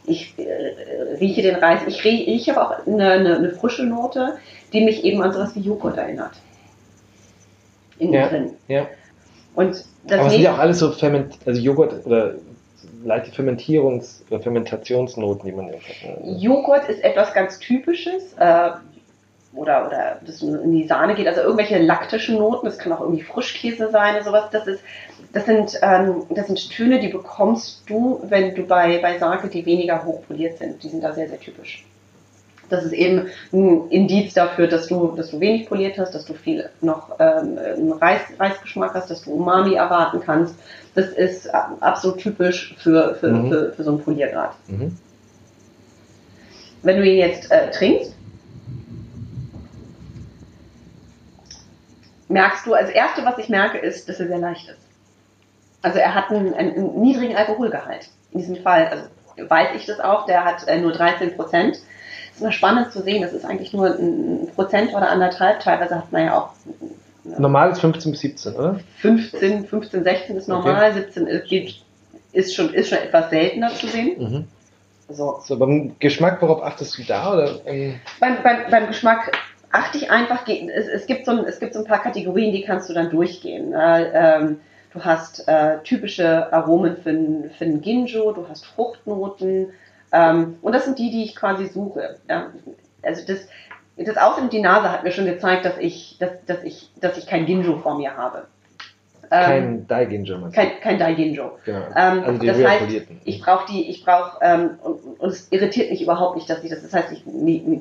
Ich 0.06 0.34
äh, 0.38 1.15
rieche 1.20 1.42
den 1.42 1.56
Reis. 1.56 1.82
Ich 1.86 2.01
rie- 2.04 2.24
rieche 2.25 2.56
aber 2.56 2.70
auch 2.80 2.88
eine, 2.88 3.10
eine, 3.12 3.36
eine 3.36 3.50
frische 3.51 3.84
Note, 3.84 4.38
die 4.72 4.86
mich 4.86 5.04
eben 5.04 5.22
an 5.22 5.34
sowas 5.34 5.54
wie 5.56 5.60
Joghurt 5.60 5.98
erinnert. 5.98 6.32
Innen 8.00 8.13
Ja. 8.13 8.27
drin. 8.30 8.51
Ja. 8.70 8.88
Und 9.56 9.84
das 10.06 10.18
Aber 10.20 10.27
es 10.27 10.34
sind 10.34 10.42
ja 10.44 10.54
auch 10.54 10.60
alles 10.60 10.80
so 10.80 10.92
Ferment, 10.92 11.38
also 11.46 11.60
Joghurt 11.62 12.06
oder 12.06 12.36
leichte 13.06 13.32
Fermentierungs- 13.32 14.22
oder 14.30 14.42
Fermentationsnoten, 14.42 15.46
die 15.46 15.56
man 15.56 15.68
ne? 15.68 15.76
Joghurt 16.38 16.90
ist 16.90 17.04
etwas 17.04 17.34
ganz 17.34 17.60
Typisches. 17.60 18.34
Äh, 18.38 18.72
oder, 19.56 19.88
oder 19.88 20.20
das 20.26 20.42
in 20.42 20.72
die 20.72 20.86
Sahne 20.86 21.16
geht, 21.16 21.28
also 21.28 21.42
irgendwelche 21.42 21.78
laktischen 21.78 22.38
Noten, 22.38 22.66
das 22.66 22.78
kann 22.78 22.92
auch 22.92 23.02
irgendwie 23.02 23.24
Frischkäse 23.24 23.90
sein 23.90 24.16
oder 24.16 24.24
sowas. 24.26 24.50
Das, 24.52 24.68
ist, 24.68 24.82
das, 25.32 25.46
sind, 25.46 25.80
ähm, 25.82 26.24
das 26.30 26.48
sind 26.48 26.70
Töne, 26.72 27.00
die 27.00 27.08
bekommst 27.08 27.90
du, 27.90 28.20
wenn 28.24 28.54
du 28.54 28.64
bei, 28.64 29.00
bei 29.00 29.18
Sake, 29.18 29.48
die 29.48 29.66
weniger 29.66 30.04
hochpoliert 30.04 30.58
sind. 30.58 30.84
Die 30.84 30.90
sind 30.90 31.04
da 31.04 31.14
sehr, 31.14 31.30
sehr 31.30 31.40
typisch. 31.40 31.86
Das 32.70 32.84
ist 32.84 32.94
eben 32.94 33.28
ein 33.54 33.90
Indiz 33.90 34.34
dafür, 34.34 34.68
dass 34.68 34.88
du, 34.88 35.14
dass 35.16 35.32
du 35.32 35.40
wenig 35.40 35.68
poliert 35.68 35.98
hast, 35.98 36.16
dass 36.16 36.26
du 36.26 36.34
viel 36.34 36.70
noch 36.82 37.12
ähm, 37.20 37.94
Reis, 38.02 38.22
Reisgeschmack 38.40 38.94
hast, 38.94 39.12
dass 39.12 39.24
du 39.24 39.32
Umami 39.32 39.76
erwarten 39.76 40.20
kannst. 40.20 40.56
Das 40.96 41.08
ist 41.10 41.54
absolut 41.54 42.20
typisch 42.20 42.75
für, 42.78 43.16
für, 43.16 43.28
Mhm. 43.28 43.50
für, 43.50 43.74
für 43.74 43.84
so 43.84 43.92
einen 43.92 44.02
Poliergrad. 44.04 44.56
Mhm. 44.67 44.98
Wenn 46.84 46.98
du 46.98 47.04
ihn 47.06 47.17
jetzt 47.17 47.52
äh, 47.52 47.69
trinkst, 47.72 48.13
merkst 52.30 52.65
du, 52.65 52.74
als 52.74 52.89
erste, 52.89 53.26
was 53.26 53.38
ich 53.38 53.50
merke, 53.50 53.78
ist, 53.78 54.08
dass 54.08 54.19
er 54.19 54.28
sehr 54.28 54.38
leicht 54.38 54.69
ist. 54.69 54.80
Also 55.82 56.00
er 56.00 56.15
hat 56.15 56.30
einen, 56.32 56.54
einen, 56.54 56.74
einen 56.74 57.02
niedrigen 57.02 57.36
Alkoholgehalt. 57.36 58.10
In 58.32 58.39
diesem 58.39 58.58
Fall, 58.58 58.88
also 58.88 59.50
weiß 59.50 59.69
ich 59.76 59.86
das 59.86 60.00
auch, 60.00 60.26
der 60.26 60.43
hat 60.46 60.67
äh, 60.67 60.80
nur 60.80 60.93
13 60.93 61.36
Prozent. 61.36 61.76
Es 61.76 62.36
ist 62.36 62.41
immer 62.41 62.52
spannend 62.52 62.91
zu 62.91 63.02
sehen, 63.02 63.22
das 63.22 63.34
ist 63.34 63.46
eigentlich 63.46 63.74
nur 63.74 63.88
ein 63.88 64.48
Prozent 64.56 64.93
oder 64.93 65.10
anderthalb. 65.10 65.60
Teilweise 65.60 65.96
hat 65.96 66.12
man 66.12 66.26
ja 66.26 66.38
auch 66.38 66.50
Normal 67.38 67.72
ist 67.72 67.82
15 67.82 68.12
bis 68.12 68.22
17, 68.22 68.54
oder? 68.54 68.80
15, 68.98 69.66
15, 69.66 70.04
16 70.04 70.38
ist 70.38 70.48
normal, 70.48 70.94
17 70.94 71.28
ist, 71.28 71.52
ist, 72.32 72.56
schon, 72.56 72.74
ist 72.74 72.90
schon 72.90 73.00
etwas 73.00 73.30
seltener 73.30 73.70
zu 73.70 73.88
sehen. 73.88 74.16
Mhm. 74.18 74.48
So. 75.10 75.40
So, 75.44 75.58
beim 75.58 75.96
Geschmack, 76.00 76.42
worauf 76.42 76.64
achtest 76.64 76.98
du 76.98 77.04
da? 77.04 77.34
Oder, 77.34 77.60
ähm, 77.66 77.96
Beim, 78.20 78.38
beim, 78.44 78.70
beim 78.70 78.88
Geschmack 78.88 79.32
achte 79.72 79.98
ich 79.98 80.10
einfach, 80.10 80.48
es, 80.48 80.88
es, 80.88 81.06
gibt 81.06 81.26
so 81.26 81.32
ein, 81.32 81.46
es 81.46 81.60
gibt 81.60 81.74
so 81.74 81.80
ein 81.80 81.86
paar 81.86 82.02
Kategorien, 82.02 82.52
die 82.54 82.62
kannst 82.62 82.90
du 82.90 82.94
dann 82.94 83.10
durchgehen. 83.10 83.74
Äh, 83.74 84.12
ähm, 84.14 84.60
du 84.94 85.04
hast 85.04 85.48
äh, 85.48 85.80
typische 85.84 86.52
Aromen 86.54 86.98
für, 86.98 87.50
für 87.58 87.66
einen 87.66 87.82
Ginjo, 87.82 88.32
du 88.32 88.48
hast 88.48 88.66
Fruchtnoten 88.66 89.68
ähm, 90.12 90.58
und 90.62 90.74
das 90.74 90.86
sind 90.86 90.98
die, 90.98 91.12
die 91.12 91.24
ich 91.24 91.36
quasi 91.36 91.68
suche. 91.68 92.18
Ja? 92.30 92.52
Also 93.04 93.26
das, 93.28 93.48
das 93.97 94.17
Aussehen 94.17 94.45
und 94.45 94.53
die 94.53 94.62
Nase 94.62 94.91
hat 94.91 95.03
mir 95.03 95.12
schon 95.12 95.25
gezeigt, 95.25 95.65
dass 95.65 95.77
ich, 95.77 96.17
dass, 96.19 96.31
dass 96.45 96.63
ich, 96.63 96.89
dass 96.99 97.17
ich 97.17 97.27
kein 97.27 97.45
Ginjo 97.45 97.77
vor 97.77 97.97
mir 97.97 98.15
habe. 98.17 98.47
Ähm, 99.31 99.45
kein 99.45 99.88
Daiginjo, 99.88 100.38
meinst 100.38 100.55
du? 100.55 100.62
kein, 100.62 100.79
kein 100.81 100.99
Daiginjo. 100.99 101.58
Genau. 101.65 101.79
Ähm, 101.95 102.23
also 102.23 102.39
die 102.39 102.47
das 102.47 102.63
heißt, 102.63 102.86
polierten. 102.86 103.21
ich 103.23 103.41
brauche 103.41 103.65
die, 103.71 103.89
ich 103.89 104.05
brauche, 104.05 104.38
ähm, 104.41 104.71
und, 104.84 105.19
und 105.19 105.29
es 105.29 105.51
irritiert 105.51 105.89
mich 105.89 106.01
überhaupt 106.01 106.36
nicht, 106.36 106.49
dass 106.49 106.63
ich 106.63 106.69
das, 106.69 106.84
das 106.84 106.93
heißt, 106.93 107.12
ich, 107.12 107.23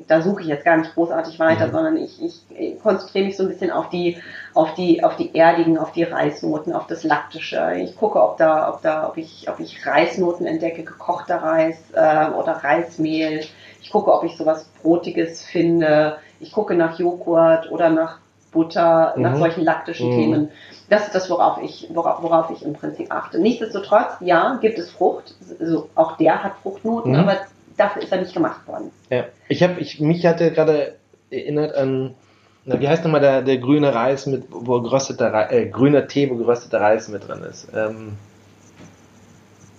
da 0.07 0.21
suche 0.21 0.41
ich 0.41 0.47
jetzt 0.47 0.65
gar 0.65 0.77
nicht 0.77 0.93
großartig 0.93 1.39
weiter, 1.39 1.67
Mhm. 1.67 1.71
sondern 1.71 1.97
ich, 1.97 2.19
ich 2.21 2.79
konzentriere 2.81 3.25
mich 3.25 3.37
so 3.37 3.43
ein 3.43 3.49
bisschen 3.49 3.71
auf 3.71 3.89
die, 3.89 4.17
auf 4.53 4.73
die, 4.73 5.03
auf 5.03 5.17
die 5.17 5.35
erdigen, 5.35 5.77
auf 5.77 5.91
die 5.91 6.03
Reisnoten, 6.03 6.73
auf 6.73 6.87
das 6.87 7.03
Laktische. 7.03 7.75
Ich 7.77 7.95
gucke, 7.95 8.21
ob 8.21 8.37
da, 8.37 8.73
ob 8.73 8.81
da, 8.81 9.07
ob 9.07 9.17
ich, 9.17 9.47
ob 9.47 9.59
ich 9.59 9.85
Reisnoten 9.85 10.47
entdecke, 10.47 10.83
gekochter 10.83 11.37
Reis 11.37 11.77
äh, 11.93 12.29
oder 12.31 12.53
Reismehl. 12.63 13.41
Ich 13.85 13.91
gucke, 13.91 14.11
ob 14.11 14.23
ich 14.23 14.35
sowas 14.35 14.67
Brotiges 14.81 15.43
finde. 15.43 16.17
Ich 16.39 16.51
gucke 16.51 16.73
nach 16.73 16.97
Joghurt 16.97 17.71
oder 17.71 17.91
nach 17.91 18.17
Butter, 18.51 19.13
nach 19.15 19.33
Mhm. 19.33 19.37
solchen 19.37 19.63
laktischen 19.63 20.09
Mhm. 20.09 20.15
Themen. 20.15 20.49
Das 20.89 21.05
ist 21.05 21.13
das, 21.13 21.29
worauf 21.29 21.61
ich, 21.61 21.87
worauf, 21.93 22.23
worauf 22.23 22.49
ich 22.49 22.65
im 22.65 22.73
Prinzip 22.73 23.11
achte. 23.13 23.37
Nichtsdestotrotz, 23.39 24.13
ja, 24.21 24.57
gibt 24.59 24.79
es 24.79 24.89
Frucht. 24.89 25.35
Also 25.59 25.87
auch 25.93 26.17
der 26.17 26.43
hat 26.43 26.53
Fruchtnoten, 26.63 27.11
Mhm. 27.11 27.19
aber 27.19 27.37
dafür 27.77 28.01
ist 28.01 28.11
er 28.11 28.21
nicht 28.21 28.33
gemacht 28.33 28.67
worden. 28.67 28.89
Ja. 29.11 29.25
Ich 29.49 29.61
habe, 29.61 29.79
ich, 29.79 29.99
mich 29.99 30.25
hatte 30.25 30.51
gerade 30.51 30.95
erinnert 31.29 31.75
an, 31.75 32.15
na, 32.65 32.79
wie 32.79 32.87
heißt 32.87 33.03
nochmal 33.03 33.21
der, 33.21 33.43
der 33.43 33.59
grüne 33.59 33.93
Reis 33.93 34.25
mit, 34.25 34.45
wo 34.49 34.81
gerösteter 34.81 35.31
Reis, 35.31 35.51
äh, 35.51 35.67
grüner 35.67 36.07
Tee, 36.07 36.27
wo 36.31 36.35
gerösteter 36.37 36.81
Reis 36.81 37.07
mit 37.07 37.27
drin 37.27 37.43
ist. 37.43 37.67
Ähm, 37.75 38.13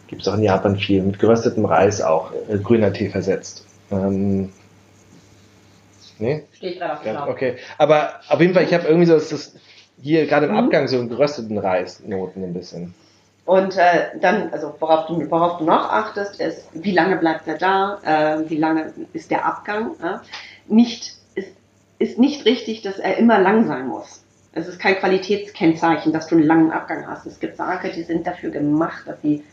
Gibt 0.06 0.22
es 0.22 0.28
auch 0.28 0.34
in 0.34 0.44
Japan 0.44 0.76
viel, 0.76 1.02
mit 1.02 1.18
geröstetem 1.18 1.64
Reis 1.64 2.00
auch, 2.00 2.30
äh, 2.48 2.56
grüner 2.58 2.92
Tee 2.92 3.08
versetzt. 3.08 3.65
Ähm, 3.90 4.52
nee? 6.18 6.44
Stehe 6.52 6.72
ich 6.72 6.78
gerade 6.78 6.92
auf 6.94 7.02
dem 7.02 7.14
Ja, 7.14 7.28
okay. 7.28 7.56
Aber 7.78 8.20
auf 8.28 8.40
jeden 8.40 8.54
Fall, 8.54 8.64
ich 8.64 8.74
habe 8.74 8.86
irgendwie 8.86 9.06
so, 9.06 9.14
dass 9.14 9.28
das 9.28 9.54
hier 10.02 10.26
gerade 10.26 10.46
im 10.46 10.52
Mhm. 10.52 10.58
Abgang 10.58 10.88
so 10.88 10.98
einen 10.98 11.08
gerösteten 11.08 11.58
Reisnoten 11.58 12.44
ein 12.44 12.52
bisschen. 12.54 12.94
Und 13.44 13.76
äh, 13.76 14.18
dann, 14.20 14.52
also 14.52 14.74
worauf 14.80 15.06
du, 15.06 15.30
worauf 15.30 15.58
du 15.58 15.64
noch 15.64 15.90
achtest, 15.90 16.40
ist, 16.40 16.68
wie 16.72 16.92
lange 16.92 17.16
bleibt 17.16 17.46
er 17.46 17.56
da, 17.56 17.98
äh, 18.02 18.50
wie 18.50 18.56
lange 18.56 18.92
ist 19.12 19.30
der 19.30 19.46
Abgang. 19.46 19.92
Ja? 20.02 20.20
Nicht, 20.66 21.14
ist, 21.36 21.52
ist 21.98 22.18
nicht 22.18 22.44
richtig, 22.44 22.82
dass 22.82 22.98
er 22.98 23.16
immer 23.18 23.38
lang 23.38 23.66
sein 23.66 23.86
muss. 23.86 24.24
Es 24.52 24.66
ist 24.66 24.80
kein 24.80 24.96
Qualitätskennzeichen, 24.96 26.12
dass 26.12 26.26
du 26.26 26.34
einen 26.34 26.44
langen 26.44 26.72
Abgang 26.72 27.06
hast. 27.06 27.26
Es 27.26 27.38
gibt 27.38 27.56
Sake, 27.56 27.92
die 27.92 28.02
sind 28.02 28.26
dafür 28.26 28.50
gemacht, 28.50 29.02
dass 29.06 29.20
sie 29.22 29.44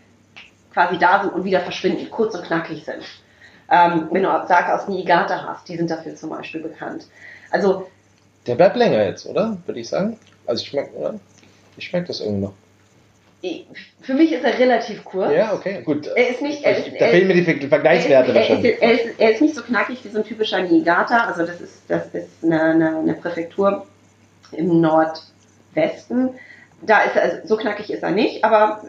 quasi 0.74 0.98
da 0.98 1.22
sind 1.22 1.34
und 1.34 1.44
wieder 1.44 1.60
verschwinden, 1.60 2.10
kurz 2.10 2.34
und 2.34 2.46
knackig 2.46 2.84
sind. 2.86 3.04
Ähm, 3.76 4.08
wenn 4.12 4.22
du 4.22 4.30
Sake 4.48 4.72
aus 4.76 4.88
Niigata 4.88 5.46
hast, 5.48 5.68
die 5.68 5.76
sind 5.78 5.90
dafür 5.90 6.16
zum 6.16 6.30
Beispiel 6.30 6.62
bekannt. 6.62 7.08
Also 7.50 7.88
Der 8.46 8.54
bleibt 8.56 8.76
länger 8.76 9.04
jetzt, 9.04 9.26
oder? 9.26 9.58
Würde 9.66 9.80
ich 9.80 9.90
sagen. 9.90 10.20
Also 10.46 10.62
ich 10.62 10.70
schmecke, 10.70 10.96
oder? 10.96 11.20
Ich 11.78 11.86
schmecke 11.88 12.08
das 12.08 12.20
irgendwie 12.22 12.44
noch. 12.46 12.54
für 14.02 14.14
mich 14.14 14.32
ist 14.32 14.44
er 14.44 14.60
relativ 14.60 15.04
kurz. 15.04 15.32
Ja, 15.34 15.54
okay, 15.54 15.82
gut. 15.84 16.06
Er 16.08 16.30
ist 16.30 16.42
nicht, 16.42 16.64
er 16.64 16.78
ist, 16.78 16.88
da 17.00 17.08
fehlen 17.08 17.28
mir 17.28 17.34
die 17.34 17.44
Ver- 17.44 17.68
Vergleichswerte 17.68 18.32
er 18.32 18.42
ist, 18.44 18.50
er, 18.50 18.56
wahrscheinlich. 18.56 18.74
ist, 18.76 18.82
er, 18.82 18.92
ist, 18.92 19.20
er 19.20 19.32
ist 19.32 19.42
nicht 19.42 19.56
so 19.56 19.64
knackig 19.64 20.04
wie 20.04 20.10
so 20.10 20.20
ein 20.20 20.24
typischer 20.24 20.62
Niigata. 20.62 21.26
Also 21.26 21.46
das 21.46 21.60
ist, 21.60 21.82
das 21.88 22.06
ist 22.14 22.44
eine, 22.44 22.62
eine, 22.62 22.98
eine 23.00 23.14
Präfektur 23.16 23.88
im 24.52 24.82
Nordwesten. 24.82 26.30
Da 26.82 27.02
ist 27.04 27.16
er, 27.16 27.22
also 27.24 27.38
so 27.48 27.58
knackig 27.58 27.90
ist 27.92 28.04
er 28.04 28.12
nicht, 28.12 28.44
aber 28.44 28.84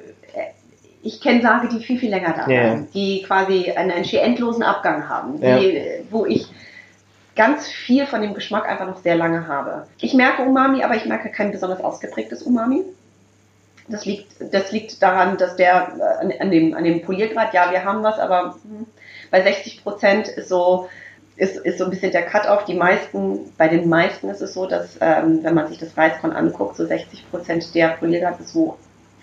ich 1.04 1.20
kenne 1.20 1.42
Sage, 1.42 1.68
die 1.68 1.84
viel, 1.84 1.98
viel 1.98 2.10
länger 2.10 2.32
da 2.34 2.44
bleiben, 2.46 2.88
die 2.94 3.22
quasi 3.22 3.70
einen, 3.70 3.90
einen 3.90 4.04
schier 4.04 4.22
endlosen 4.22 4.62
Abgang 4.62 5.08
haben, 5.08 5.38
die, 5.40 5.46
Ja. 5.46 6.02
wo 6.10 6.24
ich 6.24 6.46
ganz 7.36 7.68
viel 7.68 8.06
von 8.06 8.22
dem 8.22 8.32
Geschmack 8.32 8.66
einfach 8.68 8.86
noch 8.86 9.02
sehr 9.02 9.16
lange 9.16 9.46
habe. 9.46 9.86
Ich 10.00 10.14
merke 10.14 10.42
Umami, 10.42 10.82
aber 10.82 10.96
ich 10.96 11.04
merke 11.04 11.30
kein 11.30 11.52
besonders 11.52 11.80
ausgeprägtes 11.80 12.42
Umami. 12.42 12.84
Das 13.86 14.06
liegt, 14.06 14.32
das 14.40 14.72
liegt 14.72 15.02
daran, 15.02 15.36
dass 15.36 15.56
der 15.56 15.92
äh, 15.98 16.24
an, 16.24 16.32
an, 16.40 16.50
dem, 16.50 16.74
an 16.74 16.84
dem 16.84 17.02
Poliergrad, 17.02 17.52
ja, 17.52 17.70
wir 17.70 17.84
haben 17.84 18.02
was, 18.02 18.18
aber 18.18 18.56
hm, 18.62 18.86
bei 19.30 19.42
60 19.42 19.82
Prozent 19.82 20.28
ist 20.28 20.48
so, 20.48 20.88
ist, 21.36 21.56
ist 21.58 21.78
so 21.78 21.84
ein 21.84 21.90
bisschen 21.90 22.12
der 22.12 22.22
Cut-off. 22.22 22.64
Die 22.64 22.74
meisten, 22.74 23.52
bei 23.58 23.68
den 23.68 23.88
meisten 23.90 24.30
ist 24.30 24.40
es 24.40 24.54
so, 24.54 24.66
dass, 24.66 24.96
ähm, 25.02 25.40
wenn 25.42 25.54
man 25.54 25.68
sich 25.68 25.76
das 25.76 25.94
Reiskorn 25.98 26.32
anguckt, 26.32 26.76
so 26.76 26.86
60 26.86 27.30
Prozent 27.30 27.74
der 27.74 27.88
Poliergrad 27.88 28.40
ist, 28.40 28.54
wo 28.54 28.78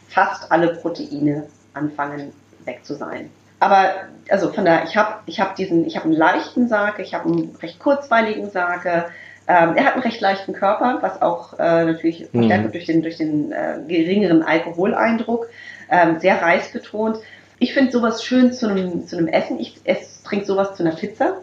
fast 0.10 0.52
alle 0.52 0.76
Proteine 0.76 1.48
anfangen 1.73 2.34
weg 2.65 2.81
zu 2.84 2.95
sein. 2.95 3.29
Aber 3.60 3.91
also 4.29 4.51
von 4.51 4.65
daher, 4.65 4.86
ich 4.86 4.97
habe 4.97 5.19
ich 5.27 5.39
hab 5.39 5.55
diesen, 5.55 5.86
ich 5.86 5.95
habe 5.95 6.05
einen 6.05 6.15
leichten 6.15 6.67
Sake, 6.67 7.01
ich 7.03 7.13
habe 7.13 7.29
einen 7.29 7.55
recht 7.62 7.79
kurzweiligen 7.79 8.49
Sake. 8.49 9.05
Ähm, 9.47 9.75
er 9.75 9.86
hat 9.86 9.93
einen 9.93 10.03
recht 10.03 10.19
leichten 10.19 10.53
Körper, 10.53 10.97
was 11.01 11.21
auch 11.21 11.60
äh, 11.60 11.86
natürlich 11.86 12.27
verstärkt 12.31 12.63
wird 12.63 12.73
durch 12.73 12.86
den, 12.86 13.01
durch 13.03 13.17
den 13.17 13.51
äh, 13.51 13.79
geringeren 13.88 14.41
Alkoholeindruck. 14.41 15.47
Ähm, 15.89 16.19
sehr 16.19 16.41
reisbetont. 16.41 17.19
Ich 17.60 17.75
finde 17.75 17.91
sowas 17.91 18.23
schön 18.23 18.51
zu 18.51 18.67
einem, 18.67 19.05
zu 19.05 19.17
einem 19.17 19.27
Essen. 19.27 19.60
Ich 19.60 19.79
esse, 19.84 20.23
trinke 20.23 20.45
sowas 20.45 20.75
zu 20.75 20.84
einer 20.84 20.95
Pizza. 20.95 21.38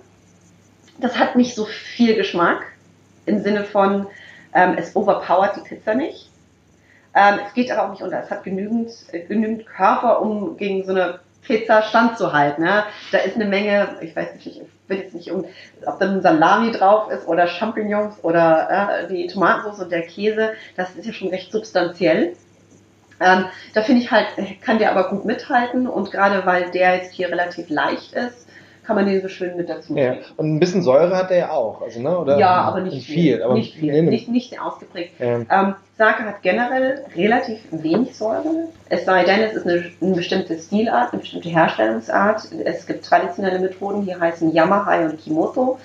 Das 1.01 1.19
hat 1.19 1.37
nicht 1.37 1.55
so 1.55 1.67
viel 1.67 2.17
Geschmack 2.17 2.65
im 3.27 3.41
Sinne 3.41 3.63
von, 3.63 4.09
ähm, 4.55 4.75
es 4.77 4.97
overpowert 4.97 5.55
die 5.55 5.61
Pizza 5.61 5.95
nicht. 5.95 6.28
Ähm, 7.19 7.41
es 7.45 7.53
geht 7.53 7.73
aber 7.73 7.87
auch 7.87 7.91
nicht 7.91 8.03
unter. 8.03 8.23
Es 8.23 8.31
hat 8.31 8.45
genügend, 8.45 8.91
genügend 9.11 9.67
Körper, 9.67 10.23
um 10.23 10.57
gegen 10.57 10.85
so 10.85 10.93
eine 10.93 11.19
Pizza 11.43 11.83
standzuhalten. 11.83 12.65
Ja? 12.65 12.87
Da 13.11 13.19
ist 13.19 13.35
eine 13.35 13.47
Menge, 13.47 13.89
ich 14.01 14.15
weiß 14.15 14.35
nicht, 14.35 14.47
ich 14.47 14.63
will 14.87 14.99
jetzt 14.99 15.15
nicht 15.15 15.33
um, 15.33 15.45
ob 15.85 15.99
da 15.99 16.07
ein 16.07 16.23
Salami 16.23 16.71
drauf 16.71 17.11
ist 17.11 17.27
oder 17.27 17.49
Champignons 17.49 18.23
oder 18.23 19.01
äh, 19.03 19.09
die 19.09 19.27
Tomatensauce 19.27 19.81
und 19.81 19.91
der 19.91 20.03
Käse. 20.03 20.53
Das 20.77 20.95
ist 20.95 21.07
ja 21.07 21.13
schon 21.13 21.29
recht 21.29 21.51
substanziell. 21.51 22.37
Ähm, 23.21 23.47
da 23.75 23.83
finde 23.83 24.03
ich 24.03 24.13
halt, 24.13 24.29
kann 24.63 24.79
der 24.79 24.93
aber 24.93 25.11
gut 25.11 25.25
mithalten 25.25 25.89
und 25.89 26.13
gerade 26.13 26.47
weil 26.47 26.71
der 26.71 26.99
jetzt 26.99 27.15
hier 27.15 27.29
relativ 27.29 27.69
leicht 27.69 28.13
ist, 28.13 28.48
kann 28.89 28.97
man 28.97 29.05
den 29.05 29.21
so 29.21 29.29
schön 29.29 29.55
mit 29.55 29.69
dazu 29.69 29.95
Ja. 29.95 30.13
nehmen. 30.13 30.25
Und 30.39 30.55
ein 30.55 30.59
bisschen 30.61 30.81
Säure 30.83 31.15
hat 31.15 31.31
er 31.31 31.37
ja 31.37 31.51
auch, 31.51 31.83
also, 31.83 32.01
ne? 32.01 32.19
Oder 32.19 32.39
Ja, 32.39 32.63
aber 32.63 32.81
nicht 32.81 33.07
viel. 33.07 33.43
aber 33.43 33.53
nicht 33.53 33.75
viel. 33.75 33.93
nee. 33.93 34.01
Nicht, 34.01 34.29
nicht 34.31 34.59
ausgeprägt. 34.59 35.13
Ähm, 35.21 35.47
Ähm, 35.51 35.75
Sake 35.99 36.25
hat 36.25 36.41
generell 36.41 37.05
relativ 37.15 37.59
wenig 37.71 38.17
Säure. 38.17 38.47
Es 38.89 39.05
sei 39.05 39.25
denn, 39.25 39.41
es 39.43 39.53
ist 39.53 39.67
eine, 39.67 39.85
eine 40.01 40.15
bestimmte 40.15 40.59
Stilart, 40.59 41.13
eine 41.13 41.21
bestimmte 41.21 41.51
Herstellungsart. 41.51 42.49
Es 42.65 42.87
gibt 42.87 43.05
traditionelle 43.05 43.59
Methoden, 43.59 44.07
die 44.07 44.17
heißen 44.17 44.55
Yamahai 44.55 45.05
und 45.05 45.23
Kimoto. 45.23 45.79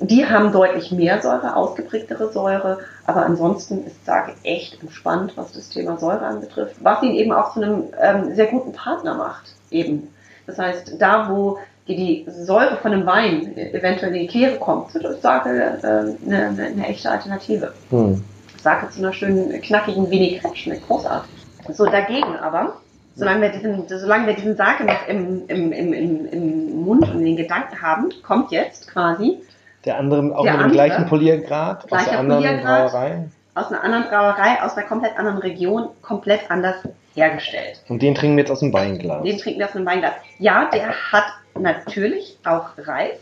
Die 0.00 0.26
haben 0.26 0.52
deutlich 0.52 0.92
mehr 0.92 1.22
Säure, 1.22 1.56
ausgeprägtere 1.56 2.30
Säure, 2.30 2.80
aber 3.06 3.24
ansonsten 3.24 3.86
ist 3.86 4.04
Sake 4.04 4.32
echt 4.44 4.82
entspannt, 4.82 5.32
was 5.36 5.52
das 5.52 5.70
Thema 5.70 5.96
Säure 5.96 6.26
anbetrifft, 6.26 6.76
was 6.80 7.02
ihn 7.02 7.14
eben 7.14 7.32
auch 7.32 7.54
zu 7.54 7.62
einem 7.62 7.84
ähm, 7.98 8.34
sehr 8.34 8.48
guten 8.48 8.72
Partner 8.72 9.14
macht. 9.14 9.54
Eben. 9.70 10.08
Das 10.46 10.58
heißt, 10.58 10.96
da 11.00 11.30
wo 11.30 11.58
die, 11.88 12.24
die 12.24 12.30
Säure 12.30 12.76
von 12.76 12.92
einem 12.92 13.06
Wein 13.06 13.56
eventuell 13.56 14.14
in 14.14 14.22
die 14.22 14.26
Quere 14.28 14.56
kommt, 14.58 14.94
ist 14.94 15.22
Sake 15.22 15.48
äh, 15.48 15.86
eine, 15.86 16.46
eine, 16.48 16.66
eine 16.66 16.86
echte 16.86 17.10
Alternative. 17.10 17.72
hm. 17.90 18.22
Sake 18.60 18.90
zu 18.90 19.00
einer 19.00 19.12
schönen, 19.12 19.60
knackigen 19.62 20.10
Vinaigrette 20.10 20.56
schmeckt 20.56 20.86
großartig. 20.86 21.30
So, 21.70 21.86
dagegen 21.86 22.36
aber, 22.36 22.74
solange 23.14 23.42
wir 23.42 23.48
diesen, 23.50 23.86
solange 23.88 24.26
wir 24.26 24.34
diesen 24.34 24.56
Sake 24.56 24.84
noch 24.84 25.06
im, 25.06 25.46
im, 25.48 25.72
im, 25.72 25.92
im, 25.92 26.26
im 26.26 26.82
Mund 26.82 27.02
und 27.08 27.20
in 27.20 27.24
den 27.24 27.36
Gedanken 27.36 27.80
haben, 27.80 28.08
kommt 28.26 28.50
jetzt 28.50 28.88
quasi 28.88 29.38
Der 29.84 29.98
andere 29.98 30.36
auch 30.36 30.42
Der 30.42 30.52
mit 30.52 30.60
dem 30.60 30.64
andere, 30.64 30.70
gleichen 30.72 31.06
Poliergrad 31.06 31.90
aus 31.92 32.04
der 32.04 32.18
anderen. 32.18 32.60
Brauerei. 32.62 33.24
aus 33.54 33.66
einer 33.70 33.84
anderen 33.84 34.04
Brauerei, 34.08 34.62
aus 34.62 34.76
einer 34.76 34.86
komplett 34.86 35.16
anderen 35.18 35.38
Region, 35.38 35.88
komplett 36.02 36.50
anders 36.50 36.76
hergestellt. 37.14 37.82
Und 37.88 38.02
den 38.02 38.14
trinken 38.14 38.36
wir 38.36 38.42
jetzt 38.42 38.50
aus 38.50 38.60
dem 38.60 38.72
Weinglas. 38.72 39.22
Den 39.22 39.38
trinken 39.38 39.60
wir 39.60 39.66
aus 39.66 39.76
einem 39.76 39.86
Weinglas. 39.86 40.12
Ja, 40.38 40.68
der 40.72 40.88
hat 41.12 41.24
natürlich 41.60 42.38
auch 42.44 42.70
Reis, 42.78 43.18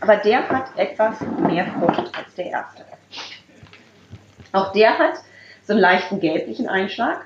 aber 0.00 0.16
der 0.16 0.48
hat 0.48 0.66
etwas 0.76 1.20
mehr 1.20 1.66
Frucht 1.66 2.10
als 2.16 2.34
der 2.36 2.46
erste. 2.46 2.84
Auch 4.52 4.72
der 4.72 4.98
hat 4.98 5.14
so 5.66 5.72
einen 5.72 5.80
leichten 5.82 6.20
gelblichen 6.20 6.68
Einschlag. 6.68 7.24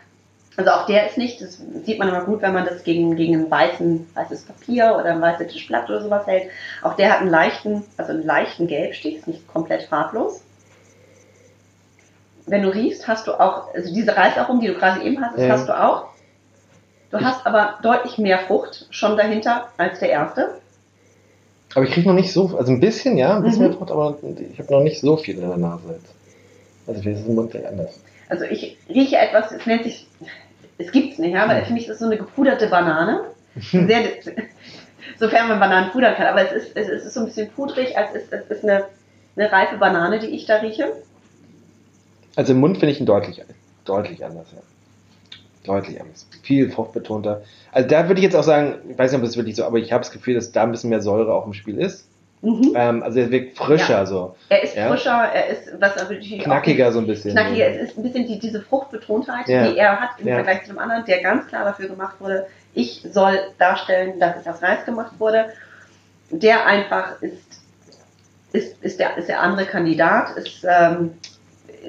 Also 0.57 0.71
auch 0.73 0.87
der 0.87 1.07
ist 1.07 1.17
nicht, 1.17 1.41
das 1.41 1.63
sieht 1.85 1.99
man 1.99 2.09
immer 2.09 2.25
gut, 2.25 2.43
wenn 2.43 2.53
man 2.53 2.65
das 2.65 2.83
gegen, 2.83 3.15
gegen 3.15 3.35
ein 3.45 3.51
weißen, 3.51 4.09
weißes 4.15 4.43
Papier 4.43 4.97
oder 4.99 5.13
ein 5.13 5.21
weißes 5.21 5.53
Tischblatt 5.53 5.89
oder 5.89 6.03
sowas 6.03 6.27
hält. 6.27 6.51
Auch 6.83 6.95
der 6.95 7.13
hat 7.13 7.21
einen 7.21 7.31
leichten, 7.31 7.85
also 7.97 8.13
einen 8.13 8.25
leichten 8.25 8.67
Gelbstich, 8.67 9.17
ist 9.17 9.29
nicht 9.29 9.47
komplett 9.47 9.83
farblos. 9.85 10.43
Wenn 12.47 12.63
du 12.63 12.71
riechst, 12.71 13.07
hast 13.07 13.27
du 13.29 13.35
auch, 13.39 13.73
also 13.73 13.95
diese 13.95 14.17
Reisaromen, 14.17 14.61
die 14.61 14.69
du 14.69 14.75
gerade 14.75 15.03
eben 15.03 15.25
hast, 15.25 15.39
Ja. 15.39 15.49
hast 15.51 15.69
du 15.69 15.81
auch. 15.81 16.08
Du 17.11 17.21
hast 17.21 17.47
aber 17.47 17.79
deutlich 17.83 18.19
mehr 18.19 18.39
Frucht 18.41 18.87
schon 18.91 19.17
dahinter 19.17 19.69
als 19.79 19.99
der 20.01 20.11
erste. 20.11 20.59
Aber 21.75 21.85
ich 21.85 21.93
kriege 21.93 22.09
noch 22.09 22.15
nicht 22.15 22.33
so, 22.33 22.57
also 22.57 22.73
ein 22.73 22.81
bisschen, 22.81 23.17
ja, 23.17 23.37
ein 23.37 23.43
bisschen 23.43 23.63
Mhm. 23.63 23.69
mehr 23.69 23.79
Frucht, 23.79 23.91
aber 23.91 24.19
ich 24.53 24.59
habe 24.59 24.73
noch 24.73 24.81
nicht 24.83 25.01
so 25.01 25.17
viel 25.17 25.37
in 25.37 25.49
der 25.49 25.57
Nase 25.57 25.83
jetzt. 25.93 26.15
Also 26.87 27.01
vielleicht 27.03 27.19
ist 27.19 27.23
es 27.25 27.29
im 27.29 27.35
Mund 27.35 27.55
anders. 27.57 28.01
Also 28.29 28.45
ich 28.45 28.77
rieche 28.89 29.17
etwas, 29.17 29.53
es 29.53 29.65
nennt 29.67 29.85
sich, 29.85 30.07
es 30.79 30.93
gibt's 30.93 31.19
nicht, 31.19 31.33
ja, 31.33 31.45
aber 31.45 31.63
für 31.65 31.73
mich 31.73 31.85
ist 31.85 31.95
es 31.95 31.99
so 32.01 32.07
eine 32.07 32.17
gepuderte 32.19 32.67
Banane. 32.69 33.23
Sehr, 33.73 34.01
sofern 35.19 35.49
man 35.49 35.59
Bananen 35.61 35.91
pudern 35.91 36.15
kann, 36.15 36.27
aber 36.27 36.43
es 36.43 36.53
ist, 36.53 36.77
es 36.77 36.89
ist 36.89 37.15
so 37.15 37.21
ein 37.21 37.27
bisschen 37.27 37.51
pudrig, 37.51 37.97
als 37.97 38.15
ist, 38.15 38.33
es 38.33 38.47
ist 38.51 38.65
eine, 38.65 38.85
eine 39.37 39.51
reife 39.51 39.77
Banane, 39.79 40.19
die 40.19 40.27
ich 40.29 40.47
da 40.47 40.57
rieche. 40.57 40.93
Also 42.37 42.53
im 42.53 42.61
Mund 42.61 42.79
finde 42.79 42.93
ich 42.93 43.01
ihn 43.01 43.07
deutlich, 43.07 43.43
deutlich 43.85 44.25
anders, 44.25 44.47
ja. 44.53 44.59
Deutlich 45.69 46.01
anders. 46.01 46.27
Viel 46.43 46.71
fruchtbetonter. 46.71 47.43
Also 47.73 47.89
da 47.89 48.09
würde 48.09 48.21
ich 48.21 48.25
jetzt 48.25 48.35
auch 48.35 48.43
sagen, 48.43 48.75
ich 48.91 48.99
weiß 48.99 49.13
nicht, 49.13 49.21
ob 49.21 49.25
das 49.27 49.37
wirklich 49.37 49.55
so, 49.57 49.65
aber 49.65 49.79
ich 49.79 49.93
habe 49.93 50.03
das 50.03 50.11
Gefühl, 50.11 50.35
dass 50.35 50.51
da 50.51 50.63
ein 50.65 50.71
bisschen 50.71 50.91
mehr 50.91 51.01
Säure 51.03 51.33
auch 51.33 51.47
im 51.47 51.53
Spiel 51.53 51.79
ist. 51.79 52.07
Mhm. 52.41 52.73
Ähm, 52.77 53.03
also 53.03 53.19
er 53.19 53.31
wirkt 53.31 53.59
frischer 53.59 53.99
Ja. 53.99 54.07
so. 54.07 54.37
Er 54.49 54.63
ist 54.63 54.77
Ja. 54.77 54.89
frischer, 54.89 55.11
er 55.35 55.49
ist, 55.49 55.73
was 55.81 55.97
natürlich 55.97 56.41
auch- 56.41 56.45
Knackiger 56.45 56.93
so 56.93 57.01
ein 57.01 57.07
bisschen. 57.07 57.33
knackiger. 57.33 57.67
Es 57.69 57.91
ist 57.91 57.99
ein 57.99 58.03
bisschen 58.05 58.27
die, 58.27 58.39
diese 58.39 58.61
Fruchtbetontheit, 58.63 59.49
Ja. 59.49 59.69
die 59.69 59.77
er 59.77 60.01
hat 60.01 60.11
im. 60.19 60.27
Vergleich 60.29 60.63
zu 60.63 60.69
dem 60.69 60.79
anderen, 60.79 61.05
der 61.05 61.21
ganz 61.23 61.47
klar 61.49 61.65
dafür 61.65 61.89
gemacht 61.89 62.17
wurde, 62.21 62.47
ich 62.75 63.05
soll 63.13 63.39
darstellen, 63.59 64.21
dass 64.21 64.37
es 64.41 64.47
aus 64.47 64.63
Reis 64.63 64.85
gemacht 64.85 65.13
wurde. 65.19 65.47
Der 66.31 66.65
einfach 66.67 67.21
ist, 67.23 67.35
ist, 68.53 68.83
ist, 68.85 69.01
der, 69.01 69.17
ist 69.19 69.29
der 69.29 69.43
andere 69.43 69.67
Kandidat, 69.67 70.37
ist, 70.37 70.65
ähm, 70.65 71.15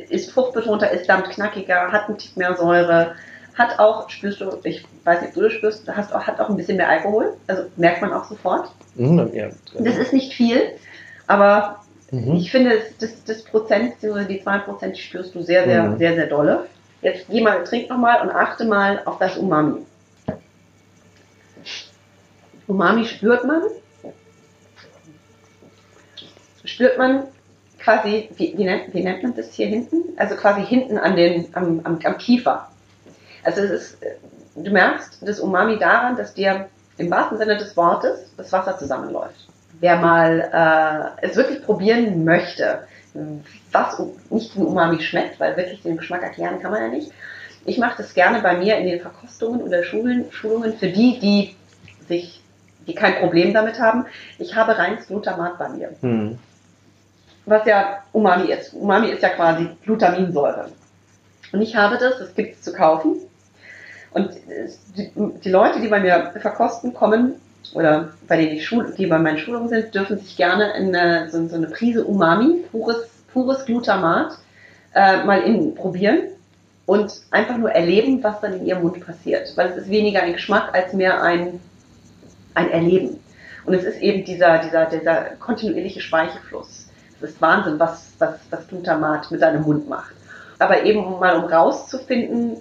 ist 0.09 0.31
fruchtbetonter, 0.31 0.89
ist 0.91 1.07
damit 1.07 1.29
knackiger, 1.29 1.91
hat 1.91 2.07
einen 2.09 2.17
Tick 2.17 2.35
mehr 2.37 2.55
Säure, 2.55 3.15
hat 3.55 3.79
auch, 3.79 4.09
spürst 4.09 4.41
du, 4.41 4.49
ich 4.63 4.85
weiß 5.03 5.21
nicht, 5.21 5.29
ob 5.29 5.35
du 5.35 5.41
das 5.41 5.53
spürst, 5.53 5.88
hast 5.95 6.13
auch, 6.13 6.21
hat 6.27 6.39
auch 6.39 6.49
ein 6.49 6.55
bisschen 6.57 6.77
mehr 6.77 6.89
Alkohol, 6.89 7.35
also 7.47 7.63
merkt 7.75 8.01
man 8.01 8.13
auch 8.13 8.25
sofort. 8.25 8.71
Mhm, 8.95 9.31
ja. 9.33 9.49
Das 9.79 9.97
ist 9.97 10.13
nicht 10.13 10.33
viel, 10.33 10.62
aber 11.27 11.79
Mhm. 12.12 12.38
ich 12.38 12.49
finde, 12.49 12.81
das, 12.99 13.23
das 13.23 13.43
Prozent, 13.43 13.93
die 14.01 14.41
2% 14.41 14.95
die 14.95 15.01
spürst 15.01 15.35
du 15.35 15.41
sehr, 15.43 15.65
sehr, 15.65 15.83
Mhm. 15.83 15.97
sehr, 15.99 16.15
sehr 16.15 16.25
dolle. 16.25 16.65
Jetzt 17.01 17.27
geh 17.29 17.39
mal, 17.41 17.63
trink 17.63 17.88
nochmal 17.89 18.21
und 18.21 18.31
achte 18.31 18.65
mal 18.65 19.01
auf 19.05 19.19
das 19.19 19.38
Umami. 19.38 19.85
Umami 22.67 23.05
spürt 23.05 23.45
man. 23.45 23.62
Spürt 26.65 26.97
man 26.97 27.23
quasi, 27.79 28.29
wie, 28.38 28.57
wie, 28.57 28.63
nennt, 28.63 28.93
wie 28.93 29.03
nennt 29.03 29.23
man 29.23 29.35
das 29.35 29.53
hier 29.53 29.67
hinten? 29.67 30.03
Also 30.17 30.35
quasi 30.35 30.65
hinten 30.65 30.97
an 30.97 31.15
den, 31.15 31.47
am, 31.53 31.81
am, 31.83 31.99
am 32.03 32.17
Kiefer. 32.17 32.67
Also 33.43 33.62
es 33.62 33.71
ist, 33.71 34.04
äh, 34.04 34.15
du 34.56 34.71
merkst 34.71 35.19
das 35.21 35.39
Umami 35.39 35.78
daran, 35.80 36.15
dass 36.15 36.34
dir 36.34 36.67
im 36.97 37.10
wahrsten 37.10 37.38
Sinne 37.38 37.58
des 37.58 37.75
Wortes 37.78 38.32
das 38.38 38.52
Wasser 38.52 38.78
zusammenläuft. 38.78 39.47
Wer 39.80 39.97
mal 39.97 41.15
äh, 41.21 41.25
es 41.25 41.36
wirklich 41.38 41.63
probieren 41.63 42.25
möchte, 42.25 42.80
was 43.71 44.02
nicht 44.30 44.56
wie 44.56 44.62
Umami 44.62 45.02
schmeckt, 45.02 45.39
weil 45.39 45.56
wirklich 45.58 45.82
den 45.82 45.97
Geschmack 45.97 46.21
erklären 46.23 46.60
kann 46.60 46.71
man 46.71 46.82
ja 46.82 46.88
nicht. 46.89 47.12
Ich 47.65 47.78
mache 47.78 47.97
das 47.97 48.13
gerne 48.13 48.41
bei 48.41 48.58
mir 48.58 48.78
in 48.78 48.86
den 48.88 48.99
Verkostungen 48.99 49.62
oder 49.62 49.84
Schulen, 49.84 50.32
Schulungen 50.32 50.78
für 50.78 50.89
die, 50.89 51.19
die 51.19 51.56
sich, 52.08 52.41
die 52.88 52.95
kein 52.95 53.15
Problem 53.15 53.54
damit 53.54 53.80
haben. 53.80 54.06
Ich 54.38 54.56
habe 54.56 54.78
reines 54.78 55.08
Glutamat 55.08 55.58
bei 55.58 55.69
mir 55.69 55.89
Mhm. 56.02 56.39
was 57.45 57.65
ja 57.65 58.04
Umami 58.12 58.52
ist. 58.52 58.73
Umami 58.73 59.10
ist 59.10 59.23
ja 59.23 59.30
quasi 59.30 59.69
Glutaminsäure. 59.84 60.69
Und 61.52 61.62
ich 61.62 61.75
habe 61.75 61.97
das, 61.97 62.19
das 62.19 62.36
gibt 62.36 62.56
es 62.56 62.62
zu 62.62 62.73
kaufen. 62.73 63.17
Und 64.12 64.30
es- 64.50 64.80
die, 64.93 65.12
die 65.43 65.50
Leute, 65.50 65.80
die 65.82 65.88
bei 65.88 66.00
mir 66.00 66.32
verkosten, 66.39 66.93
kommen, 66.93 67.36
oder 67.74 68.10
bei 68.28 68.38
denen 68.38 68.54
ich 68.58 68.65
Schul 68.65 68.93
die 68.98 69.06
bei 69.06 69.19
meinen 69.19 69.38
Schulungen 69.38 69.69
sind, 69.69 69.93
dürfen 69.93 70.17
sich 70.19 70.36
gerne 70.38 70.74
in 70.78 70.95
eine, 70.95 71.30
so, 71.30 71.48
so 71.48 71.56
eine 71.56 71.67
Prise 71.67 72.04
Umami, 72.06 72.63
pures, 72.72 73.08
pures 73.34 73.65
Glutamat, 73.65 74.38
äh, 74.95 75.24
mal 75.24 75.41
in, 75.43 75.76
probieren. 75.76 76.19
und 76.88 77.22
einfach 77.30 77.58
nur 77.58 77.72
erleben, 77.72 78.24
was 78.24 78.41
dann 78.41 78.54
in 78.54 78.65
ihrem 78.65 78.82
Mund 78.82 79.06
passiert. 79.06 79.56
Weil 79.56 79.69
es 79.69 79.78
ist 79.78 79.89
weniger 79.89 80.24
ein 80.24 80.34
Geschmack 80.34 80.74
als 80.74 80.93
mehr 80.93 81.22
ein, 81.22 81.60
ein 82.56 82.72
Erleben. 82.72 83.19
Und 83.65 83.76
es 83.76 83.84
ist 83.84 84.02
eben 84.02 84.26
dieser, 84.26 84.58
dieser, 84.60 84.86
dieser 84.88 85.15
kontinuierliche 85.39 86.02
Speichelfluss. 86.02 86.88
Es 87.22 87.30
ist 87.32 87.41
Wahnsinn, 87.41 87.78
was, 87.80 88.13
was, 88.17 88.39
was 88.50 88.67
Glutamat 88.67 89.30
mit 89.30 89.41
seinem 89.41 89.62
Mund 89.63 89.88
macht. 89.88 90.15
Aber 90.58 90.84
eben 90.84 91.19
mal 91.19 91.36
um 91.38 91.45
rauszufinden, 91.45 92.58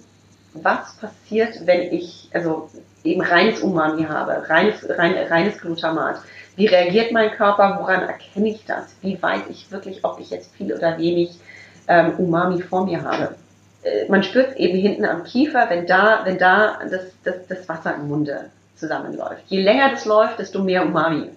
was 0.53 0.95
passiert, 0.95 1.65
wenn 1.65 1.93
ich 1.93 2.29
also 2.33 2.69
eben 3.03 3.21
reines 3.21 3.61
Umami 3.61 4.03
habe, 4.03 4.49
reines, 4.49 4.85
rein, 4.89 5.15
reines 5.29 5.59
Glutamat. 5.59 6.21
Wie 6.55 6.65
reagiert 6.65 7.11
mein 7.11 7.31
Körper? 7.31 7.77
Woran 7.79 8.01
erkenne 8.01 8.49
ich 8.49 8.65
das? 8.65 8.95
Wie 9.01 9.21
weiß 9.21 9.43
ich 9.49 9.71
wirklich, 9.71 10.03
ob 10.03 10.19
ich 10.19 10.29
jetzt 10.29 10.53
viel 10.55 10.73
oder 10.73 10.97
wenig 10.97 11.39
ähm, 11.87 12.13
Umami 12.17 12.61
vor 12.61 12.85
mir 12.85 13.03
habe? 13.03 13.35
Äh, 13.83 14.09
man 14.09 14.23
spürt 14.23 14.57
eben 14.57 14.77
hinten 14.77 15.05
am 15.05 15.23
Kiefer, 15.23 15.69
wenn 15.69 15.87
da, 15.87 16.21
wenn 16.25 16.37
da 16.37 16.79
das, 16.89 17.03
das, 17.23 17.35
das 17.47 17.69
Wasser 17.69 17.95
im 17.95 18.07
Munde 18.07 18.49
zusammenläuft. 18.75 19.43
Je 19.47 19.61
länger 19.61 19.91
das 19.91 20.05
läuft, 20.05 20.39
desto 20.39 20.63
mehr 20.63 20.83
Umami 20.83 21.29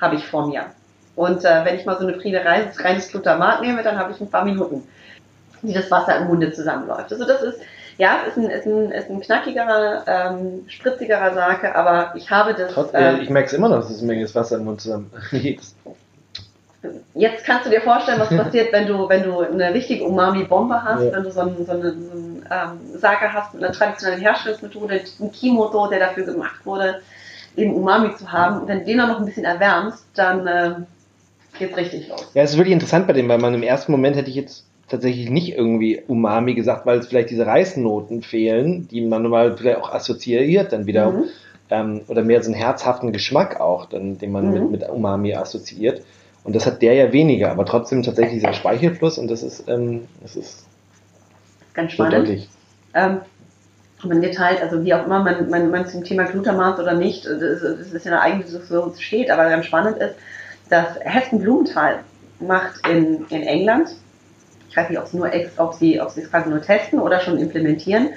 habe 0.00 0.16
ich 0.16 0.26
vor 0.26 0.48
mir. 0.48 0.66
Und 1.14 1.44
äh, 1.44 1.64
wenn 1.64 1.76
ich 1.76 1.86
mal 1.86 1.98
so 1.98 2.06
eine 2.06 2.20
Friede 2.20 2.44
reines, 2.44 2.82
reines 2.82 3.08
Glutamat 3.08 3.62
nehme, 3.62 3.82
dann 3.82 3.98
habe 3.98 4.12
ich 4.12 4.20
ein 4.20 4.30
paar 4.30 4.44
Minuten, 4.44 4.86
die 5.62 5.72
das 5.72 5.90
Wasser 5.90 6.18
im 6.18 6.26
Munde 6.26 6.52
zusammenläuft. 6.52 7.12
Also 7.12 7.24
das 7.24 7.42
ist, 7.42 7.60
ja, 7.98 8.22
ist 8.28 8.36
ein, 8.36 8.50
ist 8.50 8.66
ein, 8.66 8.90
ist 8.90 9.10
ein 9.10 9.20
knackigerer, 9.20 10.04
ähm, 10.06 10.64
spritzigerer 10.68 11.32
Sake, 11.34 11.74
aber 11.74 12.12
ich 12.14 12.30
habe 12.30 12.54
das. 12.54 12.72
Trotz, 12.72 12.92
äh, 12.92 13.18
ich 13.18 13.30
merke 13.30 13.46
es 13.46 13.52
immer 13.54 13.68
noch, 13.68 13.76
dass 13.76 13.90
es 13.90 14.02
ein 14.02 14.06
Menge 14.06 14.34
Wasser 14.34 14.56
im 14.56 14.64
Mund 14.64 14.80
zusammenliegt. 14.80 15.64
Jetzt 17.14 17.44
kannst 17.44 17.66
du 17.66 17.70
dir 17.70 17.80
vorstellen, 17.80 18.20
was 18.20 18.28
passiert, 18.36 18.72
wenn 18.72 18.86
du, 18.86 19.08
wenn 19.08 19.22
du 19.22 19.40
eine 19.40 19.72
richtige 19.72 20.04
Umami-Bombe 20.04 20.84
hast, 20.84 21.04
ja. 21.04 21.12
wenn 21.12 21.22
du 21.22 21.30
so 21.30 21.40
einen, 21.40 21.64
so 21.64 21.72
einen, 21.72 21.82
so 21.82 22.12
einen 22.12 22.46
ähm, 22.50 22.98
Sake 22.98 23.32
hast 23.32 23.54
mit 23.54 23.64
einer 23.64 23.72
traditionellen 23.72 24.20
Herstellungsmethode, 24.20 25.00
ein 25.20 25.32
Kimoto, 25.32 25.88
der 25.88 26.00
dafür 26.00 26.24
gemacht 26.24 26.64
wurde, 26.64 27.00
eben 27.56 27.74
Umami 27.74 28.14
zu 28.16 28.30
haben, 28.30 28.60
und 28.60 28.68
wenn 28.68 28.80
du 28.80 28.84
den 28.84 28.98
dann 28.98 29.08
noch 29.08 29.18
ein 29.18 29.24
bisschen 29.24 29.44
erwärmst, 29.44 30.04
dann 30.14 30.46
äh, 30.46 30.74
geht's 31.58 31.76
richtig 31.76 32.08
los. 32.08 32.30
Ja, 32.34 32.42
es 32.42 32.50
ist 32.50 32.56
wirklich 32.58 32.74
interessant 32.74 33.06
bei 33.06 33.14
dem, 33.14 33.28
weil 33.28 33.38
man 33.38 33.54
im 33.54 33.62
ersten 33.62 33.90
Moment 33.90 34.16
hätte 34.16 34.28
ich 34.28 34.36
jetzt 34.36 34.65
tatsächlich 34.88 35.30
nicht 35.30 35.56
irgendwie 35.56 36.00
Umami 36.06 36.54
gesagt, 36.54 36.86
weil 36.86 36.98
es 36.98 37.08
vielleicht 37.08 37.30
diese 37.30 37.46
Reisnoten 37.46 38.22
fehlen, 38.22 38.88
die 38.88 39.00
man 39.00 39.22
normal 39.22 39.56
vielleicht 39.56 39.78
auch 39.78 39.92
assoziiert 39.92 40.72
dann 40.72 40.86
wieder. 40.86 41.10
Mhm. 41.10 41.24
Ähm, 41.68 42.02
oder 42.06 42.22
mehr 42.22 42.40
so 42.44 42.52
einen 42.52 42.60
herzhaften 42.60 43.12
Geschmack 43.12 43.60
auch, 43.60 43.86
dann, 43.86 44.18
den 44.18 44.30
man 44.30 44.46
mhm. 44.46 44.52
mit, 44.52 44.70
mit 44.70 44.88
Umami 44.88 45.34
assoziiert. 45.34 46.02
Und 46.44 46.54
das 46.54 46.64
hat 46.64 46.80
der 46.80 46.94
ja 46.94 47.12
weniger, 47.12 47.50
aber 47.50 47.64
trotzdem 47.64 48.04
tatsächlich 48.04 48.34
dieser 48.34 48.52
Speichelfluss 48.52 49.18
und 49.18 49.28
das 49.28 49.42
ist, 49.42 49.68
ähm, 49.68 50.06
das 50.22 50.36
ist 50.36 50.64
ganz 51.74 51.90
spannend. 51.90 52.48
Ähm, 52.94 53.20
man 54.04 54.20
geteilt, 54.20 54.62
also 54.62 54.84
wie 54.84 54.94
auch 54.94 55.04
immer 55.06 55.24
man, 55.24 55.50
man, 55.50 55.70
man 55.72 55.88
zum 55.88 56.04
Thema 56.04 56.22
Glutamat 56.22 56.78
oder 56.78 56.94
nicht, 56.94 57.26
das, 57.26 57.62
das 57.62 57.92
ist 57.92 58.06
ja 58.06 58.20
eigentlich 58.20 58.48
so, 58.48 58.60
so 58.60 58.94
steht, 58.96 59.28
aber 59.28 59.48
ganz 59.48 59.66
spannend 59.66 59.98
ist, 59.98 60.14
dass 60.70 61.00
Heston 61.00 61.40
Blumenthal 61.40 62.00
macht 62.38 62.86
in, 62.86 63.26
in 63.30 63.42
England, 63.42 63.96
ich 64.76 64.82
weiß 64.82 64.90
nicht, 64.90 64.98
ob 64.98 65.06
sie 65.06 65.16
nur 65.16 65.30
ob 65.56 65.74
sie, 65.74 66.00
ob 66.00 66.10
sie 66.10 66.20
es 66.20 66.30
quasi 66.30 66.50
nur 66.50 66.60
testen 66.60 66.98
oder 66.98 67.20
schon 67.20 67.38
implementieren, 67.38 68.10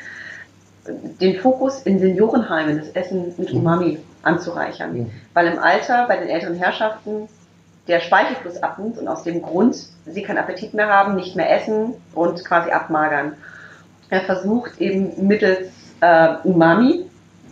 den 0.85 1.39
Fokus 1.39 1.83
in 1.83 1.99
Seniorenheimen, 1.99 2.77
das 2.77 2.89
Essen 2.89 3.33
mit 3.37 3.53
mhm. 3.53 3.59
Umami 3.59 3.99
anzureichern. 4.23 4.93
Mhm. 4.93 5.11
Weil 5.33 5.47
im 5.47 5.59
Alter 5.59 6.05
bei 6.07 6.17
den 6.17 6.27
älteren 6.27 6.55
Herrschaften 6.55 7.29
der 7.87 8.01
Speichelfluss 8.01 8.61
abnimmt 8.61 8.97
und 8.97 9.07
aus 9.07 9.23
dem 9.23 9.41
Grund 9.41 9.77
sie 10.05 10.21
keinen 10.21 10.37
Appetit 10.37 10.73
mehr 10.73 10.89
haben, 10.89 11.15
nicht 11.15 11.37
mehr 11.37 11.49
essen 11.49 11.93
und 12.13 12.43
quasi 12.43 12.71
abmagern. 12.71 13.35
Er 14.09 14.21
versucht 14.21 14.81
eben 14.81 15.27
mittels 15.27 15.69
äh, 16.01 16.35
Umami, 16.43 17.05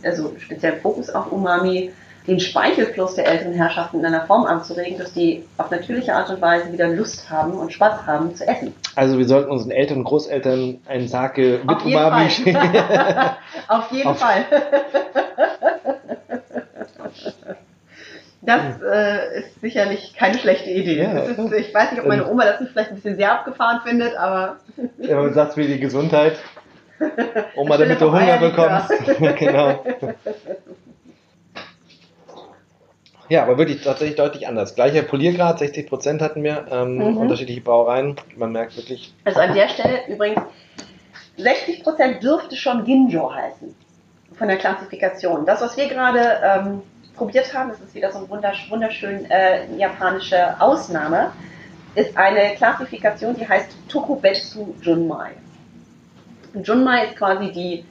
also 0.04 0.34
speziell 0.38 0.82
Fokus 0.82 1.10
auf 1.10 1.32
Umami, 1.32 1.94
den 2.28 2.40
Speichelfluss 2.40 3.16
der 3.16 3.26
älteren 3.26 3.54
Herrschaften 3.54 4.00
in 4.00 4.06
einer 4.06 4.26
Form 4.26 4.46
anzuregen, 4.46 4.98
dass 4.98 5.14
die 5.14 5.46
auf 5.58 5.72
natürliche 5.72 6.14
Art 6.14 6.30
und 6.30 6.42
Weise 6.42 6.74
wieder 6.74 6.90
Lust 6.90 7.30
haben 7.30 7.54
und 7.54 7.72
Spaß 7.72 8.06
haben 8.06 8.36
zu 8.36 8.46
essen. 8.46 8.74
Also 8.96 9.18
wir 9.18 9.26
sollten 9.26 9.50
unseren 9.50 9.72
Eltern 9.72 10.00
und 10.00 10.04
Großeltern 10.04 10.80
einen 10.88 11.08
Sake 11.08 11.62
mit 11.66 11.86
Umami 11.86 12.30
schenken. 12.30 12.58
auf 13.68 13.92
jeden 13.92 14.08
auf 14.10 14.20
Fall. 14.20 14.46
Das 18.42 18.82
äh, 18.82 19.40
ist 19.40 19.60
sicherlich 19.60 20.14
keine 20.18 20.38
schlechte 20.38 20.70
Idee. 20.70 21.02
Ja, 21.02 21.20
ist, 21.20 21.38
ich 21.38 21.74
weiß 21.74 21.92
nicht, 21.92 22.02
ob 22.02 22.08
meine 22.08 22.30
Oma 22.30 22.46
das 22.46 22.62
nicht 22.62 22.72
vielleicht 22.72 22.92
ein 22.92 22.96
bisschen 22.96 23.18
sehr 23.18 23.34
abgefahren 23.34 23.82
findet, 23.86 24.16
aber. 24.16 24.58
Ja, 25.00 25.18
man 25.18 25.34
sagt 25.34 25.56
für 25.56 25.64
die 25.64 25.80
Gesundheit. 25.80 26.38
Oma, 27.56 27.78
damit 27.78 28.00
du 28.00 28.06
Hunger 28.06 28.38
bekommst. 28.38 28.90
genau. 29.38 29.84
Ja, 33.30 33.44
aber 33.44 33.58
wirklich 33.58 33.82
tatsächlich 33.82 34.16
deutlich 34.16 34.48
anders. 34.48 34.76
Gleicher 34.76 35.02
Poliergrad, 35.02 35.62
60% 35.62 36.22
hatten 36.22 36.44
wir, 36.44 36.66
ähm, 36.72 36.96
mhm. 36.96 37.18
unterschiedliche 37.18 37.62
Brauereien. 37.62 38.16
Man 38.38 38.52
merkt 38.52 38.78
wirklich. 38.78 39.14
Also 39.26 39.40
an 39.40 39.54
der 39.54 39.68
Stelle 39.70 40.08
übrigens, 40.08 40.42
60% 41.38 42.20
dürfte 42.20 42.56
schon 42.56 42.84
Ginjo 42.86 43.34
heißen. 43.34 43.76
Von 44.38 44.48
der 44.48 44.58
Klassifikation. 44.58 45.46
Das, 45.46 45.62
was 45.62 45.76
wir 45.78 45.88
gerade 45.88 46.40
ähm, 46.44 46.82
probiert 47.16 47.54
haben, 47.54 47.70
das 47.70 47.80
ist 47.82 47.96
wieder 47.96 48.12
so 48.12 48.20
eine 48.20 48.30
wundersch 48.30 48.70
wunderschön 48.70 49.30
äh, 49.30 49.66
japanische 49.78 50.60
Ausnahme, 50.62 51.32
ist 51.96 52.16
eine 52.16 52.56
Klassifikation, 52.56 53.36
die 53.36 53.48
heißt 53.48 53.76
Tokubetsu 53.90 54.76
Junmai. 54.82 55.32
Junmai 56.64 57.06
ist 57.06 57.16
quasi 57.18 57.52
die 57.52 57.86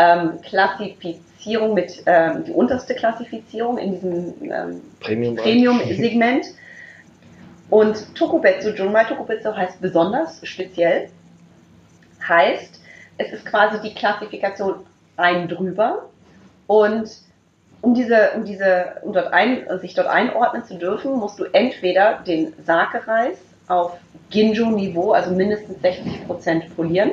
ähm, 0.00 0.40
Klassifizierung 0.42 1.74
mit, 1.74 2.02
ähm, 2.06 2.44
die 2.44 2.52
unterste 2.52 2.94
Klassifizierung 2.94 3.76
in 3.78 3.92
diesem 3.92 4.34
ähm, 4.50 4.82
Premium-Segment. 5.00 5.40
Premium 5.42 6.42
Und 7.68 8.14
Tokubetsu 8.14 8.70
Junmai, 8.70 9.04
Tokubetsu 9.04 9.54
heißt 9.54 9.80
besonders, 9.80 10.40
speziell, 10.42 11.10
heißt, 12.26 12.80
es 13.18 13.32
ist 13.32 13.44
quasi 13.44 13.80
die 13.82 13.94
Klassifikation 13.94 14.86
ein 15.16 15.48
drüber. 15.48 16.08
Und 16.66 17.10
um, 17.82 17.94
diese, 17.94 18.30
um, 18.36 18.44
diese, 18.44 18.96
um 19.02 19.12
dort 19.12 19.32
ein, 19.32 19.66
sich 19.80 19.94
dort 19.94 20.08
einordnen 20.08 20.64
zu 20.64 20.78
dürfen, 20.78 21.12
musst 21.12 21.38
du 21.38 21.44
entweder 21.52 22.20
den 22.26 22.54
Sake-Reis 22.64 23.38
auf 23.68 23.98
Ginjo-Niveau, 24.30 25.12
also 25.12 25.30
mindestens 25.32 25.78
60% 25.78 26.74
polieren, 26.74 27.12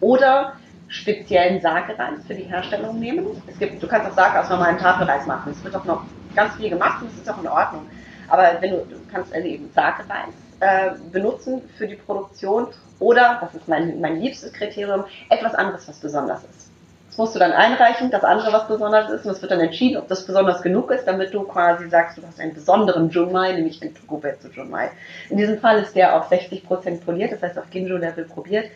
oder 0.00 0.52
speziellen 0.88 1.60
Sake-Reis 1.60 2.24
für 2.26 2.34
die 2.34 2.44
Herstellung 2.44 2.98
nehmen. 2.98 3.26
Es 3.46 3.58
gibt, 3.58 3.82
du 3.82 3.86
kannst 3.86 4.10
auch 4.10 4.14
Sake 4.14 4.40
aus 4.40 4.48
normalem 4.48 4.78
Tafelreis 4.78 5.26
machen. 5.26 5.52
Es 5.52 5.62
wird 5.64 5.74
auch 5.74 5.84
noch 5.84 6.04
ganz 6.34 6.54
viel 6.54 6.70
gemacht 6.70 7.02
und 7.02 7.08
es 7.08 7.18
ist 7.18 7.30
auch 7.30 7.40
in 7.40 7.48
Ordnung. 7.48 7.86
Aber 8.28 8.56
wenn 8.60 8.70
du, 8.70 8.76
du 8.78 8.96
kannst 9.10 9.32
also 9.32 9.46
eben 9.46 9.70
Sake-Reis 9.74 10.34
äh, 10.60 10.90
benutzen 11.12 11.62
für 11.76 11.86
die 11.86 11.96
Produktion 11.96 12.68
oder, 12.98 13.38
das 13.40 13.54
ist 13.54 13.68
mein, 13.68 14.00
mein 14.00 14.20
liebstes 14.20 14.52
Kriterium, 14.52 15.04
etwas 15.28 15.54
anderes, 15.54 15.86
was 15.88 15.98
besonders 15.98 16.44
ist. 16.44 16.70
Das 17.08 17.18
musst 17.18 17.34
du 17.34 17.38
dann 17.38 17.52
einreichen, 17.52 18.10
das 18.10 18.24
andere, 18.24 18.52
was 18.52 18.68
besonders 18.68 19.10
ist, 19.10 19.24
und 19.24 19.32
es 19.32 19.40
wird 19.40 19.50
dann 19.50 19.60
entschieden, 19.60 19.96
ob 19.96 20.08
das 20.08 20.26
besonders 20.26 20.62
genug 20.62 20.90
ist, 20.90 21.06
damit 21.06 21.32
du 21.32 21.44
quasi 21.44 21.88
sagst, 21.88 22.18
du 22.18 22.22
hast 22.26 22.40
einen 22.40 22.52
besonderen 22.52 23.08
Junmai, 23.10 23.52
nämlich 23.52 23.80
den 23.80 23.94
Tokubetsu 23.94 24.48
Junmai. 24.48 24.90
In 25.30 25.38
diesem 25.38 25.58
Fall 25.58 25.78
ist 25.78 25.94
der 25.94 26.14
auf 26.14 26.30
60% 26.30 27.04
poliert, 27.04 27.32
das 27.32 27.42
heißt 27.42 27.58
auf 27.58 27.70
Ginjo-Level 27.70 28.24
probiert. 28.24 28.66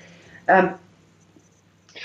Ähm, 0.49 0.75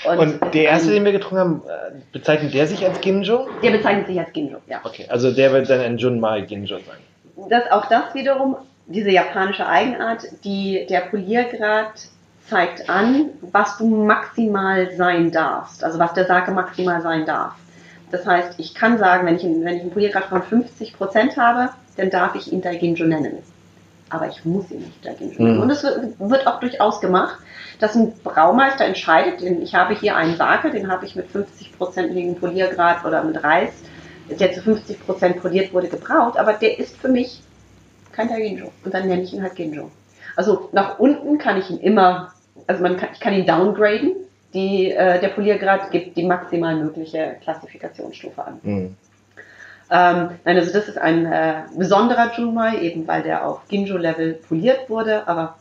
und, 0.04 0.42
und 0.42 0.54
der 0.54 0.64
erste, 0.64 0.90
den 0.90 1.04
wir 1.04 1.12
getrunken 1.12 1.38
haben, 1.38 1.62
äh, 1.66 1.94
bezeichnet 2.12 2.52
der 2.54 2.66
sich 2.66 2.84
als 2.84 3.00
Ginjo? 3.00 3.48
Der 3.62 3.70
bezeichnet 3.70 4.06
sich 4.06 4.18
als 4.18 4.32
Ginjo, 4.32 4.58
ja. 4.66 4.80
Okay, 4.84 5.06
also 5.08 5.32
der 5.32 5.52
wird 5.52 5.70
dann 5.70 5.80
ein 5.80 5.98
Junmai 5.98 6.42
Ginjo 6.42 6.76
sein. 6.78 7.48
Das, 7.48 7.70
auch 7.70 7.86
das 7.86 8.14
wiederum, 8.14 8.56
diese 8.86 9.10
japanische 9.10 9.66
Eigenart, 9.66 10.24
die 10.44 10.86
der 10.88 11.00
Poliergrad 11.00 12.08
zeigt 12.48 12.88
an, 12.88 13.30
was 13.40 13.78
du 13.78 13.86
maximal 14.04 14.92
sein 14.92 15.32
darfst, 15.32 15.82
also 15.82 15.98
was 15.98 16.14
der 16.14 16.26
Sake 16.26 16.52
maximal 16.52 17.02
sein 17.02 17.26
darf. 17.26 17.54
Das 18.10 18.24
heißt, 18.24 18.58
ich 18.58 18.74
kann 18.74 18.98
sagen, 18.98 19.26
wenn 19.26 19.36
ich, 19.36 19.42
wenn 19.42 19.76
ich 19.76 19.82
einen 19.82 19.90
Poliergrad 19.90 20.26
von 20.26 20.42
50% 20.42 21.36
habe, 21.36 21.70
dann 21.96 22.10
darf 22.10 22.36
ich 22.36 22.52
ihn 22.52 22.60
Daiginjo 22.60 23.04
nennen. 23.06 23.38
Aber 24.08 24.28
ich 24.28 24.44
muss 24.44 24.70
ihn 24.70 24.80
nicht 24.80 25.04
Daiginjo 25.04 25.42
nennen. 25.42 25.56
Mhm. 25.56 25.62
Und 25.62 25.70
es 25.70 25.82
wird, 25.82 26.18
wird, 26.18 26.46
auch 26.46 26.60
durchaus 26.60 27.00
gemacht, 27.00 27.38
dass 27.80 27.94
ein 27.96 28.12
Braumeister 28.22 28.84
entscheidet, 28.84 29.42
ich 29.42 29.74
habe 29.74 29.94
hier 29.94 30.16
einen 30.16 30.36
Sake, 30.36 30.70
den 30.70 30.90
habe 30.90 31.04
ich 31.04 31.16
mit 31.16 31.26
50% 31.28 32.06
liegen 32.06 32.36
Poliergrad 32.36 33.04
oder 33.04 33.24
mit 33.24 33.42
Reis, 33.42 33.72
der 34.28 34.52
zu 34.52 34.60
50% 34.60 35.40
poliert 35.40 35.72
wurde, 35.72 35.88
gebraut, 35.88 36.36
aber 36.36 36.52
der 36.52 36.78
ist 36.78 36.96
für 36.96 37.08
mich 37.08 37.42
kein 38.12 38.28
Daiginjo. 38.28 38.72
Und 38.84 38.94
dann 38.94 39.08
nenne 39.08 39.22
ich 39.22 39.34
ihn 39.34 39.42
halt 39.42 39.56
Ginjo. 39.56 39.90
Also 40.36 40.68
nach 40.72 40.98
unten 40.98 41.38
kann 41.38 41.58
ich 41.58 41.70
ihn 41.70 41.78
immer 41.78 42.32
also 42.66 42.82
man 42.82 42.96
kann, 42.96 43.10
ich 43.12 43.20
kann 43.20 43.34
ihn 43.34 43.46
downgraden. 43.46 44.12
Die, 44.54 44.90
äh, 44.90 45.20
der 45.20 45.28
Poliergrad 45.28 45.90
gibt 45.90 46.16
die 46.16 46.24
maximal 46.24 46.76
mögliche 46.76 47.36
Klassifikationsstufe 47.42 48.44
an. 48.44 48.60
Mhm. 48.62 48.96
Ähm, 49.90 50.30
nein, 50.44 50.56
also 50.56 50.72
das 50.72 50.88
ist 50.88 50.98
ein 50.98 51.26
äh, 51.26 51.62
besonderer 51.76 52.32
Junmai, 52.36 52.78
eben 52.80 53.06
weil 53.06 53.22
der 53.22 53.46
auf 53.46 53.66
Ginjo-Level 53.68 54.34
poliert 54.34 54.88
wurde, 54.90 55.26
aber 55.28 55.56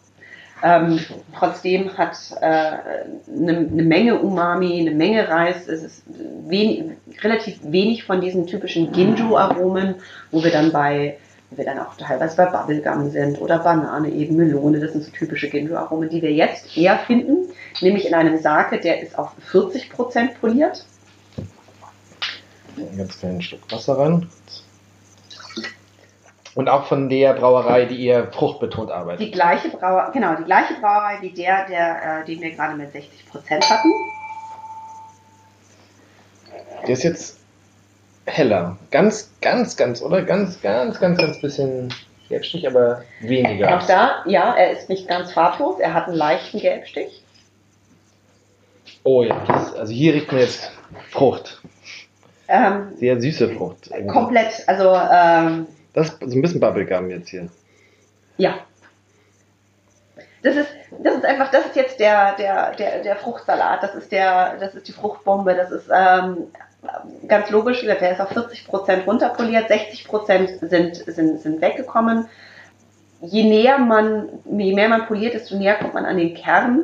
Ähm, 0.64 1.00
trotzdem 1.38 1.96
hat 1.98 2.18
eine 2.42 3.04
äh, 3.28 3.72
ne 3.72 3.84
Menge 3.84 4.20
Umami, 4.20 4.80
eine 4.80 4.92
Menge 4.92 5.28
Reis. 5.28 5.68
Es 5.68 5.84
ist 5.84 6.04
wenig, 6.48 6.94
relativ 7.22 7.60
wenig 7.62 8.06
von 8.06 8.22
diesen 8.22 8.48
typischen 8.48 8.92
Ginju-Aromen, 8.92 9.96
wo 10.32 10.44
wir 10.44 10.52
dann 10.52 10.72
bei 10.72 11.18
wo 11.52 11.58
wir 11.58 11.66
dann 11.66 11.80
auch 11.80 11.96
teilweise 11.98 12.38
bei 12.38 12.46
Bubblegum 12.46 13.12
sind 13.12 13.40
oder 13.40 13.60
Banane, 13.60 14.10
eben 14.10 14.38
Melone. 14.38 14.80
Das 14.80 14.94
sind 14.94 15.04
so 15.04 15.12
typische 15.12 15.50
Ginju-Aromen, 15.50 16.10
die 16.10 16.22
wir 16.22 16.32
jetzt 16.32 16.76
eher 16.76 16.98
finden, 17.00 17.50
nämlich 17.82 18.08
in 18.08 18.14
einem 18.16 18.40
Sake, 18.40 18.80
der 18.80 19.02
ist 19.02 19.20
auf 19.20 19.34
40% 19.52 20.40
poliert. 20.40 20.86
Ein 22.78 22.98
ganz 22.98 23.20
kleinen 23.20 23.42
Stück 23.42 23.60
Wasser 23.72 23.98
rein. 23.98 24.30
Und 26.56 26.70
auch 26.70 26.86
von 26.86 27.10
der 27.10 27.34
Brauerei, 27.34 27.86
die 27.86 28.06
eher 28.06 28.32
fruchtbetont 28.32 28.90
arbeitet. 28.90 29.28
Die 29.28 29.32
gleiche 29.32 29.70
Brauerei, 29.70 30.12
genau, 30.14 30.36
die 30.36 30.46
gleiche 30.46 30.76
Brauerei 30.76 31.18
wie 31.22 31.32
der, 31.32 31.68
der 31.68 32.22
äh, 32.22 32.26
den 32.26 32.40
wir 32.40 32.52
gerade 32.52 32.76
mit 32.76 32.94
60 32.94 33.30
Prozent 33.30 33.70
hatten. 33.70 33.92
Der 36.84 36.94
ist 36.94 37.04
jetzt 37.04 37.40
heller. 38.26 38.78
Ganz, 38.92 39.32
ganz, 39.42 39.76
ganz, 39.76 40.02
oder? 40.02 40.22
Ganz, 40.22 40.62
ganz, 40.62 41.00
ganz, 41.00 41.18
ganz 41.18 41.42
bisschen 41.42 41.94
Gelbstich, 42.30 42.68
aber 42.68 43.04
weniger. 43.20 43.78
Auch 43.78 43.86
da, 43.86 44.24
ja, 44.26 44.56
er 44.56 44.72
ist 44.72 44.90
nicht 44.90 45.08
ganz 45.08 45.32
farblos, 45.32 45.80
er 45.80 45.94
hat 45.94 46.08
einen 46.08 46.16
leichten 46.16 46.60
Gelbstich. 46.60 47.24
Oh 49.04 49.24
ja, 49.24 49.44
das, 49.48 49.76
also 49.76 49.94
hier 49.94 50.14
riecht 50.16 50.32
man 50.32 50.42
jetzt 50.42 50.72
Frucht. 51.12 51.62
Ähm, 52.48 52.94
Sehr 52.98 53.20
süße 53.20 53.50
Frucht. 53.50 53.88
Irgendwie. 53.88 54.08
Komplett, 54.08 54.64
also 54.68 54.94
ähm, 54.94 55.68
das 55.94 56.10
ist 56.10 56.20
so 56.20 56.38
ein 56.38 56.42
bisschen 56.42 56.60
Bubblegum 56.60 57.10
jetzt 57.10 57.30
hier. 57.30 57.48
Ja. 58.38 58.56
Das 60.44 60.56
ist, 60.56 60.68
das 61.00 61.16
ist 61.16 61.26
einfach, 61.26 61.50
das 61.50 61.66
ist 61.66 61.76
jetzt 61.76 62.00
der, 62.00 62.36
der, 62.36 62.76
der, 62.76 63.02
der 63.02 63.16
Fruchtsalat, 63.16 63.82
das 63.82 63.96
ist 63.96 64.12
der, 64.12 64.58
das 64.60 64.76
ist 64.76 64.88
die 64.88 64.92
Fruchtbombe, 64.92 65.56
das 65.56 65.72
ist 65.72 65.90
ähm, 65.92 66.50
ganz 67.28 67.50
logisch, 67.50 67.82
der 67.82 68.12
ist 68.12 68.22
auf 68.22 68.30
40 68.30 68.68
Prozent 68.68 69.08
runterpoliert, 69.08 69.70
60 69.70 70.06
Prozent 70.06 70.52
sind, 70.62 70.96
sind, 70.98 71.42
sind 71.42 71.62
weggekommen. 71.62 72.28
Je 73.22 73.44
näher 73.44 73.80
man, 73.80 74.30
je 74.46 74.74
mehr 74.74 74.90
man 74.90 75.08
poliert, 75.08 75.34
desto 75.34 75.56
näher 75.56 75.76
kommt 75.76 75.96
man 75.96 76.06
an 76.06 76.18
den 76.18 76.36
Kern 76.36 76.84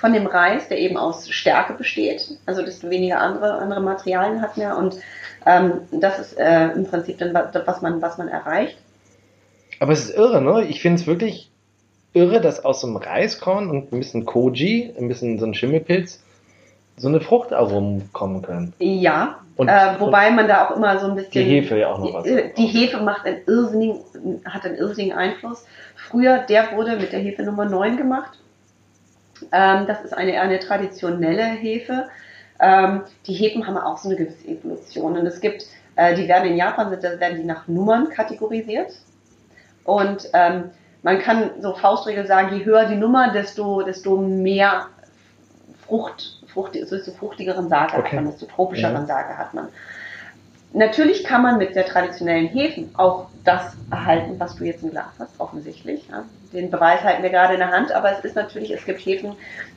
von 0.00 0.12
dem 0.12 0.26
Reis, 0.26 0.68
der 0.68 0.78
eben 0.78 0.96
aus 0.96 1.28
Stärke 1.28 1.72
besteht, 1.72 2.38
also 2.46 2.62
desto 2.62 2.88
weniger 2.88 3.18
andere, 3.18 3.54
andere 3.54 3.80
Materialien 3.80 4.40
hat 4.40 4.56
mehr 4.56 4.76
und 4.76 4.96
ähm, 5.44 5.80
das 5.90 6.18
ist 6.18 6.38
äh, 6.38 6.68
im 6.68 6.86
Prinzip 6.86 7.18
dann, 7.18 7.34
was 7.34 7.82
man, 7.82 8.00
was 8.00 8.18
man 8.18 8.28
erreicht. 8.28 8.78
Aber 9.80 9.92
es 9.92 10.00
ist 10.00 10.16
irre, 10.16 10.40
ne? 10.40 10.64
Ich 10.66 10.80
finde 10.82 11.00
es 11.00 11.06
wirklich 11.06 11.50
irre, 12.12 12.40
dass 12.40 12.64
aus 12.64 12.80
so 12.80 12.86
einem 12.86 12.96
Reiskorn 12.96 13.70
und 13.70 13.92
ein 13.92 13.98
bisschen 13.98 14.24
Koji, 14.24 14.94
ein 14.96 15.08
bisschen 15.08 15.38
so 15.38 15.46
ein 15.46 15.54
Schimmelpilz, 15.54 16.22
so 16.96 17.08
eine 17.08 17.20
Fruchtaromen 17.20 18.10
kommen 18.12 18.42
können. 18.42 18.74
Ja, 18.78 19.38
und, 19.56 19.68
äh, 19.68 19.98
wobei 19.98 20.30
man 20.30 20.46
da 20.46 20.68
auch 20.68 20.76
immer 20.76 20.98
so 21.00 21.08
ein 21.08 21.16
bisschen. 21.16 21.32
Die 21.32 21.42
Hefe 21.42 21.78
ja 21.78 21.92
auch 21.92 21.98
noch 21.98 22.14
was. 22.14 22.24
Die, 22.24 22.52
die 22.56 22.66
Hefe 22.66 22.98
macht 22.98 23.26
einen 23.26 23.40
irrsinnigen, 23.46 23.98
hat 24.44 24.64
einen 24.64 24.76
irrsinnigen 24.76 25.16
Einfluss. 25.16 25.64
Früher, 25.96 26.38
der 26.38 26.76
wurde 26.76 26.96
mit 26.96 27.12
der 27.12 27.18
Hefe 27.18 27.42
Nummer 27.42 27.64
9 27.64 27.96
gemacht. 27.96 28.38
Ähm, 29.52 29.86
das 29.86 30.04
ist 30.04 30.12
eine, 30.12 30.40
eine 30.40 30.58
traditionelle 30.58 31.44
Hefe. 31.44 32.08
Ähm, 32.60 33.02
die 33.26 33.34
Hefen 33.34 33.66
haben 33.66 33.76
auch 33.76 33.98
so 33.98 34.08
eine 34.08 34.16
gewisse 34.16 34.46
Evolution. 34.48 35.16
Und 35.16 35.26
es 35.26 35.40
gibt, 35.40 35.64
äh, 35.96 36.14
die 36.14 36.28
werden 36.28 36.50
in 36.50 36.56
Japan, 36.56 36.90
sind, 36.90 37.04
da 37.04 37.18
werden 37.20 37.38
die 37.38 37.44
nach 37.44 37.68
Nummern 37.68 38.08
kategorisiert. 38.08 38.92
Und 39.84 40.28
ähm, 40.34 40.70
man 41.02 41.20
kann 41.20 41.50
so 41.60 41.74
Faustregel 41.74 42.26
sagen, 42.26 42.56
je 42.56 42.64
höher 42.64 42.86
die 42.86 42.96
Nummer, 42.96 43.32
desto, 43.32 43.82
desto 43.82 44.16
mehr 44.16 44.88
Frucht, 45.86 46.42
Frucht 46.52 46.74
desto 46.74 47.12
fruchtigeren 47.12 47.68
Sake 47.68 47.96
okay. 47.96 48.08
hat 48.08 48.14
man, 48.14 48.26
desto 48.26 48.46
tropischeren 48.46 49.02
ja. 49.02 49.06
Sake 49.06 49.38
hat 49.38 49.54
man. 49.54 49.68
Natürlich 50.72 51.24
kann 51.24 51.42
man 51.42 51.58
mit 51.58 51.74
der 51.74 51.86
traditionellen 51.86 52.48
Hefen 52.48 52.90
auch 52.94 53.28
das 53.44 53.74
erhalten, 53.90 54.38
was 54.38 54.56
du 54.56 54.64
jetzt 54.64 54.82
im 54.82 54.90
Glas 54.90 55.12
hast, 55.18 55.32
offensichtlich. 55.38 56.06
Ja. 56.10 56.24
Den 56.52 56.70
Beweis 56.70 57.02
halten 57.02 57.22
wir 57.22 57.30
gerade 57.30 57.54
in 57.54 57.60
der 57.60 57.70
Hand, 57.70 57.90
aber 57.92 58.12
es 58.12 58.24
ist 58.24 58.36
natürlich, 58.36 58.70
es 58.70 58.84
gibt 58.84 59.00
Hefen, 59.00 59.32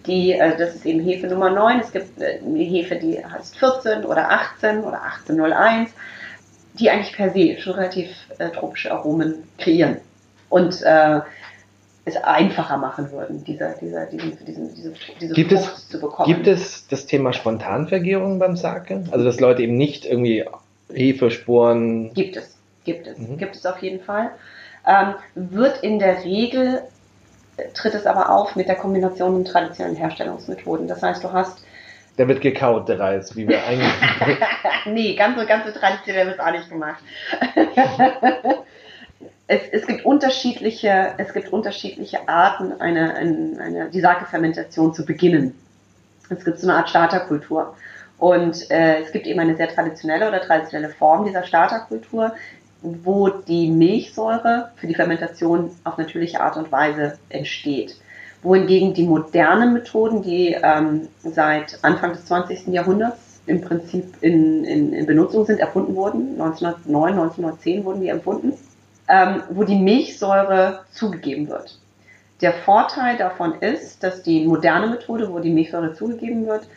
die, 0.06 0.34
äh, 0.34 0.58
das 0.58 0.76
ist 0.76 0.86
eben 0.86 1.00
Hefe 1.00 1.28
Nummer 1.28 1.50
9, 1.50 1.80
es 1.80 1.92
gibt 1.94 2.22
äh, 2.22 2.40
eine 2.46 2.60
Hefe, 2.60 2.98
die 2.98 3.24
heißt 3.24 3.58
14 3.58 4.04
oder 4.04 4.30
18 4.32 4.84
oder 4.84 5.02
1801, 5.02 5.92
die 6.74 6.90
eigentlich 6.90 7.16
per 7.16 7.32
se 7.32 7.58
schon 7.60 7.74
relativ 7.74 8.10
äh, 8.38 8.50
tropische 8.50 8.92
Aromen 8.92 9.44
kreieren 9.58 9.98
und 10.50 10.82
äh, 10.82 11.22
es 12.04 12.16
einfacher 12.18 12.78
machen 12.78 13.12
würden, 13.12 13.44
diese, 13.46 13.76
diese, 13.80 14.08
diesen, 14.12 14.46
diesen, 14.46 14.76
diese, 14.76 14.94
diese 15.20 15.34
gibt 15.34 15.54
Frucht 15.54 15.74
es, 15.78 15.90
zu 15.90 16.00
bekommen. 16.00 16.34
Gibt 16.34 16.48
es 16.48 16.88
das 16.88 17.06
Thema 17.06 17.32
Spontanvergärung 17.32 18.40
beim 18.40 18.58
Sake? 18.58 19.04
Also 19.12 19.24
dass 19.24 19.40
Leute 19.40 19.62
eben 19.62 19.76
nicht 19.76 20.06
irgendwie 20.06 20.46
Hefesporen. 20.94 22.14
Gibt 22.14 22.38
es, 22.38 22.58
gibt 22.84 23.08
es, 23.08 23.18
mhm. 23.18 23.38
gibt 23.38 23.56
es 23.56 23.66
auf 23.66 23.82
jeden 23.82 24.02
Fall. 24.02 24.32
Ähm, 24.88 25.16
wird 25.36 25.84
in 25.84 26.00
der 26.00 26.24
Regel, 26.24 26.82
äh, 27.58 27.70
tritt 27.74 27.94
es 27.94 28.06
aber 28.06 28.30
auf 28.30 28.56
mit 28.56 28.68
der 28.68 28.76
Kombination 28.76 29.38
mit 29.38 29.48
traditionellen 29.48 29.98
Herstellungsmethoden. 29.98 30.88
Das 30.88 31.04
heißt, 31.04 31.24
du 31.24 31.32
hast 31.32 31.64
der 32.18 32.28
wird 32.28 32.42
gekaut, 32.42 32.90
der 32.90 33.00
Reis, 33.00 33.36
wie 33.36 33.48
wir 33.48 33.64
eigentlich. 33.68 33.90
nee, 34.86 35.16
ganz 35.16 35.40
so, 35.40 35.46
ganz 35.46 35.66
so 35.66 35.72
traditionell 35.72 36.28
wird 36.28 36.40
es 36.40 36.46
auch 36.46 36.52
nicht 36.52 36.70
gemacht. 36.70 37.02
es, 39.48 39.62
es, 39.72 39.88
gibt 39.88 40.06
unterschiedliche, 40.06 41.14
es 41.18 41.34
gibt 41.34 41.52
unterschiedliche 41.54 42.28
Arten, 42.28 42.80
eine, 42.80 43.16
eine, 43.16 43.60
eine, 43.60 43.90
die 43.90 44.02
Sake-Fermentation 44.02 44.94
zu 44.94 45.06
beginnen. 45.06 45.56
Es 46.30 46.46
gibt 46.46 46.60
so 46.60 46.68
eine 46.68 46.78
Art 46.78 46.90
Starterkultur. 46.90 47.76
Und 48.22 48.70
äh, 48.70 49.02
es 49.02 49.12
gibt 49.12 49.26
eben 49.26 49.40
eine 49.40 49.56
sehr 49.58 49.68
traditionelle 49.68 50.28
oder 50.28 50.42
traditionelle 50.42 50.90
Form 50.90 51.26
dieser 51.26 51.42
Starterkultur, 51.42 52.34
wo 52.84 53.30
die 53.30 53.72
Milchsäure 53.72 54.70
für 54.76 54.86
die 54.86 54.94
Fermentation 54.94 55.72
auf 55.86 55.98
natürliche 55.98 56.40
Art 56.40 56.56
und 56.56 56.72
Weise 56.72 57.18
entsteht. 57.30 58.00
Wohingegen 58.44 58.94
die 58.94 59.08
modernen 59.08 59.74
Methoden, 59.74 60.22
die 60.22 60.56
ähm, 60.62 61.08
seit 61.24 61.80
Anfang 61.84 62.12
des 62.12 62.26
20. 62.26 62.68
Jahrhunderts 62.68 63.42
im 63.48 63.62
Prinzip 63.62 64.14
in, 64.22 64.66
in, 64.66 64.94
in 64.94 65.08
Benutzung 65.08 65.48
sind, 65.48 65.60
erfunden 65.60 65.96
wurden, 65.96 66.40
1909, 66.40 67.14
1910 67.14 67.86
wurden 67.86 68.02
die 68.02 68.10
erfunden, 68.10 68.54
ähm, 69.08 69.42
wo 69.50 69.64
die 69.64 69.80
Milchsäure 69.80 70.82
zugegeben 70.92 71.50
wird. 71.50 71.80
Der 72.42 72.54
Vorteil 72.54 73.18
davon 73.18 73.56
ist, 73.62 74.04
dass 74.04 74.22
die 74.22 74.46
moderne 74.46 74.86
Methode, 74.86 75.34
wo 75.34 75.40
die 75.40 75.50
Milchsäure 75.50 75.96
zugegeben 75.96 76.46
wird, 76.46 76.68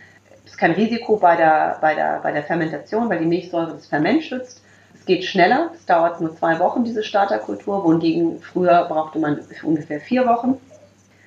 ist 0.55 0.59
kein 0.59 0.71
Risiko 0.71 1.17
bei 1.17 1.35
der, 1.35 1.79
bei, 1.81 1.95
der, 1.97 2.21
bei 2.23 2.31
der 2.31 2.45
Fermentation, 2.45 3.11
weil 3.11 3.19
die 3.19 3.27
Milchsäure 3.27 3.73
das 3.73 3.89
Ferment 3.89 4.23
schützt. 4.23 4.63
Es 4.95 5.05
geht 5.05 5.25
schneller, 5.25 5.73
es 5.75 5.85
dauert 5.85 6.21
nur 6.21 6.37
zwei 6.37 6.61
Wochen, 6.61 6.85
diese 6.85 7.03
Starterkultur, 7.03 7.83
wohingegen 7.85 8.41
früher 8.41 8.85
brauchte 8.85 9.19
man 9.19 9.41
ungefähr 9.65 10.01
vier 10.01 10.27
Wochen. 10.27 10.61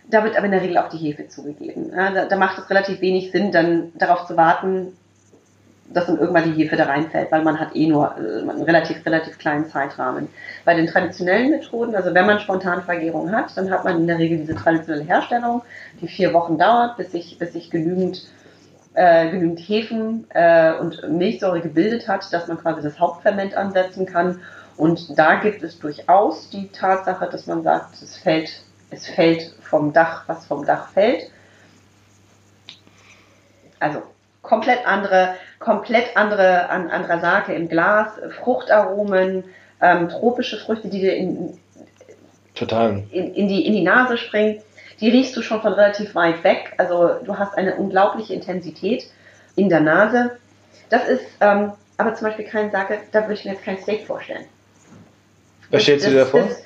Da 0.10 0.24
wird 0.24 0.38
aber 0.38 0.46
in 0.46 0.54
der 0.54 0.62
Regel 0.62 0.78
auch 0.78 0.88
die 0.88 0.98
Hefe 0.98 1.28
zugegeben. 1.28 1.92
Ja, 1.94 2.12
da, 2.12 2.26
da, 2.26 2.38
macht 2.38 2.58
es 2.58 2.70
relativ 2.70 3.02
wenig 3.02 3.32
Sinn, 3.32 3.52
dann 3.52 3.92
darauf 3.96 4.26
zu 4.26 4.38
warten, 4.38 4.94
dass 5.90 6.06
dann 6.06 6.18
irgendwann 6.18 6.46
die 6.46 6.64
Hefe 6.64 6.78
da 6.78 6.86
reinfällt, 6.86 7.30
weil 7.30 7.44
man 7.44 7.60
hat 7.60 7.76
eh 7.76 7.88
nur 7.88 8.16
äh, 8.18 8.50
einen 8.50 8.64
relativ, 8.64 9.06
relativ 9.06 9.38
kleinen 9.38 9.68
Zeitrahmen. 9.68 10.30
Bei 10.64 10.74
den 10.74 10.88
traditionellen 10.88 11.50
Methoden, 11.50 11.96
also 11.96 12.14
wenn 12.14 12.26
man 12.26 12.40
Spontanvergärung 12.40 13.34
hat, 13.34 13.58
dann 13.58 13.70
hat 13.70 13.84
man 13.84 13.98
in 13.98 14.08
der 14.08 14.20
Regel 14.20 14.38
diese 14.38 14.56
traditionelle 14.56 15.04
Herstellung, 15.04 15.64
die 16.00 16.08
vier 16.08 16.34
Wochen 16.34 16.58
dauert, 16.58 16.96
bis 16.96 17.12
sich, 17.12 17.38
bis 17.38 17.52
sich 17.52 17.70
genügend 17.70 18.26
äh, 18.98 19.30
genügend 19.30 19.60
Hefen 19.60 20.26
äh, 20.34 20.74
und 20.74 21.08
Milchsäure 21.08 21.62
gebildet 21.62 22.08
hat, 22.08 22.34
dass 22.34 22.48
man 22.48 22.58
quasi 22.58 22.82
das 22.82 23.00
Hauptferment 23.00 23.56
ansetzen 23.56 24.08
kann. 24.08 24.42
Und 24.76 25.18
da 25.20 25.36
gibt 25.36 25.62
es 25.62 25.78
durchaus 25.78 26.50
die 26.50 26.70
Tatsache, 26.70 27.30
dass 27.30 27.46
man 27.46 27.62
sagt, 27.62 28.02
es 28.02 28.18
fällt, 28.18 28.64
es 28.90 29.06
fällt 29.08 29.54
vom 29.62 29.94
Dach, 29.94 30.24
was 30.26 30.48
vom 30.48 30.66
Dach 30.66 30.90
fällt. 30.90 31.30
Also 33.80 34.02
komplett 34.42 34.88
andere, 34.88 35.36
komplett 35.60 36.18
andere, 36.18 36.68
an, 36.70 36.90
anderer 36.90 37.20
Sake 37.20 37.54
im 37.54 37.70
Glas, 37.70 38.14
Fruchtaromen, 38.40 39.44
ähm, 39.80 40.10
tropische 40.10 40.58
Früchte, 40.58 40.88
die 40.88 41.02
dir 41.02 41.16
in, 41.16 41.60
Total. 42.56 43.04
In, 43.12 43.36
in, 43.36 43.48
die, 43.48 43.68
in 43.68 43.74
die 43.74 43.84
Nase 43.84 44.18
springen 44.18 44.64
die 45.00 45.10
riechst 45.10 45.36
du 45.36 45.42
schon 45.42 45.62
von 45.62 45.74
relativ 45.74 46.16
weit 46.16 46.44
weg. 46.44 46.74
Also 46.78 47.16
du 47.24 47.38
hast 47.38 47.58
eine 47.58 47.76
unglaubliche 47.76 48.34
Intensität 48.34 49.10
in 49.56 49.70
der 49.70 49.82
Nase. 49.82 50.38
Das 50.90 51.08
ist 51.08 51.26
ähm, 51.42 51.74
aber 51.98 52.14
zum 52.14 52.28
Beispiel 52.28 52.46
kein 52.46 52.72
Sake, 52.72 53.00
da 53.12 53.22
würde 53.22 53.34
ich 53.34 53.46
mir 53.46 53.54
jetzt 53.54 53.64
kein 53.64 53.80
Steak 53.80 54.06
vorstellen. 54.06 54.46
Was 55.72 55.84
stellst 55.84 56.06
du 56.06 56.12
dir 56.12 56.26
vor? 56.26 56.42
Das, 56.42 56.64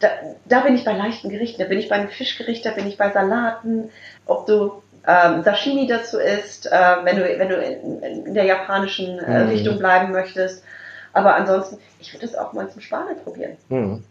da, 0.00 0.08
da, 0.46 0.60
bin 0.60 0.74
ich 0.74 0.84
bei 0.84 0.92
leichten 0.92 1.28
Gerichten, 1.28 1.60
da 1.60 1.68
bin 1.68 1.78
ich 1.78 1.88
bei 1.88 1.96
einem 1.96 2.08
Fischgericht, 2.08 2.64
da 2.64 2.70
bin 2.70 2.86
ich 2.86 2.98
bei 2.98 3.10
Salaten, 3.10 3.90
ob 4.26 4.46
du 4.46 4.82
ähm, 5.06 5.42
Sashimi 5.42 5.86
dazu 5.86 6.18
isst, 6.18 6.66
äh, 6.66 6.96
wenn 7.04 7.16
du, 7.16 7.22
wenn 7.38 7.48
du 7.48 7.56
in, 7.56 8.26
in 8.26 8.34
der 8.34 8.44
japanischen 8.44 9.18
äh, 9.18 9.44
mhm. 9.44 9.50
Richtung 9.50 9.78
bleiben 9.78 10.12
möchtest. 10.12 10.64
Aber 11.12 11.34
ansonsten, 11.34 11.78
ich 12.00 12.12
würde 12.12 12.26
es 12.26 12.34
auch 12.34 12.52
mal 12.52 12.68
zum 12.70 12.80
Spanien 12.80 13.18
probieren. 13.22 13.56
Mhm. 13.68 14.04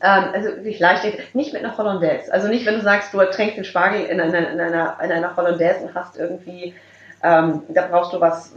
Ähm, 0.00 0.24
also 0.32 0.48
wirklich 0.48 0.78
leicht, 0.78 1.34
nicht 1.34 1.52
mit 1.52 1.64
einer 1.64 1.76
Hollandaise. 1.76 2.32
Also 2.32 2.48
nicht, 2.48 2.66
wenn 2.66 2.74
du 2.74 2.82
sagst, 2.82 3.12
du 3.12 3.18
tränkst 3.18 3.56
den 3.56 3.64
Spargel 3.64 4.04
in 4.04 4.20
einer, 4.20 4.50
in 4.50 4.60
einer, 4.60 4.98
in 5.02 5.12
einer 5.12 5.36
Hollandaise 5.36 5.80
und 5.80 5.94
hast 5.94 6.16
irgendwie, 6.16 6.74
ähm, 7.22 7.62
da 7.68 7.86
brauchst 7.86 8.12
du 8.12 8.20
was, 8.20 8.52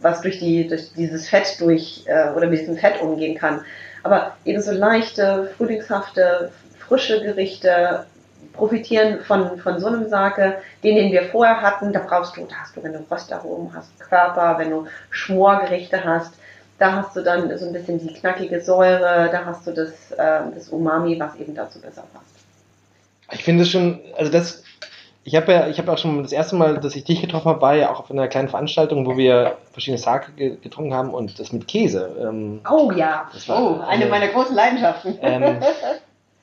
was 0.00 0.20
durch, 0.22 0.38
die, 0.38 0.66
durch 0.68 0.92
dieses 0.94 1.28
Fett 1.28 1.60
durch 1.60 2.04
äh, 2.06 2.30
oder 2.30 2.46
mit 2.46 2.60
diesem 2.60 2.76
Fett 2.76 3.00
umgehen 3.00 3.36
kann. 3.36 3.60
Aber 4.02 4.36
eben 4.44 4.60
so 4.60 4.72
leichte, 4.72 5.50
frühlingshafte, 5.56 6.50
frische 6.78 7.22
Gerichte 7.22 8.06
profitieren 8.52 9.20
von, 9.20 9.58
von 9.58 9.80
so 9.80 9.88
einem 9.88 10.08
Sake, 10.08 10.58
den, 10.82 10.96
den 10.96 11.12
wir 11.12 11.24
vorher 11.24 11.60
hatten. 11.60 11.92
Da 11.92 12.00
brauchst 12.00 12.36
du, 12.36 12.46
da 12.46 12.56
hast 12.56 12.76
du, 12.76 12.82
wenn 12.82 12.92
du 12.92 13.04
Röstaromen 13.10 13.74
hast, 13.74 13.98
Körper, 13.98 14.58
wenn 14.58 14.70
du 14.70 14.86
Schmorgerichte 15.10 16.04
hast, 16.04 16.34
da 16.78 16.92
hast 16.92 17.16
du 17.16 17.22
dann 17.22 17.56
so 17.58 17.66
ein 17.66 17.72
bisschen 17.72 17.98
die 17.98 18.12
knackige 18.12 18.60
Säure, 18.60 19.28
da 19.30 19.44
hast 19.44 19.66
du 19.66 19.72
das, 19.72 20.10
äh, 20.12 20.40
das 20.54 20.68
Umami, 20.68 21.18
was 21.18 21.36
eben 21.36 21.54
dazu 21.54 21.80
besser 21.80 22.04
passt. 22.12 22.26
Ich 23.32 23.44
finde 23.44 23.62
es 23.62 23.70
schon, 23.70 24.00
also 24.16 24.30
das, 24.30 24.62
ich 25.24 25.36
habe 25.36 25.52
ja, 25.52 25.68
ich 25.68 25.78
habe 25.78 25.90
auch 25.90 25.98
schon 25.98 26.22
das 26.22 26.32
erste 26.32 26.56
Mal, 26.56 26.78
dass 26.78 26.94
ich 26.94 27.04
dich 27.04 27.20
getroffen 27.20 27.48
habe, 27.48 27.60
war 27.60 27.74
ja 27.74 27.90
auch 27.90 28.00
auf 28.00 28.10
einer 28.10 28.28
kleinen 28.28 28.48
Veranstaltung, 28.48 29.06
wo 29.06 29.16
wir 29.16 29.56
verschiedene 29.72 29.98
Sake 29.98 30.32
getrunken 30.32 30.94
haben 30.94 31.14
und 31.14 31.38
das 31.38 31.52
mit 31.52 31.66
Käse. 31.66 32.14
Ähm, 32.20 32.60
oh 32.70 32.92
ja, 32.92 33.30
oh, 33.48 33.80
eine 33.86 34.06
meiner 34.06 34.28
großen 34.28 34.54
Leidenschaften. 34.54 35.18
Ähm, 35.22 35.56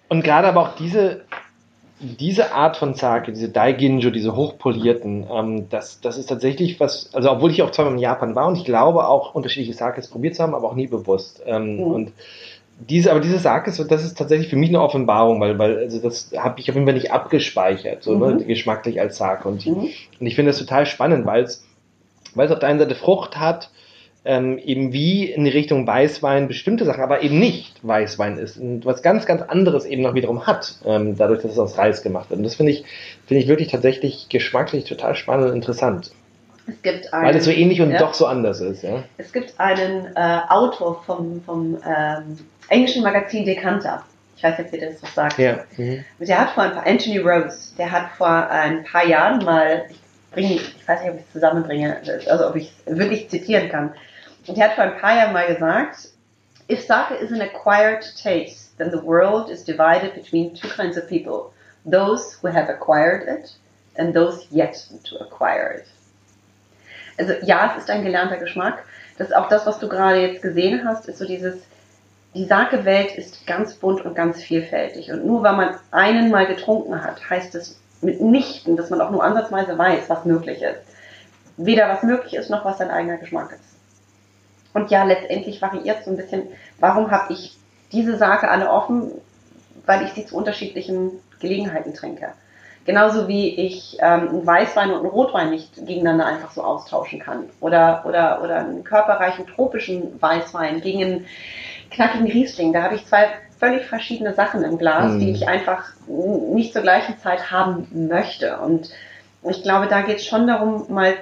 und 0.09 0.23
gerade 0.23 0.47
aber 0.47 0.61
auch 0.61 0.75
diese, 0.75 1.21
diese 2.01 2.53
Art 2.53 2.77
von 2.77 2.95
Sake, 2.95 3.31
diese 3.31 3.49
Daiginjo, 3.49 4.09
diese 4.09 4.35
hochpolierten, 4.35 5.27
ähm, 5.31 5.69
das, 5.69 6.01
das 6.01 6.17
ist 6.17 6.27
tatsächlich 6.27 6.79
was, 6.79 7.13
also 7.13 7.31
obwohl 7.31 7.51
ich 7.51 7.61
auch 7.61 7.71
zweimal 7.71 7.93
in 7.93 7.99
Japan 7.99 8.35
war 8.35 8.47
und 8.47 8.57
ich 8.57 8.65
glaube 8.65 9.07
auch 9.07 9.35
unterschiedliche 9.35 9.73
Sakes 9.73 10.07
probiert 10.07 10.35
zu 10.35 10.43
haben, 10.43 10.55
aber 10.55 10.67
auch 10.67 10.75
nie 10.75 10.87
bewusst. 10.87 11.43
Ähm, 11.45 11.75
mhm. 11.75 11.83
Und 11.83 12.13
diese, 12.89 13.11
aber 13.11 13.19
diese 13.19 13.37
Sakes, 13.37 13.77
das 13.87 14.03
ist 14.03 14.17
tatsächlich 14.17 14.49
für 14.49 14.55
mich 14.55 14.69
eine 14.69 14.81
Offenbarung, 14.81 15.39
weil, 15.39 15.59
weil 15.59 15.77
also 15.77 15.99
das 15.99 16.31
habe 16.35 16.59
ich 16.59 16.69
auf 16.69 16.75
jeden 16.75 16.87
Fall 16.87 16.95
nicht 16.95 17.11
abgespeichert, 17.11 18.01
so 18.01 18.17
ne, 18.17 18.33
mhm. 18.33 18.37
ne, 18.37 18.45
geschmacklich 18.45 18.99
als 18.99 19.17
Sake. 19.17 19.47
Und, 19.47 19.65
mhm. 19.65 19.89
und 20.19 20.27
ich 20.27 20.35
finde 20.35 20.49
das 20.49 20.59
total 20.59 20.87
spannend, 20.87 21.25
weil 21.27 21.43
es, 21.43 21.63
weil 22.33 22.47
es 22.47 22.51
auf 22.51 22.59
der 22.59 22.69
einen 22.69 22.79
Seite 22.79 22.95
Frucht 22.95 23.37
hat, 23.37 23.69
ähm, 24.23 24.57
eben 24.59 24.93
wie 24.93 25.31
in 25.31 25.45
die 25.45 25.51
Richtung 25.51 25.87
Weißwein 25.87 26.47
bestimmte 26.47 26.85
Sachen, 26.85 27.01
aber 27.01 27.23
eben 27.23 27.39
nicht 27.39 27.79
Weißwein 27.81 28.37
ist 28.37 28.57
und 28.57 28.85
was 28.85 29.01
ganz, 29.01 29.25
ganz 29.25 29.41
anderes 29.41 29.85
eben 29.85 30.03
noch 30.03 30.13
wiederum 30.13 30.45
hat, 30.45 30.75
ähm, 30.85 31.17
dadurch, 31.17 31.41
dass 31.41 31.53
es 31.53 31.59
aus 31.59 31.77
Reis 31.77 32.03
gemacht 32.03 32.29
wird. 32.29 32.37
Und 32.37 32.43
das 32.43 32.55
finde 32.55 32.71
ich, 32.71 32.83
finde 33.25 33.41
ich 33.41 33.47
wirklich 33.47 33.69
tatsächlich 33.69 34.27
geschmacklich 34.29 34.85
total 34.85 35.15
spannend 35.15 35.49
und 35.49 35.55
interessant. 35.55 36.11
Es 36.67 36.81
gibt 36.83 37.11
einen, 37.11 37.25
Weil 37.25 37.35
es 37.35 37.45
so 37.45 37.51
ähnlich 37.51 37.81
und 37.81 37.91
ja, 37.91 37.97
doch 37.97 38.13
so 38.13 38.27
anders 38.27 38.61
ist. 38.61 38.83
Ja? 38.83 39.03
Es 39.17 39.33
gibt 39.33 39.59
einen 39.59 40.05
äh, 40.15 40.39
Autor 40.47 41.03
vom, 41.03 41.41
vom 41.41 41.77
ähm, 41.83 42.37
englischen 42.69 43.01
Magazin 43.01 43.45
Decanter. 43.45 44.03
Ich 44.37 44.43
weiß 44.43 44.59
nicht, 44.59 44.71
wie 44.71 44.79
das 44.79 45.01
was 45.01 45.13
sagt. 45.13 45.37
Ja. 45.37 45.59
Mhm. 45.77 46.03
Der 46.19 46.39
hat 46.39 46.51
vor 46.51 46.63
ein 46.63 46.71
paar, 46.71 46.85
Anthony 46.85 47.17
Rose, 47.17 47.75
der 47.77 47.91
hat 47.91 48.11
vor 48.17 48.27
ein 48.27 48.83
paar 48.83 49.05
Jahren 49.05 49.43
mal, 49.43 49.85
ich 49.89 50.00
bringe, 50.31 50.55
ich 50.55 50.87
weiß 50.87 51.01
nicht, 51.01 51.11
ob 51.11 51.17
ich 51.17 51.25
es 51.25 51.31
zusammenbringe, 51.31 52.01
also 52.27 52.47
ob 52.47 52.55
ich 52.55 52.71
es 52.85 52.97
wirklich 52.97 53.29
zitieren 53.29 53.69
kann, 53.69 53.93
und 54.47 54.57
er 54.57 54.69
hat 54.69 54.75
vor 54.75 54.85
ein 54.85 54.97
paar 54.97 55.15
Jahren 55.15 55.33
mal 55.33 55.47
gesagt, 55.47 56.09
if 56.69 56.85
sake 56.85 57.13
is 57.15 57.31
an 57.31 57.41
acquired 57.41 58.01
taste, 58.21 58.75
then 58.77 58.91
the 58.91 59.03
world 59.03 59.49
is 59.49 59.63
divided 59.63 60.13
between 60.15 60.53
two 60.55 60.67
kinds 60.69 60.97
of 60.97 61.07
people. 61.07 61.51
Those 61.85 62.37
who 62.41 62.47
have 62.47 62.69
acquired 62.69 63.27
it 63.27 63.51
and 63.97 64.13
those 64.13 64.47
yet 64.49 64.75
to 65.03 65.17
acquire 65.17 65.71
it. 65.79 65.85
Also 67.17 67.33
ja, 67.45 67.73
es 67.75 67.83
ist 67.83 67.89
ein 67.89 68.03
gelernter 68.03 68.37
Geschmack. 68.37 68.83
Das 69.17 69.31
auch 69.31 69.49
das, 69.49 69.65
was 69.65 69.79
du 69.79 69.87
gerade 69.87 70.21
jetzt 70.21 70.41
gesehen 70.41 70.87
hast, 70.87 71.07
ist 71.07 71.19
so 71.19 71.25
dieses, 71.25 71.61
die 72.33 72.45
Sake-Welt 72.45 73.15
ist 73.17 73.45
ganz 73.45 73.75
bunt 73.75 74.03
und 74.05 74.15
ganz 74.15 74.41
vielfältig. 74.41 75.11
Und 75.11 75.25
nur 75.25 75.43
weil 75.43 75.55
man 75.55 75.75
einen 75.91 76.31
mal 76.31 76.47
getrunken 76.47 77.03
hat, 77.03 77.29
heißt 77.29 77.53
es 77.55 77.80
mitnichten, 78.01 78.75
dass 78.77 78.89
man 78.89 79.01
auch 79.01 79.11
nur 79.11 79.23
ansatzweise 79.23 79.77
weiß, 79.77 80.09
was 80.09 80.25
möglich 80.25 80.61
ist. 80.61 80.81
Weder 81.57 81.89
was 81.89 82.03
möglich 82.03 82.33
ist, 82.35 82.49
noch 82.49 82.65
was 82.65 82.77
sein 82.77 82.89
eigener 82.89 83.17
Geschmack 83.17 83.51
ist. 83.51 83.71
Und 84.73 84.89
ja, 84.89 85.03
letztendlich 85.03 85.61
variiert 85.61 86.03
so 86.03 86.11
ein 86.11 86.17
bisschen, 86.17 86.43
warum 86.79 87.11
habe 87.11 87.33
ich 87.33 87.57
diese 87.91 88.17
Sake 88.17 88.49
alle 88.49 88.69
offen? 88.69 89.11
Weil 89.85 90.03
ich 90.03 90.11
sie 90.11 90.25
zu 90.25 90.37
unterschiedlichen 90.37 91.11
Gelegenheiten 91.39 91.93
trinke. 91.93 92.29
Genauso 92.85 93.27
wie 93.27 93.55
ich 93.55 93.97
ähm, 93.99 94.29
einen 94.29 94.47
Weißwein 94.47 94.91
und 94.91 94.99
einen 94.99 95.09
Rotwein 95.09 95.51
nicht 95.51 95.75
gegeneinander 95.75 96.25
einfach 96.25 96.51
so 96.51 96.63
austauschen 96.63 97.19
kann. 97.19 97.49
Oder, 97.59 98.03
oder, 98.07 98.41
oder 98.43 98.57
einen 98.57 98.83
körperreichen 98.83 99.45
tropischen 99.45 100.19
Weißwein 100.19 100.81
gegen 100.81 101.03
einen 101.03 101.25
knackigen 101.91 102.27
Riesling. 102.27 102.73
Da 102.73 102.81
habe 102.81 102.95
ich 102.95 103.05
zwei 103.05 103.29
völlig 103.61 103.85
verschiedene 103.85 104.33
Sachen 104.33 104.63
im 104.63 104.79
Glas, 104.79 105.13
mm. 105.13 105.19
die 105.19 105.31
ich 105.31 105.47
einfach 105.47 105.85
nicht 106.07 106.73
zur 106.73 106.81
gleichen 106.81 107.19
Zeit 107.19 107.51
haben 107.51 107.87
möchte. 108.09 108.57
Und 108.57 108.89
ich 109.43 109.61
glaube, 109.61 109.87
da 109.87 110.01
geht 110.01 110.17
es 110.17 110.25
schon 110.25 110.47
darum, 110.47 110.85
mal 110.89 111.13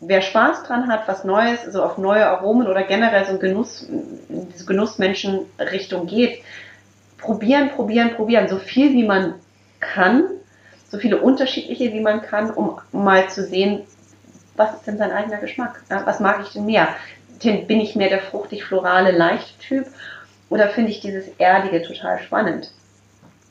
wer 0.00 0.20
Spaß 0.20 0.64
dran 0.64 0.88
hat, 0.88 1.06
was 1.06 1.24
Neues, 1.24 1.64
so 1.64 1.82
auf 1.82 1.96
neue 1.96 2.26
Aromen 2.26 2.66
oder 2.66 2.82
generell 2.82 3.24
so 3.24 3.32
ein 3.32 3.38
Genuss, 3.38 3.86
diese 4.28 4.66
Genussmenschen-Richtung 4.66 6.06
geht, 6.06 6.42
probieren, 7.18 7.70
probieren, 7.70 8.14
probieren, 8.16 8.48
so 8.48 8.58
viel 8.58 8.92
wie 8.92 9.04
man 9.04 9.34
kann, 9.78 10.24
so 10.90 10.98
viele 10.98 11.20
unterschiedliche 11.20 11.92
wie 11.92 12.00
man 12.00 12.20
kann, 12.20 12.50
um 12.50 12.80
mal 12.90 13.28
zu 13.30 13.44
sehen, 13.44 13.82
was 14.56 14.74
ist 14.74 14.86
denn 14.86 14.98
sein 14.98 15.12
eigener 15.12 15.38
Geschmack? 15.38 15.82
Was 15.88 16.18
mag 16.20 16.40
ich 16.42 16.52
denn 16.52 16.66
mehr? 16.66 16.88
Bin 17.42 17.80
ich 17.80 17.94
mehr 17.94 18.08
der 18.08 18.20
fruchtig-florale, 18.20 19.12
leichte 19.12 19.58
Typ 19.60 19.86
oder 20.54 20.68
finde 20.68 20.92
ich 20.92 21.00
dieses 21.00 21.26
Erdige 21.38 21.82
total 21.82 22.20
spannend? 22.20 22.70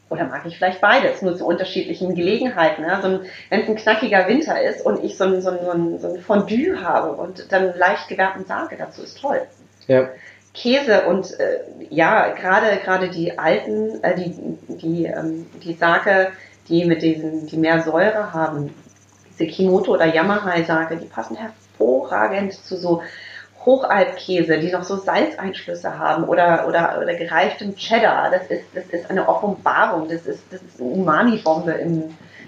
Oder 0.10 0.24
mag 0.24 0.46
ich 0.46 0.56
vielleicht 0.56 0.80
beides, 0.80 1.22
nur 1.22 1.36
zu 1.36 1.46
unterschiedlichen 1.46 2.16
Gelegenheiten. 2.16 2.84
Ja? 2.84 3.02
So 3.02 3.20
wenn 3.50 3.62
es 3.62 3.68
ein 3.68 3.76
knackiger 3.76 4.26
Winter 4.30 4.62
ist 4.62 4.86
und 4.86 5.04
ich 5.04 5.18
so 5.18 5.26
ein, 5.26 5.42
so, 5.42 5.50
ein, 5.50 6.00
so 6.00 6.14
ein 6.14 6.22
Fondue 6.22 6.82
habe 6.82 7.12
und 7.12 7.52
dann 7.52 7.78
leicht 7.78 8.08
gewärmten 8.08 8.46
Sage 8.46 8.78
dazu, 8.78 9.02
ist 9.04 9.20
toll. 9.20 9.42
Ja. 9.88 10.08
Käse 10.54 11.02
und 11.08 11.38
äh, 11.42 11.60
ja, 11.90 12.30
gerade 12.30 12.78
gerade 12.78 13.10
die 13.10 13.38
alten, 13.38 14.02
äh, 14.02 14.16
die 14.16 14.58
die 14.70 15.06
ähm, 15.06 15.48
die 15.62 15.74
Sake, 15.74 16.32
die 16.70 16.86
mit 16.86 17.02
diesen, 17.02 17.48
die 17.48 17.58
mehr 17.58 17.82
Säure 17.82 18.34
haben, 18.34 18.74
diese 19.32 19.48
Kimoto 19.48 19.94
oder 19.94 20.06
Yamahai-Sake, 20.06 20.96
die 20.98 21.08
passen 21.08 21.36
hervorragend 21.36 22.54
zu 22.54 22.78
so 22.78 23.02
Hochalpkäse, 23.66 24.60
die 24.60 24.72
noch 24.72 24.84
so 24.84 24.98
Salzeinschlüsse 24.98 25.98
haben 25.98 26.26
oder, 26.26 26.68
oder, 26.68 27.00
oder 27.02 27.14
gereiftem 27.16 27.76
Cheddar. 27.76 28.32
Das 28.32 28.48
ist, 28.48 28.66
das 28.74 28.86
ist 28.88 29.10
eine 29.10 29.28
Offenbarung. 29.28 30.10
Das 30.10 30.26
ist, 30.26 30.44
das 30.52 30.62
ist 30.62 30.80
eine 30.80 30.90
Umami-Bombe 30.90 31.72
im, 31.72 32.04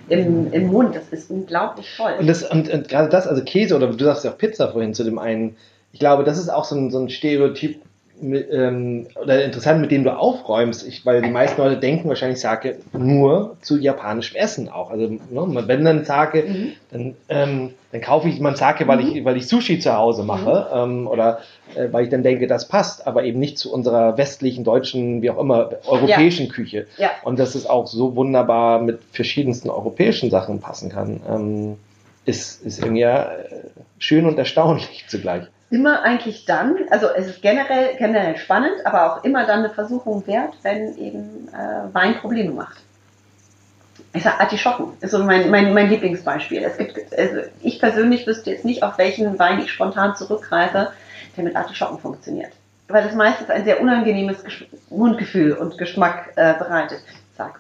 im, 0.09 0.51
im 0.51 0.67
Mund. 0.67 0.95
Das 0.95 1.09
ist 1.09 1.29
unglaublich 1.29 1.87
toll. 1.95 2.13
Und, 2.19 2.27
das, 2.27 2.43
und, 2.43 2.69
und 2.69 2.87
gerade 2.87 3.09
das, 3.09 3.27
also 3.27 3.43
Käse 3.43 3.75
oder 3.75 3.87
du 3.87 4.03
sagst 4.03 4.25
ja 4.25 4.31
auch 4.31 4.37
Pizza 4.37 4.71
vorhin 4.71 4.93
zu 4.93 5.03
dem 5.03 5.19
einen, 5.19 5.57
ich 5.91 5.99
glaube, 5.99 6.23
das 6.23 6.37
ist 6.37 6.49
auch 6.49 6.65
so 6.65 6.75
ein, 6.75 6.91
so 6.91 6.99
ein 6.99 7.09
Stereotyp, 7.09 7.81
ähm, 8.21 9.07
oder 9.21 9.43
interessant, 9.43 9.81
mit 9.81 9.91
dem 9.91 10.03
du 10.03 10.17
aufräumst, 10.17 10.87
ich, 10.87 11.05
weil 11.05 11.21
die 11.21 11.29
meisten 11.29 11.61
Leute 11.61 11.77
denken 11.77 12.07
wahrscheinlich 12.07 12.39
Sake 12.39 12.77
nur 12.93 13.57
zu 13.61 13.77
japanischem 13.77 14.37
Essen 14.37 14.69
auch. 14.69 14.91
Also 14.91 15.07
ne, 15.07 15.67
wenn 15.67 15.83
dann 15.83 16.05
Sake, 16.05 16.43
mhm. 16.43 16.71
dann, 16.91 17.15
ähm, 17.29 17.73
dann 17.91 18.01
kaufe 18.01 18.29
ich 18.29 18.39
mal 18.39 18.55
Sake, 18.55 18.87
weil 18.87 19.01
mhm. 19.01 19.15
ich, 19.15 19.25
weil 19.25 19.37
ich 19.37 19.47
Sushi 19.47 19.79
zu 19.79 19.95
Hause 19.95 20.23
mache 20.23 20.67
mhm. 20.71 20.91
ähm, 21.01 21.07
oder 21.07 21.39
äh, 21.75 21.91
weil 21.91 22.05
ich 22.05 22.09
dann 22.09 22.23
denke, 22.23 22.47
das 22.47 22.67
passt, 22.67 23.05
aber 23.05 23.23
eben 23.23 23.39
nicht 23.39 23.57
zu 23.57 23.73
unserer 23.73 24.17
westlichen, 24.17 24.63
deutschen, 24.63 25.21
wie 25.21 25.29
auch 25.29 25.39
immer, 25.39 25.71
europäischen 25.85 26.47
ja. 26.47 26.51
Küche. 26.53 26.87
Ja. 26.97 27.11
Und 27.23 27.39
dass 27.39 27.55
es 27.55 27.65
auch 27.65 27.87
so 27.87 28.15
wunderbar 28.15 28.81
mit 28.81 28.99
verschiedensten 29.11 29.69
europäischen 29.69 30.29
Sachen 30.29 30.59
passen 30.61 30.89
kann, 30.89 31.21
ähm, 31.29 31.77
ist, 32.25 32.65
ist 32.65 32.79
irgendwie 32.79 33.01
ja 33.01 33.23
äh, 33.23 33.63
schön 33.99 34.25
und 34.25 34.37
erstaunlich 34.37 35.05
zugleich 35.09 35.43
immer 35.75 36.03
eigentlich 36.03 36.45
dann, 36.45 36.77
also 36.89 37.07
es 37.09 37.27
ist 37.27 37.41
generell, 37.41 37.95
generell 37.97 38.37
spannend, 38.37 38.85
aber 38.85 39.17
auch 39.17 39.23
immer 39.25 39.45
dann 39.45 39.59
eine 39.59 39.69
Versuchung 39.69 40.25
wert, 40.25 40.53
wenn 40.61 40.97
eben 40.97 41.49
äh, 41.49 41.93
Wein 41.93 42.15
Probleme 42.15 42.51
macht. 42.51 42.77
Ich 44.13 44.23
sage 44.23 44.39
Artischocken, 44.39 44.93
ist 45.01 45.11
so 45.11 45.21
mein, 45.21 45.51
mein, 45.51 45.73
mein 45.73 45.89
Lieblingsbeispiel. 45.89 46.63
Es 46.63 46.77
gibt, 46.77 46.97
also 47.17 47.41
ich 47.61 47.79
persönlich 47.79 48.25
wüsste 48.25 48.51
jetzt 48.51 48.63
nicht, 48.63 48.83
auf 48.83 48.97
welchen 48.97 49.37
Wein 49.37 49.59
ich 49.59 49.69
spontan 49.69 50.15
zurückgreife, 50.15 50.93
der 51.35 51.43
mit 51.43 51.57
Artischocken 51.57 51.99
funktioniert. 51.99 52.53
Weil 52.87 53.03
das 53.03 53.13
meistens 53.13 53.49
ein 53.49 53.65
sehr 53.65 53.81
unangenehmes 53.81 54.45
Mundgefühl 54.89 55.51
und 55.53 55.77
Geschmack 55.77 56.31
äh, 56.37 56.53
bereitet. 56.53 57.01
Sag, 57.37 57.59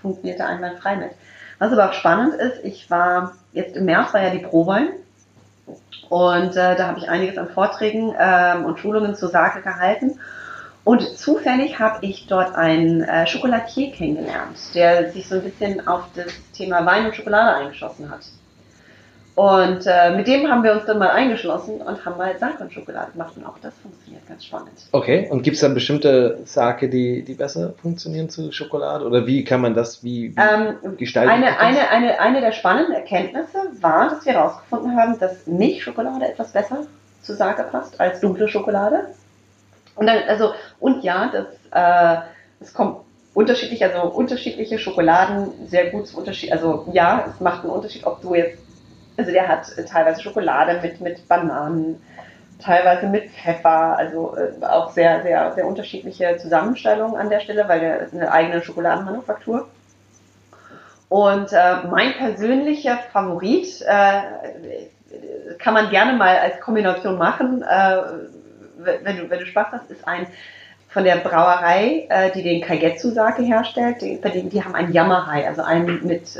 funktioniert 0.00 0.40
da 0.40 0.46
einwandfrei 0.46 0.96
mit. 0.96 1.10
Was 1.58 1.72
aber 1.72 1.90
auch 1.90 1.92
spannend 1.92 2.34
ist, 2.36 2.64
ich 2.64 2.90
war, 2.90 3.36
jetzt 3.52 3.76
im 3.76 3.84
März 3.84 4.14
war 4.14 4.22
ja 4.22 4.30
die 4.30 4.38
Prowein 4.38 4.88
und 6.08 6.56
äh, 6.56 6.76
da 6.76 6.88
habe 6.88 6.98
ich 6.98 7.08
einiges 7.08 7.38
an 7.38 7.48
Vorträgen 7.48 8.14
ähm, 8.18 8.64
und 8.64 8.78
Schulungen 8.78 9.14
zur 9.14 9.30
Sake 9.30 9.62
gehalten. 9.62 10.18
Und 10.84 11.02
zufällig 11.16 11.78
habe 11.78 12.04
ich 12.04 12.26
dort 12.26 12.54
einen 12.54 13.02
äh, 13.02 13.26
Schokolatier 13.26 13.90
kennengelernt, 13.90 14.58
der 14.74 15.10
sich 15.12 15.26
so 15.26 15.36
ein 15.36 15.42
bisschen 15.42 15.86
auf 15.88 16.04
das 16.14 16.32
Thema 16.52 16.84
Wein 16.84 17.06
und 17.06 17.16
Schokolade 17.16 17.56
eingeschossen 17.56 18.10
hat. 18.10 18.20
Und 19.34 19.84
äh, 19.86 20.14
mit 20.16 20.28
dem 20.28 20.48
haben 20.48 20.62
wir 20.62 20.72
uns 20.72 20.84
dann 20.84 20.98
mal 20.98 21.10
eingeschlossen 21.10 21.80
und 21.80 22.04
haben 22.04 22.16
mal 22.16 22.38
Sake 22.38 22.62
und 22.62 22.72
Schokolade 22.72 23.10
gemacht 23.12 23.32
und 23.36 23.44
auch 23.44 23.58
das 23.60 23.74
funktioniert 23.82 24.26
ganz 24.28 24.44
spannend. 24.44 24.70
Okay, 24.92 25.28
und 25.28 25.42
gibt 25.42 25.56
es 25.56 25.60
dann 25.60 25.74
bestimmte 25.74 26.38
Sake, 26.44 26.88
die, 26.88 27.24
die 27.24 27.34
besser 27.34 27.74
funktionieren 27.82 28.28
zu 28.28 28.52
Schokolade? 28.52 29.04
Oder 29.04 29.26
wie 29.26 29.42
kann 29.42 29.60
man 29.60 29.74
das, 29.74 30.04
wie, 30.04 30.36
wie 30.36 30.40
Ähm, 30.40 30.96
gestalten? 30.96 31.30
eine, 31.30 31.58
eine, 31.58 31.88
eine, 31.90 32.20
eine 32.20 32.40
der 32.42 32.52
spannenden 32.52 32.94
Erkenntnisse 32.94 33.58
war, 33.80 34.10
dass 34.10 34.24
wir 34.24 34.34
herausgefunden 34.34 34.96
haben, 34.96 35.18
dass 35.18 35.48
Milchschokolade 35.48 36.28
etwas 36.28 36.52
besser 36.52 36.86
zu 37.22 37.34
Sake 37.34 37.64
passt 37.64 38.00
als 38.00 38.20
dunkle 38.20 38.46
Schokolade. 38.46 39.06
Und 39.96 40.06
dann, 40.06 40.18
also, 40.28 40.52
und 40.78 41.02
ja, 41.02 41.32
das, 41.32 41.46
äh, 41.72 42.22
es 42.60 42.72
kommt 42.72 42.98
unterschiedlich, 43.34 43.84
also 43.84 44.02
unterschiedliche 44.08 44.78
Schokoladen 44.78 45.48
sehr 45.66 45.90
gut 45.90 46.06
zu 46.06 46.18
Unterschied, 46.18 46.52
also 46.52 46.86
ja, 46.92 47.26
es 47.28 47.40
macht 47.40 47.64
einen 47.64 47.72
Unterschied, 47.72 48.06
ob 48.06 48.22
du 48.22 48.34
jetzt, 48.34 48.58
also 49.16 49.30
der 49.30 49.48
hat 49.48 49.76
äh, 49.78 49.84
teilweise 49.84 50.22
Schokolade 50.22 50.80
mit, 50.82 51.00
mit 51.00 51.26
Bananen, 51.28 52.02
teilweise 52.60 53.06
mit 53.06 53.30
Pfeffer, 53.30 53.96
also 53.96 54.36
äh, 54.36 54.64
auch 54.64 54.90
sehr, 54.92 55.22
sehr, 55.22 55.52
sehr 55.54 55.66
unterschiedliche 55.66 56.36
Zusammenstellungen 56.38 57.16
an 57.16 57.30
der 57.30 57.40
Stelle, 57.40 57.68
weil 57.68 57.80
der 57.80 58.00
ist 58.00 58.14
eine 58.14 58.30
eigene 58.30 58.62
Schokoladenmanufaktur. 58.62 59.68
Und 61.08 61.52
äh, 61.52 61.86
mein 61.90 62.14
persönlicher 62.14 62.98
Favorit 63.12 63.82
äh, 63.82 64.22
kann 65.58 65.74
man 65.74 65.90
gerne 65.90 66.14
mal 66.14 66.38
als 66.38 66.60
Kombination 66.60 67.18
machen, 67.18 67.62
äh, 67.62 67.96
wenn, 68.78 69.16
du, 69.16 69.30
wenn 69.30 69.38
du 69.38 69.46
Spaß 69.46 69.68
hast, 69.72 69.90
ist 69.90 70.06
ein 70.08 70.26
von 70.88 71.04
der 71.04 71.16
Brauerei, 71.16 72.06
äh, 72.08 72.30
die 72.32 72.42
den 72.42 72.62
Kaigetsu-Sake 72.62 73.42
herstellt. 73.42 74.00
Die, 74.00 74.20
denen, 74.20 74.48
die 74.48 74.64
haben 74.64 74.74
einen 74.74 74.92
Yamahai, 74.92 75.46
also 75.46 75.62
einen 75.62 76.06
mit 76.06 76.36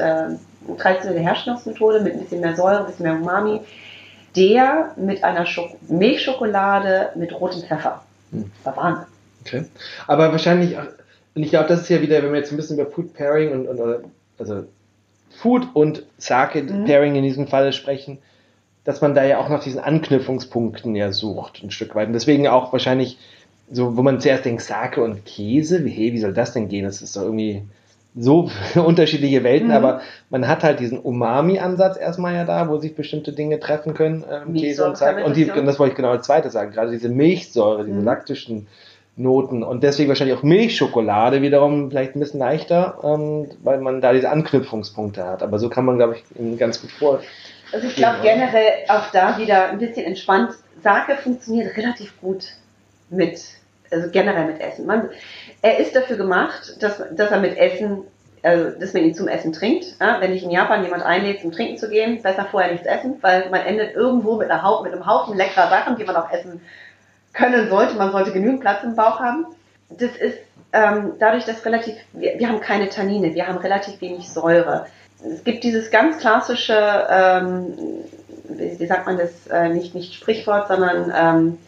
traditionelle 0.78 1.20
Herstellungsmethode, 1.20 2.00
mit 2.00 2.14
ein 2.14 2.20
bisschen 2.20 2.40
mehr 2.40 2.56
Säure, 2.56 2.80
ein 2.80 2.86
bisschen 2.86 3.04
mehr 3.04 3.14
Umami. 3.14 3.60
Der 4.36 4.92
mit 4.96 5.22
einer 5.22 5.46
Schok 5.46 5.70
Milchschokolade 5.88 7.10
mit 7.14 7.32
rotem 7.38 7.62
Pfeffer. 7.62 8.02
Hm. 8.32 8.50
Das 8.64 8.76
war 8.76 8.84
Wahnsinn. 8.84 9.06
Okay. 9.42 9.64
Aber 10.06 10.32
wahrscheinlich, 10.32 10.76
und 10.76 11.42
ich 11.42 11.50
glaube, 11.50 11.68
das 11.68 11.82
ist 11.82 11.88
ja 11.88 12.00
wieder, 12.00 12.22
wenn 12.22 12.32
wir 12.32 12.40
jetzt 12.40 12.50
ein 12.50 12.56
bisschen 12.56 12.78
über 12.78 12.90
Food 12.90 13.14
Pairing 13.14 13.52
und, 13.52 13.68
und 13.68 14.04
also 14.38 14.64
Food 15.36 15.68
und 15.74 16.04
Sake 16.18 16.62
Mhm. 16.62 16.84
Pairing 16.84 17.14
in 17.16 17.22
diesem 17.22 17.46
Falle 17.46 17.72
sprechen, 17.72 18.18
dass 18.84 19.00
man 19.00 19.14
da 19.14 19.24
ja 19.24 19.38
auch 19.38 19.48
nach 19.48 19.62
diesen 19.62 19.80
Anknüpfungspunkten 19.80 20.94
ja 20.94 21.12
sucht, 21.12 21.62
ein 21.62 21.70
Stück 21.70 21.94
weit. 21.94 22.08
Und 22.08 22.12
deswegen 22.12 22.46
auch 22.48 22.72
wahrscheinlich, 22.72 23.18
so, 23.70 23.96
wo 23.96 24.02
man 24.02 24.20
zuerst 24.20 24.44
denkt, 24.44 24.62
Sake 24.62 25.02
und 25.02 25.24
Käse, 25.24 25.84
wie, 25.84 25.90
hey, 25.90 26.12
wie 26.12 26.18
soll 26.18 26.34
das 26.34 26.52
denn 26.52 26.68
gehen? 26.68 26.84
Das 26.84 27.02
ist 27.02 27.16
doch 27.16 27.22
irgendwie 27.22 27.62
so 28.16 28.48
unterschiedliche 28.76 29.42
Welten, 29.44 29.68
Mhm. 29.68 29.74
aber 29.74 30.00
man 30.30 30.46
hat 30.48 30.62
halt 30.62 30.80
diesen 30.80 30.98
Umami-Ansatz 30.98 31.96
erstmal 31.98 32.34
ja 32.34 32.44
da, 32.44 32.68
wo 32.68 32.78
sich 32.78 32.94
bestimmte 32.94 33.32
Dinge 33.32 33.58
treffen 33.60 33.94
können, 33.94 34.24
ähm, 34.30 34.54
Käse 34.54 34.86
und 34.86 34.96
Sake. 34.96 35.24
Und, 35.24 35.36
die, 35.36 35.50
und 35.50 35.66
das 35.66 35.78
wollte 35.78 35.92
ich 35.92 35.96
genau 35.96 36.10
als 36.10 36.26
zweites 36.26 36.52
sagen, 36.52 36.72
gerade 36.72 36.90
diese 36.92 37.08
Milchsäure, 37.08 37.84
diese 37.84 37.98
Mhm. 37.98 38.04
laktischen 38.04 38.66
Noten 39.16 39.62
und 39.62 39.84
deswegen 39.84 40.08
wahrscheinlich 40.08 40.36
auch 40.36 40.42
Milchschokolade 40.42 41.40
wiederum 41.40 41.88
vielleicht 41.90 42.16
ein 42.16 42.20
bisschen 42.20 42.40
leichter, 42.40 42.98
ähm, 43.04 43.48
weil 43.62 43.78
man 43.80 44.00
da 44.00 44.12
diese 44.12 44.28
Anknüpfungspunkte 44.28 45.24
hat. 45.24 45.42
Aber 45.42 45.58
so 45.60 45.68
kann 45.68 45.84
man, 45.84 45.96
glaube 45.98 46.16
ich, 46.16 46.58
ganz 46.58 46.80
gut 46.80 46.90
vor. 46.90 47.20
Also 47.72 47.86
ich 47.86 47.94
glaube 47.94 48.18
generell 48.22 48.72
auch 48.88 49.10
da 49.12 49.38
wieder 49.38 49.70
ein 49.70 49.78
bisschen 49.78 50.04
entspannt. 50.04 50.50
Sake 50.82 51.16
funktioniert 51.16 51.76
relativ 51.76 52.20
gut 52.20 52.44
mit, 53.08 53.40
also 53.94 54.10
generell 54.10 54.46
mit 54.46 54.60
Essen. 54.60 54.86
Man, 54.86 55.08
er 55.62 55.78
ist 55.78 55.94
dafür 55.94 56.16
gemacht, 56.16 56.82
dass, 56.82 57.02
dass 57.12 57.30
er 57.30 57.40
mit 57.40 57.56
Essen, 57.56 58.02
also 58.42 58.78
dass 58.78 58.92
man 58.92 59.04
ihn 59.04 59.14
zum 59.14 59.28
Essen 59.28 59.52
trinkt. 59.52 59.96
Ja, 60.00 60.20
wenn 60.20 60.32
ich 60.32 60.42
in 60.42 60.50
Japan 60.50 60.84
jemand 60.84 61.02
einlädt, 61.02 61.40
zum 61.40 61.52
Trinken 61.52 61.78
zu 61.78 61.88
gehen, 61.88 62.22
besser 62.22 62.46
vorher 62.50 62.72
nichts 62.72 62.86
essen, 62.86 63.16
weil 63.22 63.48
man 63.50 63.62
endet 63.62 63.94
irgendwo 63.94 64.36
mit, 64.36 64.50
einer 64.50 64.82
mit 64.82 64.92
einem 64.92 65.06
Haufen 65.06 65.36
leckerer 65.36 65.70
Sachen, 65.70 65.96
die 65.96 66.04
man 66.04 66.16
auch 66.16 66.30
essen 66.30 66.60
können 67.32 67.68
sollte. 67.68 67.94
Man 67.94 68.12
sollte 68.12 68.32
genügend 68.32 68.60
Platz 68.60 68.82
im 68.84 68.96
Bauch 68.96 69.20
haben. 69.20 69.46
Das 69.90 70.16
ist 70.16 70.38
ähm, 70.72 71.12
dadurch, 71.18 71.44
dass 71.44 71.64
relativ, 71.64 71.94
wir, 72.12 72.38
wir 72.38 72.48
haben 72.48 72.60
keine 72.60 72.88
Tannine, 72.88 73.34
wir 73.34 73.46
haben 73.46 73.58
relativ 73.58 74.00
wenig 74.00 74.28
Säure. 74.28 74.86
Es 75.24 75.44
gibt 75.44 75.64
dieses 75.64 75.90
ganz 75.90 76.18
klassische, 76.18 77.06
ähm, 77.08 77.74
wie, 78.48 78.78
wie 78.78 78.86
sagt 78.86 79.06
man 79.06 79.16
das, 79.16 79.46
äh, 79.46 79.68
nicht, 79.68 79.94
nicht 79.94 80.14
Sprichwort, 80.14 80.68
sondern 80.68 81.12
ähm, 81.16 81.58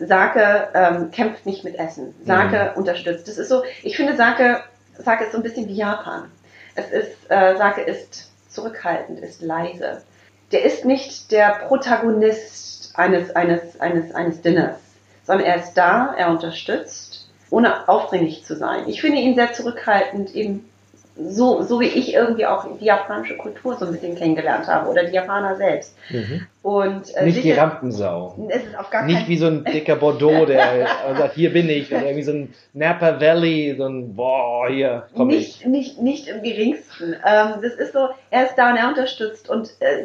Sake 0.00 0.68
ähm, 0.74 1.10
kämpft 1.10 1.46
nicht 1.46 1.62
mit 1.64 1.78
Essen. 1.78 2.14
Sake 2.24 2.72
unterstützt. 2.76 3.28
Das 3.28 3.38
ist 3.38 3.48
so, 3.48 3.62
ich 3.82 3.96
finde 3.96 4.16
Sake, 4.16 4.62
Sake 4.98 5.24
ist 5.24 5.32
so 5.32 5.38
ein 5.38 5.42
bisschen 5.42 5.68
wie 5.68 5.74
Japan. 5.74 6.30
Es 6.74 6.90
ist, 6.90 7.30
äh, 7.30 7.56
Sake 7.56 7.82
ist 7.82 8.30
zurückhaltend, 8.48 9.20
ist 9.20 9.42
leise. 9.42 10.02
Der 10.52 10.64
ist 10.64 10.84
nicht 10.84 11.30
der 11.30 11.66
Protagonist 11.66 12.92
eines, 12.94 13.34
eines, 13.36 13.80
eines, 13.80 14.14
eines 14.14 14.40
Dinners, 14.40 14.78
sondern 15.24 15.46
er 15.46 15.56
ist 15.56 15.74
da, 15.74 16.14
er 16.16 16.30
unterstützt, 16.30 17.30
ohne 17.50 17.88
aufdringlich 17.88 18.44
zu 18.44 18.56
sein. 18.56 18.88
Ich 18.88 19.00
finde 19.00 19.18
ihn 19.18 19.34
sehr 19.34 19.52
zurückhaltend, 19.52 20.34
eben 20.34 20.69
so, 21.28 21.62
so 21.62 21.80
wie 21.80 21.86
ich 21.86 22.14
irgendwie 22.14 22.46
auch 22.46 22.66
die 22.78 22.84
japanische 22.84 23.36
Kultur 23.36 23.76
so 23.76 23.86
ein 23.86 23.92
bisschen 23.92 24.16
kennengelernt 24.16 24.66
habe 24.68 24.88
oder 24.88 25.04
die 25.04 25.12
Japaner 25.14 25.56
selbst. 25.56 25.94
Und, 26.62 27.14
äh, 27.16 27.24
Nicht 27.24 27.38
die 27.38 27.42
sicher- 27.42 27.62
Rampensau. 27.62 28.34
Es 28.48 28.64
ist 28.64 28.78
auf 28.78 28.90
gar 28.90 29.04
Nicht 29.04 29.28
wie 29.28 29.36
so 29.36 29.46
ein 29.46 29.64
dicker 29.64 29.96
Bordeaux, 29.96 30.46
der 30.46 30.86
sagt, 31.18 31.34
hier 31.34 31.52
bin 31.52 31.68
ich. 31.68 31.90
Oder 31.92 32.02
irgendwie 32.04 32.22
so 32.22 32.32
ein 32.32 32.54
Napa 32.74 33.20
Valley, 33.20 33.74
so 33.76 33.86
ein, 33.86 34.14
boah, 34.14 34.68
hier 34.68 35.06
komme 35.16 35.34
ich. 35.34 35.64
nicht, 35.64 35.98
nicht, 35.98 36.02
nicht 36.02 36.28
im 36.28 36.42
geringsten. 36.42 37.14
Ähm, 37.26 37.54
das 37.62 37.74
ist 37.74 37.92
so, 37.92 38.08
er 38.30 38.44
ist 38.46 38.54
da 38.56 38.70
und 38.70 38.76
er 38.76 38.88
unterstützt 38.88 39.48
und 39.48 39.70
äh, 39.80 40.04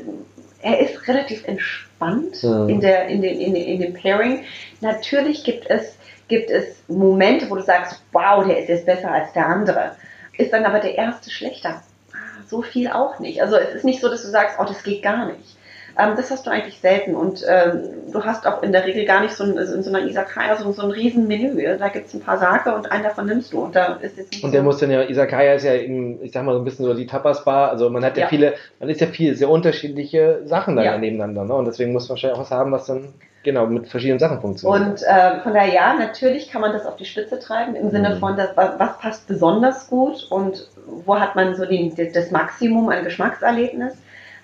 er 0.61 0.79
ist 0.79 1.07
relativ 1.07 1.47
entspannt 1.47 2.41
Ja. 2.41 2.65
in, 2.67 2.79
der, 2.81 3.07
in, 3.07 3.21
den, 3.21 3.39
in, 3.39 3.53
den, 3.53 3.63
in 3.65 3.79
dem 3.81 3.93
Pairing. 3.93 4.43
Natürlich 4.81 5.43
gibt 5.43 5.69
es, 5.69 5.97
gibt 6.27 6.49
es 6.49 6.81
Momente, 6.87 7.49
wo 7.49 7.55
du 7.55 7.61
sagst, 7.61 8.01
wow, 8.13 8.45
der 8.47 8.59
ist 8.59 8.69
jetzt 8.69 8.85
besser 8.85 9.11
als 9.11 9.31
der 9.33 9.45
andere. 9.47 9.91
Ist 10.37 10.53
dann 10.53 10.65
aber 10.65 10.79
der 10.79 10.95
erste 10.95 11.29
schlechter. 11.29 11.81
Ah, 12.13 12.41
So 12.47 12.61
viel 12.61 12.89
auch 12.89 13.19
nicht. 13.19 13.41
Also 13.41 13.55
es 13.57 13.75
ist 13.75 13.85
nicht 13.85 14.01
so, 14.01 14.09
dass 14.09 14.21
du 14.23 14.29
sagst, 14.29 14.57
oh, 14.59 14.65
das 14.65 14.83
geht 14.83 15.01
gar 15.01 15.25
nicht. 15.27 15.57
Ähm, 15.97 16.13
das 16.17 16.29
hast 16.29 16.45
du 16.45 16.51
eigentlich 16.51 16.79
selten 16.81 17.15
und 17.15 17.45
ähm, 17.47 17.83
du 18.11 18.21
hast 18.25 18.45
auch 18.45 18.61
in 18.63 18.73
der 18.73 18.83
Regel 18.85 19.05
gar 19.05 19.21
nicht 19.21 19.33
so 19.33 19.45
ein, 19.45 19.55
in 19.57 19.81
so 19.81 19.89
einer 19.89 20.05
Isakaya 20.05 20.57
so, 20.57 20.69
so 20.73 20.81
ein 20.81 20.91
riesen 20.91 21.25
Menü. 21.27 21.55
Da 21.77 21.87
gibt 21.87 22.07
es 22.07 22.13
ein 22.13 22.19
paar 22.19 22.37
Sake 22.37 22.75
und 22.75 22.91
einen 22.91 23.03
davon 23.05 23.25
nimmst 23.27 23.53
du. 23.53 23.59
Und 23.59 23.77
da 23.77 23.93
ist 24.01 24.17
jetzt 24.17 24.33
nicht 24.33 24.43
Und 24.43 24.49
so 24.49 24.53
der 24.55 24.63
muss 24.63 24.77
dann 24.79 24.91
ja, 24.91 25.03
Isakaya 25.03 25.53
ist 25.53 25.63
ja 25.63 25.73
eben, 25.73 26.21
ich 26.21 26.33
sag 26.33 26.43
mal 26.43 26.51
so 26.53 26.59
ein 26.59 26.65
bisschen 26.65 26.83
so 26.83 26.93
die 26.93 27.07
Tapas-Bar, 27.07 27.69
also 27.69 27.89
man 27.89 28.03
hat 28.03 28.17
ja, 28.17 28.23
Ja. 28.23 28.27
viele, 28.27 28.55
man 28.81 28.89
ist 28.89 28.99
ja 28.99 29.07
viel, 29.07 29.35
sehr 29.37 29.49
unterschiedliche 29.49 30.41
Sachen 30.45 30.75
dann 30.75 30.83
Ja. 30.85 30.97
nebeneinander, 30.97 31.45
ne? 31.45 31.53
Und 31.53 31.63
deswegen 31.65 31.93
muss 31.93 32.03
man 32.03 32.09
wahrscheinlich 32.11 32.35
auch 32.37 32.41
was 32.41 32.51
haben, 32.51 32.73
was 32.73 32.87
dann, 32.87 33.13
genau, 33.45 33.65
mit 33.67 33.87
verschiedenen 33.87 34.19
Sachen 34.19 34.41
funktioniert. 34.41 34.81
Und 34.89 35.03
äh, 35.03 35.39
von 35.39 35.53
daher, 35.53 35.73
ja, 35.73 35.93
natürlich 35.93 36.49
kann 36.51 36.59
man 36.59 36.73
das 36.73 36.85
auf 36.85 36.97
die 36.97 37.05
Spitze 37.05 37.39
treiben, 37.39 37.75
im 37.77 37.89
Sinne 37.91 38.09
Mhm. 38.15 38.19
von, 38.19 38.35
das, 38.35 38.49
was, 38.57 38.97
passt 38.99 39.25
besonders 39.27 39.87
gut 39.89 40.27
und 40.29 40.67
wo 40.85 41.17
hat 41.17 41.35
man 41.35 41.55
so 41.55 41.65
den, 41.65 41.95
das 42.13 42.31
Maximum 42.31 42.89
an 42.89 43.05
Geschmackserlebnis. 43.05 43.93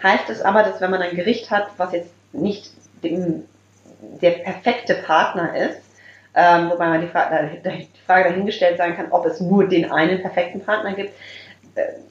Heißt 0.01 0.29
es 0.29 0.41
aber, 0.41 0.63
dass 0.63 0.79
wenn 0.79 0.89
man 0.91 1.01
ein 1.01 1.15
Gericht 1.15 1.51
hat, 1.51 1.67
was 1.77 1.91
jetzt 1.91 2.11
nicht 2.31 2.71
dem, 3.03 3.43
der 4.21 4.31
perfekte 4.31 4.93
Partner 4.95 5.53
ist, 5.55 5.81
ähm, 6.33 6.69
wobei 6.71 6.87
man 6.87 7.01
die 7.01 7.07
Frage, 7.07 7.49
die 7.65 7.87
Frage 8.05 8.29
dahingestellt 8.29 8.77
sein 8.77 8.95
kann, 8.95 9.11
ob 9.11 9.25
es 9.25 9.41
nur 9.41 9.67
den 9.67 9.91
einen 9.91 10.21
perfekten 10.21 10.61
Partner 10.61 10.93
gibt, 10.93 11.11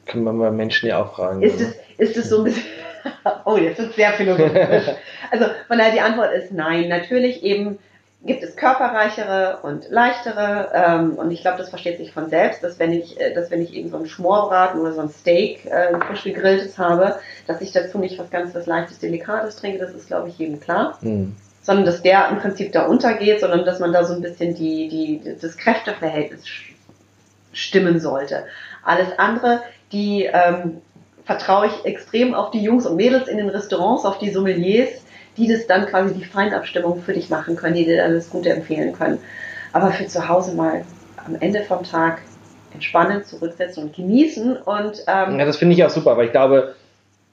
Kann 0.07 0.23
man 0.23 0.37
mal 0.37 0.51
Menschen 0.51 0.89
ja 0.89 1.03
auch 1.03 1.15
fragen. 1.15 1.43
ist 1.43 1.61
es, 1.61 1.75
ist 1.99 2.17
es 2.17 2.29
so 2.29 2.39
ein 2.39 2.45
bisschen. 2.45 2.65
oh, 3.45 3.57
jetzt 3.57 3.79
wird 3.79 3.95
sehr 3.95 4.13
philosophisch. 4.13 4.95
Also 5.33 5.47
von 5.69 5.79
daher 5.79 5.93
die 5.93 6.01
Antwort 6.01 6.33
ist 6.33 6.51
nein. 6.51 6.89
Natürlich 6.89 7.45
eben 7.45 7.79
gibt 8.23 8.43
es 8.43 8.57
körperreichere 8.57 9.61
und 9.63 9.89
leichtere. 9.91 10.71
Ähm, 10.75 11.13
und 11.15 11.31
ich 11.31 11.41
glaube, 11.43 11.59
das 11.59 11.71
versteht 11.71 11.99
sich 11.99 12.13
von 12.13 12.29
selbst, 12.29 12.63
dass 12.63 12.79
wenn 12.79 12.93
ich, 12.93 13.21
äh, 13.21 13.33
dass 13.33 13.51
wenn 13.51 13.63
ich 13.63 13.75
eben 13.75 13.91
so 13.91 13.97
einen 13.97 14.07
Schmorbraten 14.07 14.81
oder 14.81 14.93
so 14.93 15.01
ein 15.01 15.09
Steak, 15.09 15.65
äh, 15.67 15.99
frisch 16.07 16.25
gegrilltes 16.25 16.79
habe, 16.79 17.19
dass 17.47 17.61
ich 17.61 17.73
dazu 17.73 17.99
nicht 17.99 18.19
was 18.19 18.31
ganz 18.31 18.55
was 18.55 18.67
leichtes, 18.67 18.99
delikates 18.99 19.57
trinke. 19.57 19.79
Das 19.79 19.95
ist, 19.95 20.09
glaube 20.09 20.29
ich, 20.29 20.39
jedem 20.39 20.61
klar. 20.61 20.99
Hm. 21.01 21.37
Sondern 21.63 21.85
dass 21.85 22.03
der 22.03 22.29
im 22.31 22.39
Prinzip 22.39 22.73
da 22.73 22.87
untergeht, 22.87 23.41
sondern 23.41 23.65
dass 23.65 23.81
man 23.81 23.93
da 23.93 24.05
so 24.05 24.15
ein 24.15 24.23
bisschen 24.23 24.55
die, 24.55 24.89
die, 24.89 25.37
das 25.41 25.57
Kräfteverhältnis 25.57 26.45
stimmen 27.53 28.01
sollte. 28.01 28.45
Alles 28.83 29.19
andere, 29.19 29.63
die 29.93 30.25
ähm, 30.25 30.81
vertraue 31.25 31.67
ich 31.67 31.85
extrem 31.85 32.35
auf 32.35 32.51
die 32.51 32.63
Jungs 32.63 32.87
und 32.87 32.97
Mädels 32.97 33.29
in 33.29 33.37
den 33.37 33.49
Restaurants, 33.49 34.05
auf 34.05 34.19
die 34.19 34.31
Sommeliers, 34.31 34.89
die 35.37 35.49
das 35.49 35.67
dann 35.67 35.87
quasi 35.87 36.15
die 36.15 36.25
Feinabstimmung 36.25 37.03
für 37.03 37.13
dich 37.13 37.31
machen 37.31 37.57
können, 37.57 37.75
die 37.75 37.85
dir 37.85 38.05
alles 38.05 38.31
Gute 38.31 38.51
empfehlen 38.51 38.93
können. 38.93 39.19
Aber 39.73 39.91
für 39.93 40.07
zu 40.07 40.29
Hause 40.29 40.55
mal 40.55 40.85
am 41.25 41.37
Ende 41.41 41.63
vom 41.63 41.85
Tag 41.85 42.23
entspannen, 42.73 43.25
zurücksetzen 43.25 43.85
und 43.85 43.97
genießen 43.97 44.57
und 44.57 45.05
ähm, 45.07 45.39
Ja, 45.39 45.45
das 45.45 45.57
finde 45.57 45.75
ich 45.75 45.85
auch 45.85 45.91
super, 45.91 46.17
weil 46.17 46.27
ich 46.27 46.33
glaube, 46.33 46.75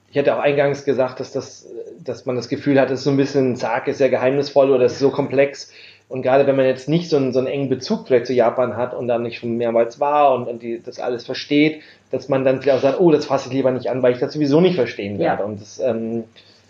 ich 0.10 0.18
hatte 0.18 0.36
auch 0.36 0.40
eingangs 0.40 0.86
gesagt, 0.86 1.20
dass, 1.20 1.32
das, 1.32 1.68
dass 2.04 2.26
man 2.26 2.36
das 2.36 2.50
Gefühl 2.50 2.80
hat, 2.80 2.90
es 2.90 3.00
ist 3.00 3.06
so 3.06 3.12
ein 3.12 3.18
bisschen, 3.18 3.56
Sake 3.56 3.92
ist 3.92 3.98
sehr 3.98 4.10
geheimnisvoll 4.10 4.72
oder 4.72 4.86
es 4.86 4.94
ist 4.94 5.00
so 5.00 5.10
komplex. 5.10 5.72
Und 6.10 6.22
gerade 6.22 6.48
wenn 6.48 6.56
man 6.56 6.66
jetzt 6.66 6.88
nicht 6.88 7.10
so 7.10 7.18
einen, 7.18 7.34
so 7.34 7.40
einen 7.40 7.50
engen 7.50 7.70
Bezug 7.70 8.08
vielleicht 8.08 8.28
zu 8.28 8.34
Japan 8.34 8.78
hat 8.78 8.94
und 8.94 9.10
dann 9.10 9.24
nicht 9.24 9.40
schon 9.40 9.58
mehrmals 9.58 10.00
war 10.00 10.34
und, 10.34 10.48
und 10.48 10.64
die, 10.64 10.82
das 10.82 11.00
alles 11.00 11.26
versteht, 11.26 11.82
dass 12.12 12.30
man 12.30 12.46
dann 12.46 12.62
vielleicht 12.62 12.78
auch 12.78 12.82
sagt, 12.82 13.00
oh, 13.00 13.12
das 13.12 13.26
fasse 13.26 13.50
ich 13.50 13.54
lieber 13.54 13.72
nicht 13.72 13.90
an, 13.90 14.02
weil 14.02 14.14
ich 14.14 14.20
das 14.20 14.34
sowieso 14.34 14.62
nicht 14.62 14.76
verstehen 14.76 15.20
Ja. 15.20 15.32
werde. 15.32 15.46
Und 15.46 15.62
das, 15.62 15.80
ähm, 15.80 16.24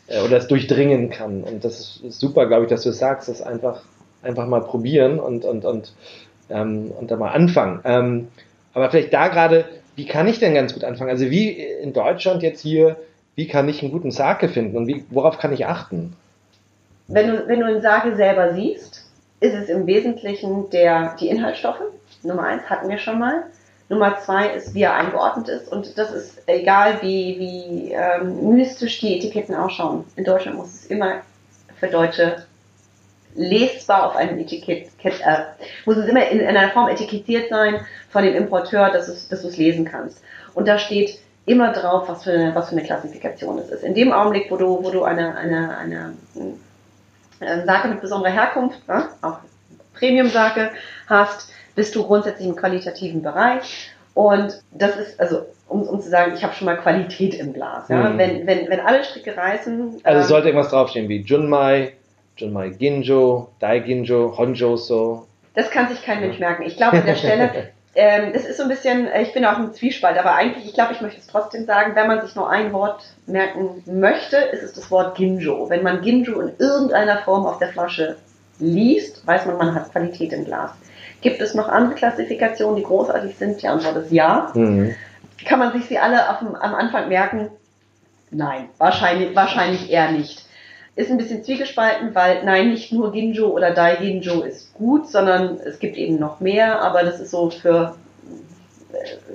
äh, 0.07 0.21
oder 0.21 0.38
es 0.38 0.47
durchdringen 0.47 1.09
kann. 1.09 1.43
Und 1.43 1.63
das 1.63 1.79
ist, 1.79 2.01
ist 2.03 2.19
super, 2.19 2.47
glaube 2.47 2.63
ich, 2.63 2.69
dass 2.69 2.83
du 2.83 2.91
sagst, 2.91 3.29
das 3.29 3.41
einfach, 3.41 3.81
einfach 4.23 4.47
mal 4.47 4.61
probieren 4.61 5.19
und, 5.19 5.45
und, 5.45 5.65
und, 5.65 5.93
ähm, 6.49 6.91
und 6.97 7.11
da 7.11 7.17
mal 7.17 7.31
anfangen. 7.31 7.81
Ähm, 7.83 8.27
aber 8.73 8.89
vielleicht 8.89 9.13
da 9.13 9.27
gerade, 9.27 9.65
wie 9.95 10.05
kann 10.05 10.27
ich 10.27 10.39
denn 10.39 10.53
ganz 10.53 10.73
gut 10.73 10.83
anfangen? 10.83 11.09
Also 11.09 11.29
wie 11.29 11.49
in 11.49 11.93
Deutschland 11.93 12.43
jetzt 12.43 12.61
hier, 12.61 12.97
wie 13.35 13.47
kann 13.47 13.69
ich 13.69 13.81
einen 13.81 13.91
guten 13.91 14.11
Sake 14.11 14.49
finden 14.49 14.77
und 14.77 14.88
wie, 14.88 15.05
worauf 15.09 15.38
kann 15.38 15.53
ich 15.53 15.65
achten? 15.65 16.15
Wenn 17.07 17.27
du, 17.27 17.47
wenn 17.47 17.59
du 17.59 17.65
einen 17.65 17.81
Sake 17.81 18.15
selber 18.15 18.53
siehst, 18.53 19.05
ist 19.39 19.53
es 19.53 19.69
im 19.69 19.85
Wesentlichen 19.88 20.69
der, 20.71 21.15
die 21.19 21.29
Inhaltsstoffe. 21.29 21.81
Nummer 22.23 22.43
eins 22.43 22.63
hatten 22.69 22.89
wir 22.89 22.97
schon 22.97 23.19
mal. 23.19 23.43
Nummer 23.89 24.19
zwei 24.19 24.49
ist, 24.49 24.73
wie 24.73 24.81
er 24.81 24.95
eingeordnet 24.95 25.47
ist. 25.47 25.71
Und 25.71 25.97
das 25.97 26.11
ist 26.11 26.41
egal, 26.47 27.01
wie, 27.01 27.38
wie 27.39 27.91
ähm, 27.93 28.55
mystisch 28.55 28.99
die 28.99 29.17
Etiketten 29.17 29.55
ausschauen. 29.55 30.03
In 30.15 30.25
Deutschland 30.25 30.57
muss 30.57 30.73
es 30.73 30.85
immer 30.88 31.21
für 31.79 31.88
Deutsche 31.88 32.43
lesbar 33.35 34.07
auf 34.07 34.15
einem 34.15 34.39
Etikett, 34.39 34.89
äh, 35.03 35.43
muss 35.85 35.97
es 35.97 36.07
immer 36.07 36.27
in, 36.27 36.39
in, 36.39 36.57
einer 36.57 36.69
Form 36.71 36.89
etikettiert 36.89 37.49
sein 37.49 37.79
von 38.09 38.23
dem 38.23 38.35
Importeur, 38.35 38.89
dass, 38.89 39.07
es, 39.07 39.29
dass 39.29 39.43
du 39.43 39.47
es 39.47 39.57
lesen 39.57 39.85
kannst. 39.85 40.21
Und 40.53 40.67
da 40.67 40.77
steht 40.79 41.19
immer 41.45 41.71
drauf, 41.71 42.09
was 42.09 42.23
für 42.23 42.31
eine, 42.31 42.55
was 42.55 42.69
für 42.69 42.75
eine 42.75 42.83
Klassifikation 42.83 43.59
es 43.59 43.69
ist. 43.69 43.83
In 43.83 43.93
dem 43.93 44.11
Augenblick, 44.11 44.51
wo 44.51 44.57
du, 44.57 44.83
wo 44.83 44.89
du 44.89 45.03
eine, 45.03 45.38
eine, 45.38 45.77
eine, 45.77 46.13
eine 47.39 47.65
Sake 47.65 47.88
mit 47.88 48.01
besonderer 48.01 48.33
Herkunft, 48.33 48.79
ja, 48.88 49.09
auch 49.21 49.38
Premium-Sake 49.93 50.71
hast, 51.07 51.51
bist 51.78 51.95
du 51.95 52.03
grundsätzlich 52.03 52.47
im 52.47 52.55
qualitativen 52.55 53.21
Bereich. 53.21 53.91
Und 54.15 54.61
das 54.71 54.97
ist, 54.97 55.19
also, 55.19 55.45
um, 55.69 55.84
um 55.84 56.01
zu 56.01 56.09
sagen, 56.09 56.34
ich 56.36 56.43
habe 56.43 56.53
schon 56.55 56.65
mal 56.65 56.75
Qualität 56.75 57.36
im 57.36 57.53
Glas. 57.53 57.88
Ja? 57.88 58.09
Mhm. 58.09 58.17
Wenn, 58.17 58.47
wenn, 58.47 58.67
wenn 58.67 58.80
alle 58.80 59.03
Stricke 59.03 59.38
reißen. 59.38 60.01
Also 60.03 60.21
ähm, 60.21 60.25
sollte 60.25 60.47
irgendwas 60.47 60.71
draufstehen 60.71 61.07
wie 61.07 61.21
Junmai, 61.21 61.93
Junmai 62.36 62.69
Ginjo, 62.69 63.49
Dai 63.59 63.80
Ginjo, 63.80 64.36
Honjo 64.36 64.75
so. 64.75 65.28
Das 65.53 65.69
kann 65.69 65.88
sich 65.88 66.03
kein 66.03 66.19
Mensch 66.19 66.39
merken. 66.39 66.63
Ich 66.63 66.78
glaube 66.78 66.97
an 66.97 67.05
der 67.05 67.15
Stelle, 67.15 67.51
ähm, 67.95 68.34
das 68.34 68.45
ist 68.45 68.57
so 68.57 68.63
ein 68.63 68.69
bisschen, 68.69 69.07
ich 69.21 69.34
bin 69.34 69.45
auch 69.45 69.59
im 69.59 69.71
Zwiespalt, 69.71 70.17
aber 70.17 70.34
eigentlich, 70.34 70.65
ich 70.65 70.73
glaube, 70.73 70.93
ich 70.93 71.01
möchte 71.01 71.19
es 71.19 71.28
trotzdem 71.28 71.65
sagen, 71.65 71.95
wenn 71.95 72.07
man 72.07 72.25
sich 72.25 72.36
nur 72.36 72.49
ein 72.49 72.73
Wort 72.73 73.03
merken 73.28 73.84
möchte, 73.86 74.38
ist 74.38 74.63
es 74.63 74.73
das 74.73 74.89
Wort 74.89 75.15
Ginjo. 75.15 75.69
Wenn 75.69 75.84
man 75.84 76.01
Ginjo 76.01 76.39
in 76.39 76.53
irgendeiner 76.57 77.19
Form 77.19 77.45
auf 77.45 77.59
der 77.59 77.67
Flasche 77.67 78.17
liest, 78.60 79.26
weiß 79.26 79.45
man, 79.45 79.58
man 79.58 79.76
hat 79.76 79.91
Qualität 79.91 80.34
im 80.34 80.45
Glas. 80.45 80.72
Gibt 81.22 81.41
es 81.41 81.53
noch 81.53 81.68
andere 81.68 81.95
Klassifikationen, 81.95 82.78
die 82.78 82.84
großartig 82.84 83.36
sind? 83.36 83.62
Die 83.62 83.68
Antwort 83.68 83.97
ist 83.97 84.12
ja. 84.12 84.51
Mhm. 84.53 84.95
Kann 85.45 85.60
man 85.60 85.72
sich 85.74 85.86
sie 85.86 85.97
alle 85.97 86.30
auf, 86.30 86.41
am 86.41 86.76
Anfang 86.76 87.10
merken? 87.10 87.49
Nein, 88.32 88.70
wahrscheinlich, 88.78 89.36
wahrscheinlich 89.36 89.89
eher 89.89 90.12
nicht. 90.12 90.45
Ist 90.95 91.12
ein 91.12 91.18
bisschen 91.18 91.43
zwiegespalten, 91.43 92.16
weil 92.16 92.43
nein, 92.43 92.70
nicht 92.70 92.91
nur 92.91 93.12
Ginjo 93.12 93.47
oder 93.49 93.72
Dai 93.72 93.97
Ginjo 93.97 94.41
ist 94.41 94.74
gut, 94.74 95.08
sondern 95.08 95.60
es 95.64 95.80
gibt 95.80 95.95
eben 95.95 96.20
noch 96.20 96.39
mehr, 96.39 96.82
aber 96.82 97.03
das 97.03 97.20
ist 97.20 97.32
so 97.32 97.51
für, 97.51 97.95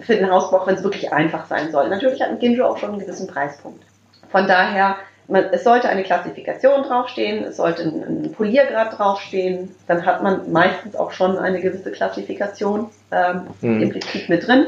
für 0.00 0.16
den 0.16 0.30
Hausbauch, 0.30 0.66
wenn 0.66 0.74
es 0.74 0.82
wirklich 0.82 1.12
einfach 1.12 1.46
sein 1.46 1.70
soll. 1.70 1.88
Natürlich 1.88 2.20
hat 2.20 2.30
ein 2.30 2.40
Ginjo 2.40 2.66
auch 2.66 2.78
schon 2.78 2.90
einen 2.90 2.98
gewissen 2.98 3.28
Preispunkt. 3.28 3.84
Von 4.30 4.48
daher 4.48 4.96
man, 5.32 5.44
es 5.52 5.64
sollte 5.64 5.88
eine 5.88 6.02
Klassifikation 6.02 6.82
draufstehen, 6.82 7.44
es 7.44 7.56
sollte 7.56 7.82
ein, 7.84 8.24
ein, 8.24 8.32
Poliergrad 8.32 8.98
draufstehen, 8.98 9.74
dann 9.88 10.04
hat 10.04 10.22
man 10.22 10.52
meistens 10.52 10.94
auch 10.94 11.10
schon 11.10 11.38
eine 11.38 11.60
gewisse 11.60 11.90
Klassifikation 11.90 12.90
ähm, 13.10 13.46
mhm. 13.62 13.82
implizit 13.82 14.28
mit 14.28 14.46
drin. 14.46 14.66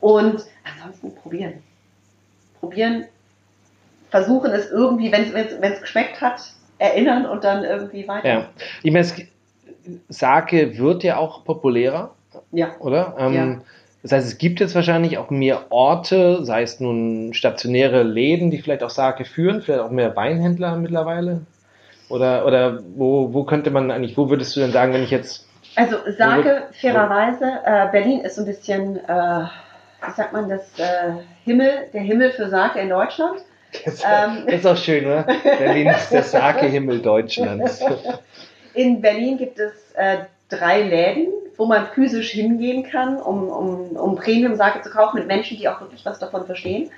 Und 0.00 0.44
ansonsten 0.64 1.14
probieren. 1.14 1.54
Probieren, 2.60 3.06
versuchen 4.10 4.52
es 4.52 4.70
irgendwie, 4.70 5.10
wenn 5.10 5.72
es 5.72 5.80
geschmeckt 5.80 6.20
hat, 6.20 6.40
erinnern 6.78 7.26
und 7.26 7.42
dann 7.42 7.64
irgendwie 7.64 8.06
weiter. 8.06 8.28
Ja. 8.28 8.48
Ich 8.82 8.92
meine, 8.92 9.06
Sake 10.08 10.78
wird 10.78 11.02
ja 11.02 11.16
auch 11.16 11.44
populärer. 11.44 12.14
Ja. 12.52 12.76
Oder? 12.78 13.16
Ähm, 13.18 13.34
ja. 13.34 13.60
Das 14.06 14.12
heißt, 14.12 14.28
es 14.28 14.38
gibt 14.38 14.60
jetzt 14.60 14.76
wahrscheinlich 14.76 15.18
auch 15.18 15.30
mehr 15.30 15.64
Orte, 15.70 16.44
sei 16.44 16.62
es 16.62 16.78
nun 16.78 17.34
stationäre 17.34 18.04
Läden, 18.04 18.52
die 18.52 18.62
vielleicht 18.62 18.84
auch 18.84 18.90
Sake 18.90 19.24
führen, 19.24 19.62
vielleicht 19.62 19.80
auch 19.80 19.90
mehr 19.90 20.14
Weinhändler 20.14 20.76
mittlerweile. 20.76 21.40
Oder, 22.08 22.46
oder 22.46 22.78
wo, 22.94 23.34
wo 23.34 23.42
könnte 23.42 23.72
man 23.72 23.90
eigentlich, 23.90 24.16
wo 24.16 24.30
würdest 24.30 24.54
du 24.54 24.60
denn 24.60 24.70
sagen, 24.70 24.92
wenn 24.92 25.02
ich 25.02 25.10
jetzt. 25.10 25.48
Also 25.74 25.96
Sake, 26.16 26.68
fairerweise, 26.80 27.46
äh, 27.64 27.90
Berlin 27.90 28.20
ist 28.20 28.36
so 28.36 28.42
ein 28.42 28.46
bisschen, 28.46 28.96
äh, 28.96 29.08
wie 30.06 30.12
sagt 30.14 30.32
man 30.32 30.48
das, 30.48 30.78
äh, 30.78 31.14
Himmel, 31.44 31.88
der 31.92 32.02
Himmel 32.02 32.30
für 32.30 32.48
Sake 32.48 32.78
in 32.78 32.90
Deutschland. 32.90 33.40
Das, 33.84 34.04
ähm, 34.04 34.46
ist 34.46 34.64
auch 34.68 34.76
schön, 34.76 35.04
oder? 35.04 35.26
Berlin 35.58 35.88
ist 35.88 36.10
der 36.10 36.22
Sake-Himmel 36.22 37.00
Deutschlands. 37.00 37.84
In 38.74 39.00
Berlin 39.00 39.36
gibt 39.36 39.58
es 39.58 39.72
äh, 39.96 40.18
drei 40.48 40.82
Läden, 40.82 41.32
wo 41.56 41.66
man 41.66 41.86
physisch 41.86 42.30
hingehen 42.30 42.84
kann, 42.84 43.20
um, 43.20 43.48
um, 43.48 43.96
um 43.96 44.16
Premium-Sake 44.16 44.82
zu 44.82 44.90
kaufen 44.90 45.18
mit 45.18 45.26
Menschen, 45.26 45.56
die 45.56 45.68
auch 45.68 45.80
wirklich 45.80 46.04
was 46.04 46.18
davon 46.18 46.46
verstehen. 46.46 46.90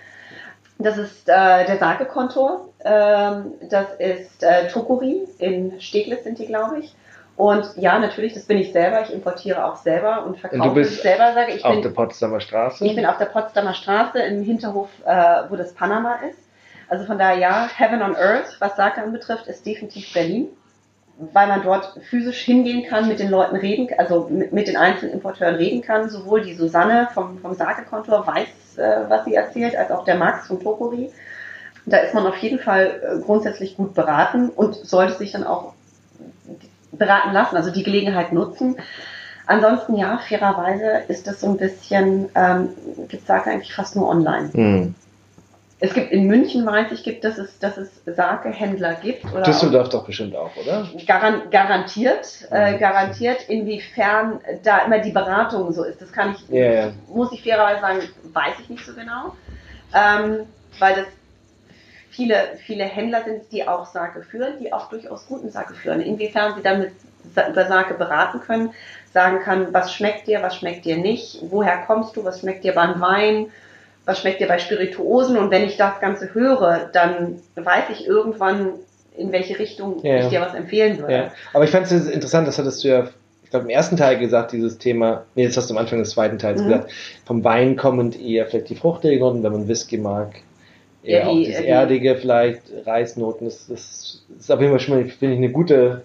Das 0.78 0.96
ist 0.96 1.28
äh, 1.28 1.66
der 1.66 1.78
Sake-Kontor, 1.78 2.68
ähm, 2.84 3.54
das 3.68 3.86
ist 3.98 4.42
äh, 4.42 4.68
Tokuri, 4.68 5.26
in 5.38 5.80
Steglitz 5.80 6.24
sind 6.24 6.38
die, 6.38 6.46
glaube 6.46 6.78
ich. 6.80 6.94
Und 7.36 7.76
ja, 7.76 7.98
natürlich, 7.98 8.34
das 8.34 8.46
bin 8.46 8.58
ich 8.58 8.72
selber. 8.72 9.02
Ich 9.02 9.12
importiere 9.12 9.64
auch 9.64 9.76
selber 9.76 10.24
und 10.24 10.38
verkaufe 10.38 10.60
und 10.60 10.68
du 10.70 10.74
bist 10.74 11.02
selber. 11.02 11.34
Sage 11.34 11.52
ich 11.52 11.64
auf 11.64 11.72
bin, 11.72 11.82
der 11.82 11.90
Potsdamer 11.90 12.40
Straße. 12.40 12.84
Ich 12.84 12.96
bin 12.96 13.06
auf 13.06 13.16
der 13.18 13.26
Potsdamer 13.26 13.74
Straße 13.74 14.18
im 14.20 14.42
Hinterhof, 14.42 14.88
äh, 15.04 15.42
wo 15.48 15.54
das 15.54 15.72
Panama 15.72 16.16
ist. 16.28 16.40
Also 16.88 17.04
von 17.04 17.16
daher 17.16 17.38
ja, 17.38 17.68
Heaven 17.76 18.02
on 18.02 18.16
Earth, 18.16 18.56
was 18.58 18.74
Sake 18.76 19.00
anbetrifft, 19.00 19.46
ist 19.46 19.64
definitiv 19.64 20.12
Berlin 20.12 20.48
weil 21.18 21.48
man 21.48 21.62
dort 21.62 21.98
physisch 22.08 22.40
hingehen 22.42 22.88
kann, 22.88 23.08
mit 23.08 23.18
den 23.18 23.28
Leuten 23.28 23.56
reden, 23.56 23.88
also 23.98 24.28
mit, 24.30 24.52
mit 24.52 24.68
den 24.68 24.76
einzelnen 24.76 25.14
Importeuren 25.14 25.56
reden 25.56 25.82
kann. 25.82 26.08
Sowohl 26.08 26.42
die 26.42 26.54
Susanne 26.54 27.08
vom, 27.12 27.38
vom 27.38 27.54
Sake-Kontor 27.54 28.26
weiß, 28.26 28.78
äh, 28.78 29.08
was 29.08 29.24
sie 29.24 29.34
erzählt, 29.34 29.76
als 29.76 29.90
auch 29.90 30.04
der 30.04 30.16
Max 30.16 30.46
vom 30.46 30.62
Tokori. 30.62 31.10
Da 31.86 31.98
ist 31.98 32.14
man 32.14 32.26
auf 32.26 32.36
jeden 32.36 32.58
Fall 32.58 33.00
äh, 33.02 33.24
grundsätzlich 33.24 33.76
gut 33.76 33.94
beraten 33.94 34.50
und 34.50 34.74
sollte 34.74 35.14
sich 35.14 35.32
dann 35.32 35.44
auch 35.44 35.72
beraten 36.92 37.32
lassen, 37.32 37.56
also 37.56 37.70
die 37.70 37.82
Gelegenheit 37.82 38.32
nutzen. 38.32 38.76
Ansonsten 39.46 39.96
ja, 39.96 40.18
fairerweise 40.18 41.04
ist 41.08 41.26
das 41.26 41.40
so 41.40 41.48
ein 41.48 41.56
bisschen, 41.56 42.28
ähm, 42.34 42.68
gibt 43.08 43.26
Sake 43.26 43.50
eigentlich 43.50 43.74
fast 43.74 43.96
nur 43.96 44.08
online. 44.08 44.50
Mhm. 44.52 44.94
Es 45.80 45.94
gibt 45.94 46.10
in 46.10 46.26
München, 46.26 46.66
weiß 46.66 46.90
ich, 46.90 47.04
gibt, 47.04 47.22
dass 47.24 47.38
es, 47.38 47.58
dass 47.60 47.76
es 47.76 47.88
Sake-Händler 48.04 48.94
gibt. 48.94 49.24
Oder 49.32 49.42
Düsseldorf 49.42 49.88
doch 49.90 50.04
bestimmt 50.04 50.34
auch, 50.34 50.50
oder? 50.56 50.88
Garan 51.06 51.50
garantiert, 51.50 52.48
äh, 52.50 52.72
mhm. 52.72 52.78
garantiert. 52.78 53.48
Inwiefern 53.48 54.40
da 54.64 54.78
immer 54.78 54.98
die 54.98 55.12
Beratung 55.12 55.72
so 55.72 55.84
ist, 55.84 56.02
das 56.02 56.12
kann 56.12 56.34
ich, 56.34 56.52
yeah, 56.52 56.92
muss 57.08 57.30
ich 57.32 57.42
fairerweise 57.42 57.80
sagen, 57.80 57.98
weiß 58.32 58.54
ich 58.60 58.70
nicht 58.70 58.84
so 58.84 58.92
genau. 58.92 59.36
Ähm, 59.94 60.46
weil 60.80 60.96
das 60.96 61.06
viele, 62.10 62.58
viele 62.66 62.84
Händler 62.84 63.22
sind, 63.22 63.42
die 63.52 63.66
auch 63.66 63.86
Sake 63.86 64.22
führen, 64.22 64.54
die 64.60 64.72
auch 64.72 64.88
durchaus 64.88 65.28
guten 65.28 65.50
Sake 65.50 65.74
führen. 65.74 66.00
Inwiefern 66.00 66.56
sie 66.56 66.62
damit 66.62 66.90
über 67.50 67.66
Sake 67.66 67.94
beraten 67.94 68.40
können, 68.40 68.70
sagen 69.12 69.40
kann, 69.44 69.72
was 69.72 69.94
schmeckt 69.94 70.26
dir, 70.26 70.42
was 70.42 70.56
schmeckt 70.56 70.84
dir 70.84 70.96
nicht, 70.96 71.38
woher 71.42 71.78
kommst 71.86 72.16
du, 72.16 72.24
was 72.24 72.40
schmeckt 72.40 72.64
dir 72.64 72.74
beim 72.74 73.00
Wein, 73.00 73.46
was 74.08 74.20
schmeckt 74.20 74.40
dir 74.40 74.48
bei 74.48 74.58
Spirituosen 74.58 75.36
und 75.36 75.50
wenn 75.50 75.64
ich 75.64 75.76
das 75.76 76.00
Ganze 76.00 76.32
höre, 76.32 76.88
dann 76.94 77.40
weiß 77.56 77.90
ich 77.92 78.06
irgendwann, 78.06 78.70
in 79.14 79.32
welche 79.32 79.58
Richtung 79.58 80.02
ja, 80.02 80.20
ich 80.20 80.28
dir 80.28 80.40
was 80.40 80.54
empfehlen 80.54 80.98
würde. 80.98 81.12
Ja. 81.12 81.32
Aber 81.52 81.64
ich 81.64 81.70
fand 81.70 81.92
es 81.92 82.08
interessant, 82.08 82.48
das 82.48 82.58
hattest 82.58 82.82
du 82.82 82.88
ja, 82.88 83.08
ich 83.44 83.50
glaube, 83.50 83.66
im 83.66 83.70
ersten 83.70 83.98
Teil 83.98 84.18
gesagt, 84.18 84.52
dieses 84.52 84.78
Thema, 84.78 85.24
nee, 85.34 85.42
jetzt 85.42 85.58
hast 85.58 85.68
du 85.68 85.74
am 85.74 85.78
Anfang 85.78 85.98
des 85.98 86.10
zweiten 86.10 86.38
Teils 86.38 86.62
mhm. 86.62 86.68
gesagt, 86.68 86.90
vom 87.26 87.44
Wein 87.44 87.76
kommend 87.76 88.18
eher 88.18 88.46
vielleicht 88.46 88.70
die 88.70 88.76
fruchtigen 88.76 89.18
Noten, 89.18 89.42
wenn 89.42 89.52
man 89.52 89.68
Whisky 89.68 89.98
mag, 89.98 90.36
eher 91.02 91.26
ja, 91.26 91.30
die, 91.30 91.46
auch 91.46 91.52
das 91.52 91.60
Erdige 91.60 92.16
vielleicht, 92.16 92.62
Reisnoten, 92.86 93.46
das, 93.46 93.66
das 93.66 94.22
ist 94.38 94.50
auf 94.50 94.58
jeden 94.58 94.72
Fall 94.72 94.80
schon 94.80 94.94
mal, 94.94 95.04
finde 95.04 95.34
ich, 95.34 95.38
eine 95.38 95.50
gute, 95.50 96.04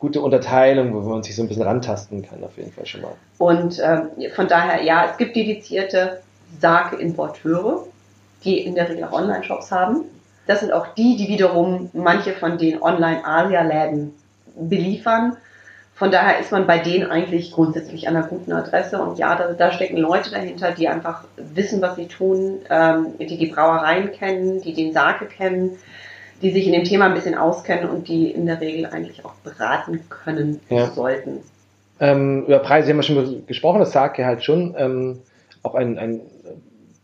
gute 0.00 0.20
Unterteilung, 0.22 0.92
wo 0.92 1.08
man 1.08 1.22
sich 1.22 1.36
so 1.36 1.42
ein 1.42 1.48
bisschen 1.48 1.62
rantasten 1.62 2.22
kann, 2.22 2.42
auf 2.42 2.56
jeden 2.56 2.72
Fall 2.72 2.86
schon 2.86 3.02
mal. 3.02 3.14
Und 3.38 3.80
ähm, 3.80 4.28
von 4.34 4.48
daher, 4.48 4.82
ja, 4.82 5.06
es 5.08 5.16
gibt 5.18 5.36
dedizierte 5.36 6.18
Sake-Importeure, 6.60 7.84
die 8.44 8.58
in 8.60 8.74
der 8.74 8.88
Regel 8.88 9.04
auch 9.04 9.12
Online-Shops 9.12 9.70
haben. 9.70 10.04
Das 10.46 10.60
sind 10.60 10.72
auch 10.72 10.94
die, 10.94 11.16
die 11.16 11.28
wiederum 11.28 11.90
manche 11.92 12.32
von 12.32 12.58
den 12.58 12.82
Online-Asia-Läden 12.82 14.14
beliefern. 14.56 15.36
Von 15.94 16.12
daher 16.12 16.38
ist 16.38 16.52
man 16.52 16.66
bei 16.66 16.78
denen 16.78 17.10
eigentlich 17.10 17.50
grundsätzlich 17.50 18.06
an 18.06 18.16
einer 18.16 18.26
guten 18.26 18.52
Adresse. 18.52 19.02
Und 19.02 19.18
ja, 19.18 19.34
da, 19.34 19.52
da 19.52 19.72
stecken 19.72 19.96
Leute 19.96 20.30
dahinter, 20.30 20.70
die 20.70 20.88
einfach 20.88 21.24
wissen, 21.36 21.82
was 21.82 21.96
sie 21.96 22.06
tun, 22.06 22.60
ähm, 22.70 23.14
die 23.18 23.36
die 23.36 23.48
Brauereien 23.48 24.12
kennen, 24.12 24.62
die 24.62 24.74
den 24.74 24.92
Sake 24.92 25.26
kennen, 25.26 25.72
die 26.40 26.52
sich 26.52 26.66
in 26.66 26.72
dem 26.72 26.84
Thema 26.84 27.06
ein 27.06 27.14
bisschen 27.14 27.34
auskennen 27.34 27.90
und 27.90 28.06
die 28.06 28.30
in 28.30 28.46
der 28.46 28.60
Regel 28.60 28.86
eigentlich 28.86 29.24
auch 29.24 29.34
beraten 29.42 30.04
können 30.08 30.60
ja. 30.70 30.86
sollten. 30.92 31.40
Ähm, 32.00 32.44
über 32.46 32.60
Preise 32.60 32.90
haben 32.90 32.98
wir 32.98 33.02
schon 33.02 33.46
gesprochen, 33.46 33.80
das 33.80 33.90
Sake 33.90 34.24
halt 34.24 34.44
schon. 34.44 34.76
Ähm, 34.78 35.18
auch 35.64 35.74
ein, 35.74 35.98
ein 35.98 36.20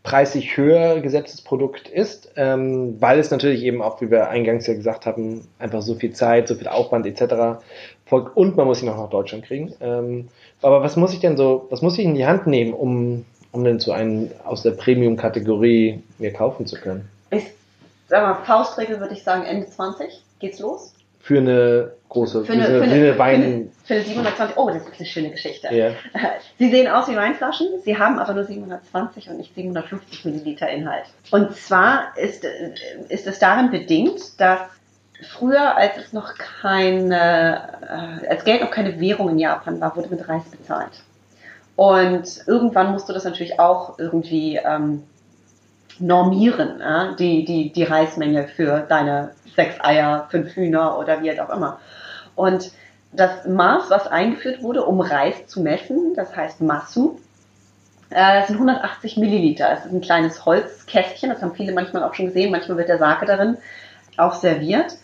preislich 0.05 0.55
höher 0.55 1.01
gesetztes 1.01 1.41
Produkt 1.41 1.89
ist, 1.89 2.31
ähm, 2.35 3.01
weil 3.01 3.19
es 3.19 3.31
natürlich 3.31 3.63
eben 3.63 3.81
auch, 3.81 3.99
wie 4.01 4.11
wir 4.11 4.29
eingangs 4.29 4.67
ja 4.67 4.75
gesagt 4.75 5.07
haben, 5.07 5.47
einfach 5.57 5.81
so 5.81 5.95
viel 5.95 6.13
Zeit, 6.13 6.47
so 6.47 6.55
viel 6.55 6.67
Aufwand 6.67 7.07
etc. 7.07 7.59
folgt 8.05 8.37
und 8.37 8.55
man 8.55 8.67
muss 8.67 8.81
ihn 8.81 8.89
auch 8.89 8.97
nach 8.97 9.09
Deutschland 9.09 9.45
kriegen. 9.45 9.73
Ähm, 9.81 10.29
aber 10.61 10.81
was 10.83 10.95
muss 10.95 11.11
ich 11.11 11.19
denn 11.19 11.37
so, 11.37 11.67
was 11.71 11.81
muss 11.81 11.97
ich 11.97 12.05
in 12.05 12.13
die 12.13 12.25
Hand 12.25 12.45
nehmen, 12.45 12.73
um, 12.73 13.25
um 13.51 13.63
denn 13.63 13.79
so 13.79 13.91
einen 13.91 14.31
aus 14.45 14.61
der 14.61 14.71
Premium-Kategorie 14.71 16.03
mir 16.19 16.31
kaufen 16.31 16.67
zu 16.67 16.79
können? 16.79 17.09
Ich 17.31 17.45
sag 18.07 18.21
mal, 18.21 18.45
Faustregel 18.45 18.99
würde 18.99 19.15
ich 19.15 19.23
sagen, 19.23 19.43
Ende 19.43 19.67
20 19.67 20.21
geht's 20.39 20.59
los. 20.59 20.93
Für 21.25 21.39
eine 21.39 21.91
große, 22.09 22.45
Für 22.45 22.53
eine, 22.53 22.65
für, 22.65 22.83
eine, 22.83 23.13
für, 23.15 23.23
eine, 23.23 23.67
für 23.83 23.93
eine 23.95 24.03
720, 24.03 24.57
oh, 24.57 24.69
das 24.69 24.83
ist 24.83 24.99
eine 24.99 25.05
schöne 25.07 25.31
Geschichte. 25.31 25.73
Ja. 25.73 25.89
Sie 26.59 26.69
sehen 26.69 26.87
aus 26.87 27.07
wie 27.07 27.15
Weinflaschen, 27.15 27.65
sie 27.83 27.97
haben 27.97 28.19
aber 28.19 28.35
nur 28.35 28.43
720 28.43 29.31
und 29.31 29.37
nicht 29.37 29.55
750 29.55 30.25
Milliliter 30.25 30.69
Inhalt. 30.69 31.05
Und 31.31 31.55
zwar 31.55 32.15
ist, 32.15 32.45
ist 33.09 33.25
es 33.25 33.39
darin 33.39 33.71
bedingt, 33.71 34.39
dass 34.39 34.59
früher, 35.23 35.75
als 35.75 35.97
es 35.97 36.13
noch 36.13 36.35
keine, 36.35 38.21
äh, 38.21 38.27
als 38.27 38.45
Geld 38.45 38.61
noch 38.61 38.69
keine 38.69 38.99
Währung 38.99 39.29
in 39.29 39.39
Japan 39.39 39.81
war, 39.81 39.95
wurde 39.95 40.09
mit 40.09 40.29
Reis 40.29 40.43
bezahlt. 40.51 41.01
Und 41.75 42.43
irgendwann 42.45 42.91
musst 42.91 43.09
du 43.09 43.13
das 43.13 43.23
natürlich 43.23 43.59
auch 43.59 43.97
irgendwie 43.97 44.57
ähm, 44.63 45.01
normieren, 45.99 46.79
ja? 46.79 47.13
die, 47.13 47.45
die, 47.45 47.71
die 47.71 47.83
Reismenge 47.83 48.47
für 48.47 48.81
deine 48.81 49.31
sechs 49.55 49.75
Eier, 49.81 50.27
fünf 50.29 50.55
Hühner 50.55 50.97
oder 50.97 51.21
wie 51.21 51.39
auch 51.39 51.49
immer. 51.49 51.79
Und 52.35 52.71
das 53.11 53.45
Maß, 53.47 53.89
was 53.89 54.07
eingeführt 54.07 54.61
wurde, 54.61 54.83
um 54.83 54.99
Reis 54.99 55.47
zu 55.47 55.61
messen, 55.61 56.13
das 56.15 56.35
heißt 56.35 56.61
Masu, 56.61 57.19
äh, 58.09 58.39
das 58.39 58.47
sind 58.47 58.57
180 58.57 59.17
Milliliter. 59.17 59.71
Es 59.71 59.85
ist 59.85 59.91
ein 59.91 60.01
kleines 60.01 60.45
Holzkästchen, 60.45 61.29
das 61.29 61.41
haben 61.41 61.55
viele 61.55 61.73
manchmal 61.73 62.03
auch 62.03 62.13
schon 62.13 62.27
gesehen. 62.27 62.51
Manchmal 62.51 62.77
wird 62.77 62.89
der 62.89 62.97
Sake 62.97 63.25
darin 63.25 63.57
auch 64.17 64.33
serviert. 64.33 64.97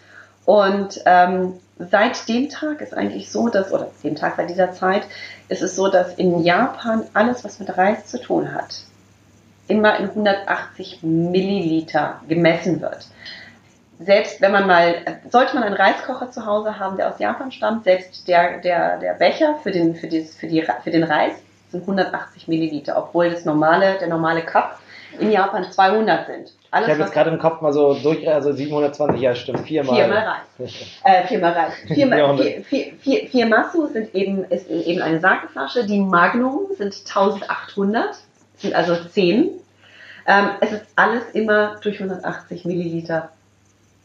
Und 0.45 1.01
ähm, 1.05 1.53
seit 1.77 2.27
dem 2.27 2.49
Tag 2.49 2.81
ist 2.81 2.93
eigentlich 2.93 3.31
so, 3.31 3.47
dass, 3.47 3.71
oder 3.71 3.89
dem 4.03 4.15
Tag 4.15 4.35
seit 4.37 4.49
dieser 4.49 4.71
Zeit, 4.71 5.03
ist 5.49 5.61
es 5.61 5.75
so, 5.75 5.87
dass 5.87 6.15
in 6.15 6.43
Japan 6.43 7.03
alles, 7.13 7.43
was 7.43 7.59
mit 7.59 7.75
Reis 7.77 8.07
zu 8.07 8.19
tun 8.19 8.53
hat, 8.53 8.83
immer 9.72 9.97
in 9.97 10.09
180 10.09 10.99
Milliliter 11.01 12.22
gemessen 12.28 12.82
wird. 12.82 13.07
Selbst 13.99 14.41
wenn 14.41 14.51
man 14.51 14.67
mal, 14.67 14.95
sollte 15.30 15.55
man 15.55 15.63
einen 15.63 15.76
Reiskocher 15.76 16.32
zu 16.32 16.45
Hause 16.45 16.80
haben, 16.80 16.97
der 16.97 17.09
aus 17.09 17.19
Japan 17.19 17.51
stammt, 17.51 17.84
selbst 17.84 18.28
der, 18.28 18.59
der, 18.59 18.97
der 18.97 19.13
Becher 19.13 19.55
für 19.61 19.72
den, 19.72 19.95
für, 19.95 20.07
dieses, 20.07 20.36
für, 20.36 20.47
die, 20.47 20.65
für 20.84 20.91
den 20.91 21.03
Reis 21.03 21.34
sind 21.69 21.82
180 21.82 22.47
Milliliter, 22.47 22.97
obwohl 22.97 23.30
das 23.30 23.45
normale, 23.45 23.97
der 23.99 24.07
normale 24.07 24.41
Cup 24.41 24.80
in 25.19 25.32
Japan 25.32 25.72
200 25.72 26.28
sind. 26.28 26.53
Alles, 26.72 26.88
ich 26.88 26.93
habe 26.93 27.03
jetzt 27.03 27.13
gerade 27.13 27.30
im 27.32 27.39
Kopf 27.39 27.61
mal 27.61 27.74
so 27.74 27.93
durch, 27.95 28.28
also 28.28 28.53
720, 28.53 29.22
ja 29.22 29.36
stimmt, 29.36 29.59
viermal. 29.61 29.95
Viermal 29.95 30.39
Reis. 30.59 30.74
äh, 31.03 31.28
viermal 31.28 31.51
Reis. 31.51 31.74
Viermal, 31.88 32.38
vier, 32.38 32.63
vier, 32.63 32.93
vier, 32.99 33.28
vier 33.28 33.45
Masu 33.45 33.88
sind 33.88 34.15
eben, 34.15 34.45
ist 34.45 34.69
eben 34.69 35.01
eine 35.01 35.19
Sakeflasche. 35.19 35.86
Die 35.86 35.99
Magnum 35.99 36.67
sind 36.78 36.95
1800, 36.95 38.15
sind 38.57 38.74
also 38.74 38.95
10. 38.95 39.49
Ähm, 40.32 40.51
es 40.61 40.71
ist 40.71 40.86
alles 40.95 41.23
immer 41.34 41.75
durch 41.82 41.99
180 41.99 42.63
Milliliter 42.63 43.29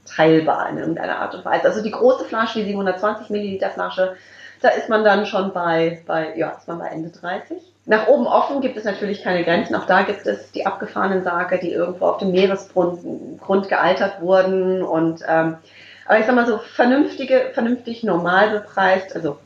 teilbar 0.05 0.69
in 0.69 0.79
irgendeiner 0.79 1.21
Art 1.21 1.37
und 1.37 1.45
Weise. 1.45 1.67
Also 1.67 1.83
die 1.83 1.93
große 1.93 2.25
Flasche, 2.25 2.59
die 2.59 2.65
720 2.65 3.31
Milliliter 3.31 3.71
Flasche, 3.71 4.17
da 4.61 4.71
ist 4.71 4.89
man 4.89 5.05
dann 5.05 5.27
schon 5.27 5.53
bei, 5.53 6.03
bei, 6.05 6.37
ja, 6.37 6.51
ist 6.51 6.67
man 6.67 6.81
bei 6.81 6.89
Ende 6.89 7.11
30. 7.11 7.59
Nach 7.85 8.09
oben 8.09 8.27
offen 8.27 8.61
gibt 8.61 8.77
es 8.77 8.83
natürlich 8.83 9.23
keine 9.23 9.45
Grenzen. 9.45 9.77
Auch 9.77 9.87
da 9.87 10.03
gibt 10.03 10.27
es 10.27 10.51
die 10.51 10.67
abgefahrenen 10.67 11.23
Sake, 11.23 11.61
die 11.61 11.71
irgendwo 11.71 12.07
auf 12.07 12.19
dem 12.19 12.33
Meeresgrund 12.33 13.41
Grund 13.41 13.69
gealtert 13.69 14.21
wurden. 14.21 14.83
Und 14.83 15.23
ähm, 15.29 15.59
aber 16.07 16.19
ich 16.19 16.27
sag 16.27 16.35
mal 16.35 16.47
so 16.47 16.59
vernünftige, 16.59 17.51
vernünftig 17.55 18.03
normal 18.03 18.51
bepreist, 18.51 19.15
also 19.15 19.39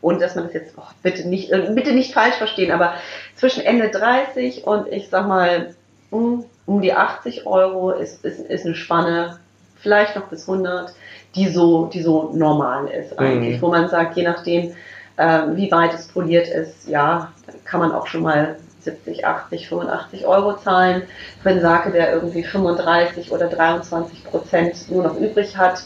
und 0.00 0.20
dass 0.20 0.34
man 0.34 0.44
das 0.44 0.54
jetzt 0.54 0.74
oh, 0.76 0.82
bitte 1.02 1.28
nicht 1.28 1.50
bitte 1.50 1.92
nicht 1.92 2.14
falsch 2.14 2.36
verstehen, 2.36 2.70
aber 2.70 2.94
zwischen 3.36 3.62
Ende 3.62 3.90
30 3.90 4.66
und 4.66 4.88
ich 4.88 5.08
sag 5.08 5.26
mal 5.26 5.74
um, 6.10 6.44
um 6.66 6.80
die 6.80 6.92
80 6.92 7.46
Euro 7.46 7.90
ist, 7.90 8.24
ist, 8.24 8.40
ist 8.40 8.64
eine 8.64 8.74
Spanne, 8.74 9.38
vielleicht 9.76 10.16
noch 10.16 10.26
bis 10.26 10.48
100, 10.48 10.92
die 11.34 11.48
so, 11.48 11.86
die 11.86 12.02
so 12.02 12.30
normal 12.32 12.88
ist 12.88 13.18
eigentlich, 13.18 13.56
mhm. 13.56 13.62
wo 13.62 13.68
man 13.68 13.88
sagt, 13.88 14.16
je 14.16 14.22
nachdem, 14.22 14.74
äh, 15.16 15.42
wie 15.54 15.70
weit 15.70 15.94
es 15.94 16.08
poliert 16.08 16.48
ist, 16.48 16.88
ja, 16.88 17.32
kann 17.64 17.80
man 17.80 17.92
auch 17.92 18.06
schon 18.06 18.22
mal 18.22 18.56
70, 18.80 19.26
80, 19.26 19.68
85 19.68 20.26
Euro 20.26 20.56
zahlen. 20.56 21.02
Für 21.42 21.50
einen 21.50 21.60
Sake, 21.60 21.90
der 21.90 22.12
irgendwie 22.12 22.42
35 22.42 23.32
oder 23.32 23.48
23 23.48 24.24
Prozent 24.24 24.90
nur 24.90 25.02
noch 25.02 25.16
übrig 25.18 25.56
hat, 25.56 25.82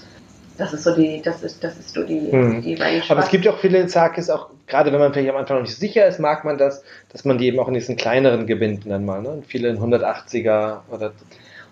das 0.59 0.73
ist 0.73 0.85
so 0.85 0.95
die, 0.95 1.23
das 1.23 1.43
ist, 1.43 1.63
das 1.65 1.79
ist 1.79 1.95
so 1.95 2.03
die, 2.03 2.31
hm. 2.31 2.63
die 2.63 2.75
Range. 2.75 3.03
Aber 3.09 3.21
es 3.21 3.29
gibt 3.29 3.45
ja 3.45 3.53
auch 3.53 3.59
viele 3.59 3.89
Sakes, 3.89 4.31
auch 4.31 4.51
gerade 4.67 4.93
wenn 4.93 5.01
man 5.01 5.13
vielleicht 5.13 5.31
am 5.31 5.37
Anfang 5.37 5.57
noch 5.59 5.65
nicht 5.65 5.77
sicher 5.77 6.07
ist, 6.07 6.19
mag 6.19 6.45
man 6.45 6.59
das, 6.59 6.85
dass 7.11 7.25
man 7.25 7.39
die 7.39 7.47
eben 7.47 7.59
auch 7.59 7.69
in 7.69 7.75
diesen 7.75 7.97
kleineren 7.97 8.47
Gebinden 8.47 8.91
dann 8.91 9.05
mal, 9.05 9.23
ne? 9.23 9.43
Viele 9.47 9.69
in 9.69 9.79
180er 9.79 10.81
oder 10.91 11.13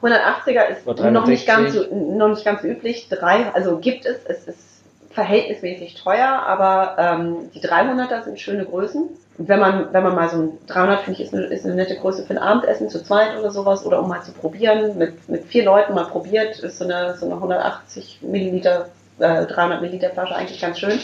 180er 0.02 0.68
ist 0.68 0.86
noch 0.86 1.26
nicht 1.26 1.46
ganz 1.46 1.74
so, 1.74 1.84
noch 1.94 2.28
nicht 2.28 2.44
ganz 2.44 2.64
üblich. 2.64 3.08
Drei, 3.10 3.52
also 3.52 3.78
gibt 3.78 4.06
es, 4.06 4.24
es 4.24 4.48
ist 4.48 4.69
verhältnismäßig 5.10 5.94
teuer, 5.94 6.42
aber 6.46 6.96
ähm, 6.98 7.50
die 7.52 7.60
300er 7.60 8.22
sind 8.22 8.38
schöne 8.38 8.64
Größen. 8.64 9.08
wenn 9.38 9.58
man, 9.58 9.92
wenn 9.92 10.04
man 10.04 10.14
mal 10.14 10.28
so 10.28 10.36
ein 10.36 10.58
300 10.68 11.00
finde 11.00 11.20
ich 11.20 11.26
ist 11.26 11.34
eine, 11.34 11.46
ist 11.46 11.64
eine 11.64 11.74
nette 11.74 11.96
Größe 11.96 12.24
für 12.24 12.34
ein 12.34 12.38
Abendessen 12.38 12.88
zu 12.88 13.02
zweit 13.02 13.36
oder 13.36 13.50
sowas 13.50 13.84
oder 13.84 14.00
um 14.00 14.08
mal 14.08 14.22
zu 14.22 14.32
probieren, 14.32 14.98
mit, 14.98 15.28
mit 15.28 15.46
vier 15.46 15.64
Leuten 15.64 15.94
mal 15.94 16.06
probiert, 16.06 16.60
ist 16.60 16.78
so 16.78 16.84
eine, 16.84 17.16
so 17.16 17.26
eine 17.26 17.34
180 17.34 18.20
Milliliter, 18.22 18.88
äh, 19.18 19.46
300 19.46 19.80
Milliliter 19.80 20.10
Flasche 20.10 20.36
eigentlich 20.36 20.60
ganz 20.60 20.78
schön. 20.78 20.98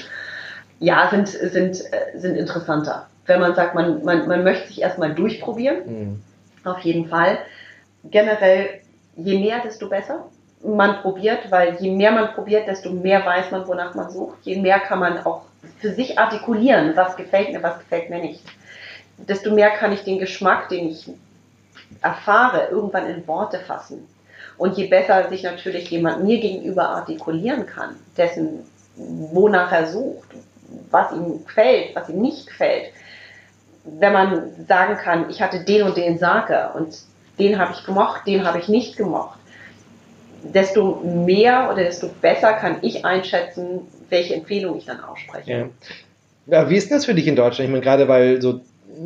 Ja, 0.79 1.09
sind, 1.11 1.29
sind, 1.29 1.81
äh, 1.93 2.19
sind 2.19 2.37
interessanter. 2.37 3.09
Wenn 3.25 3.41
man 3.41 3.57
sagt, 3.57 3.75
man, 3.75 4.05
man, 4.05 4.29
man 4.29 4.45
möchte 4.45 4.69
sich 4.69 4.83
erstmal 4.83 5.15
durchprobieren, 5.15 5.79
mhm. 5.87 6.23
auf 6.65 6.79
jeden 6.81 7.09
Fall. 7.09 7.39
Generell, 8.05 8.69
je 9.17 9.41
mehr, 9.41 9.61
desto 9.65 9.89
besser 9.89 10.27
man 10.75 11.01
probiert, 11.03 11.51
weil 11.51 11.77
je 11.81 11.91
mehr 11.91 12.13
man 12.13 12.33
probiert, 12.35 12.67
desto 12.67 12.91
mehr 12.91 13.25
weiß 13.25 13.51
man, 13.51 13.67
wonach 13.67 13.95
man 13.95 14.11
sucht. 14.11 14.39
Je 14.43 14.61
mehr 14.61 14.81
kann 14.81 14.99
man 14.99 15.25
auch 15.25 15.43
für 15.81 15.93
sich 15.93 16.19
artikulieren, 16.19 16.97
was 16.97 17.17
gefällt 17.17 17.53
mir, 17.53 17.63
was 17.63 17.79
gefällt 17.79 18.11
mir 18.11 18.21
nicht. 18.21 18.43
Desto 19.19 19.55
mehr 19.55 19.71
kann 19.71 19.93
ich 19.93 20.05
den 20.05 20.19
Geschmack, 20.19 20.69
den 20.69 20.89
ich 20.91 21.09
erfahre, 22.03 22.69
irgendwann 22.71 23.07
in 23.07 23.27
Worte 23.27 23.59
fassen. 23.61 24.07
Und 24.59 24.77
je 24.77 24.87
besser 24.87 25.29
sich 25.29 25.43
natürlich 25.43 25.91
jemand 25.91 26.25
mir 26.25 26.41
gegenüber 26.41 26.89
artikulieren 26.89 27.67
kann, 27.67 27.97
dessen, 28.17 28.67
wonach 28.97 29.71
er 29.73 29.87
sucht, 29.87 30.29
was 30.91 31.13
ihm 31.13 31.45
gefällt, 31.45 31.95
was 31.95 32.09
ihm 32.09 32.21
nicht 32.21 32.47
gefällt, 32.47 32.93
wenn 33.85 34.13
man 34.13 34.67
sagen 34.67 34.97
kann, 34.97 35.31
ich 35.31 35.41
hatte 35.41 35.65
den 35.65 35.83
und 35.83 35.97
den 35.97 36.19
Sake 36.19 36.71
und 36.75 36.97
den 37.39 37.59
habe 37.59 37.73
ich 37.73 37.85
gemocht, 37.85 38.27
den 38.27 38.47
habe 38.47 38.59
ich 38.59 38.69
nicht 38.69 38.97
gemocht, 38.97 39.39
desto 40.43 41.03
mehr 41.05 41.71
oder 41.73 41.85
desto 41.85 42.09
besser 42.21 42.53
kann 42.55 42.77
ich 42.83 43.05
einschätzen, 43.05 43.81
welche 44.09 44.35
Empfehlung 44.35 44.79
ich 44.79 44.85
dann 44.85 45.01
ausspreche. 45.01 45.71
Ja. 46.47 46.71
wie 46.71 46.77
ist 46.77 46.91
das 46.91 47.07
für 47.07 47.15
dich 47.15 47.27
in 47.27 47.37
Deutschland? 47.37 47.69
Ich 47.69 47.73
meine, 47.73 47.83
gerade 47.83 48.09
weil 48.09 48.41
so, 48.41 48.61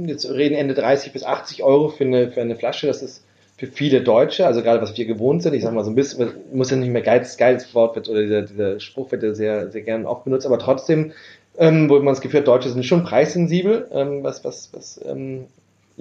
jetzt 0.07 0.31
reden 0.31 0.55
Ende 0.55 0.75
30 0.75 1.13
bis 1.13 1.25
80 1.25 1.63
Euro 1.63 1.89
für 1.89 2.05
eine, 2.05 2.31
für 2.31 2.41
eine 2.41 2.57
Flasche, 2.57 2.87
das 2.87 3.03
ist 3.03 3.25
für 3.57 3.67
viele 3.67 4.01
Deutsche, 4.01 4.47
also 4.47 4.63
gerade 4.63 4.81
was 4.81 4.97
wir 4.97 5.05
gewohnt 5.05 5.43
sind, 5.43 5.53
ich 5.53 5.63
sag 5.63 5.75
mal 5.75 5.85
so 5.85 5.91
ein 5.91 5.95
bisschen, 5.95 6.31
muss 6.53 6.71
ja 6.71 6.79
nicht 6.79 6.89
mehr 6.89 7.03
geiles, 7.03 7.37
geiles 7.37 7.75
Wort 7.75 7.95
wird 7.95 8.09
oder 8.09 8.23
dieser, 8.23 8.43
dieser 8.43 8.81
Spruch 8.81 9.13
wird 9.13 9.23
ja 9.23 9.35
sehr, 9.35 9.71
sehr 9.71 9.83
gerne 9.83 10.09
oft 10.09 10.25
benutzt, 10.25 10.47
aber 10.47 10.59
trotzdem, 10.59 11.13
ähm, 11.59 11.91
wo 11.91 11.97
man 11.97 12.15
das 12.15 12.23
Gefühl 12.23 12.41
hat, 12.41 12.49
Deutsche 12.49 12.71
sind 12.71 12.87
schon 12.87 13.05
preissensibel, 13.05 13.87
ähm, 13.93 14.23
was, 14.23 14.45
was, 14.45 14.71
was 14.73 14.99
ähm, 15.05 15.47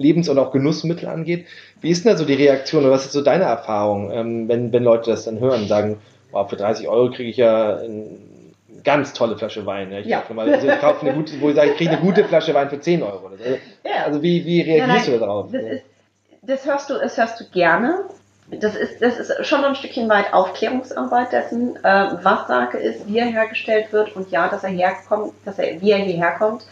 Lebens- 0.00 0.28
und 0.28 0.38
auch 0.38 0.50
Genussmittel 0.50 1.08
angeht. 1.08 1.46
Wie 1.80 1.90
ist 1.90 2.04
denn 2.04 2.12
da 2.12 2.18
so 2.18 2.24
die 2.24 2.34
Reaktion 2.34 2.84
oder 2.84 2.92
was 2.92 3.04
ist 3.04 3.12
so 3.12 3.20
deine 3.20 3.44
Erfahrung, 3.44 4.10
ähm, 4.10 4.48
wenn, 4.48 4.72
wenn 4.72 4.82
Leute 4.82 5.10
das 5.10 5.24
dann 5.24 5.40
hören 5.40 5.62
und 5.62 5.68
sagen, 5.68 5.98
wow, 6.32 6.48
für 6.48 6.56
30 6.56 6.88
Euro 6.88 7.10
kriege 7.10 7.28
ich 7.28 7.36
ja 7.36 7.76
eine 7.76 8.06
ganz 8.82 9.12
tolle 9.12 9.36
Flasche 9.36 9.66
Wein. 9.66 9.92
Ich, 9.92 10.06
ja. 10.06 10.24
mal, 10.32 10.50
also 10.50 10.66
ich 10.66 10.78
kaufe 10.80 11.06
eine 11.06 11.14
gute, 11.14 11.38
wo 11.40 11.50
ich 11.50 11.56
sage, 11.56 11.72
ich 11.72 11.76
kriege 11.76 11.90
eine 11.90 12.00
gute 12.00 12.24
Flasche 12.24 12.54
Wein 12.54 12.70
für 12.70 12.80
10 12.80 13.02
Euro. 13.02 13.26
Also, 13.26 13.44
ja. 13.84 14.04
also 14.06 14.22
wie, 14.22 14.44
wie 14.46 14.62
reagierst 14.62 14.88
ja, 15.06 15.12
nein, 15.12 15.12
du 15.12 15.18
darauf? 15.18 15.52
Das, 15.52 15.62
ist, 15.62 15.84
das, 16.42 16.66
hörst 16.66 16.90
du, 16.90 16.94
das 16.94 17.16
hörst 17.18 17.40
du 17.40 17.44
gerne. 17.52 18.04
Das 18.50 18.74
ist, 18.74 19.00
das 19.00 19.18
ist 19.18 19.46
schon 19.46 19.64
ein 19.64 19.76
Stückchen 19.76 20.08
weit 20.08 20.32
Aufklärungsarbeit 20.32 21.30
dessen, 21.30 21.76
äh, 21.76 22.06
was 22.22 22.48
Sake 22.48 22.78
ist, 22.78 23.06
wie 23.06 23.18
er 23.18 23.26
hergestellt 23.26 23.92
wird 23.92 24.16
und 24.16 24.30
ja, 24.30 24.48
dass 24.48 24.64
er 24.64 24.70
herkommt, 24.70 25.34
dass 25.44 25.58
er, 25.58 25.80
wie 25.80 25.90
er 25.92 25.98
hierher 25.98 26.32
kommt. 26.32 26.64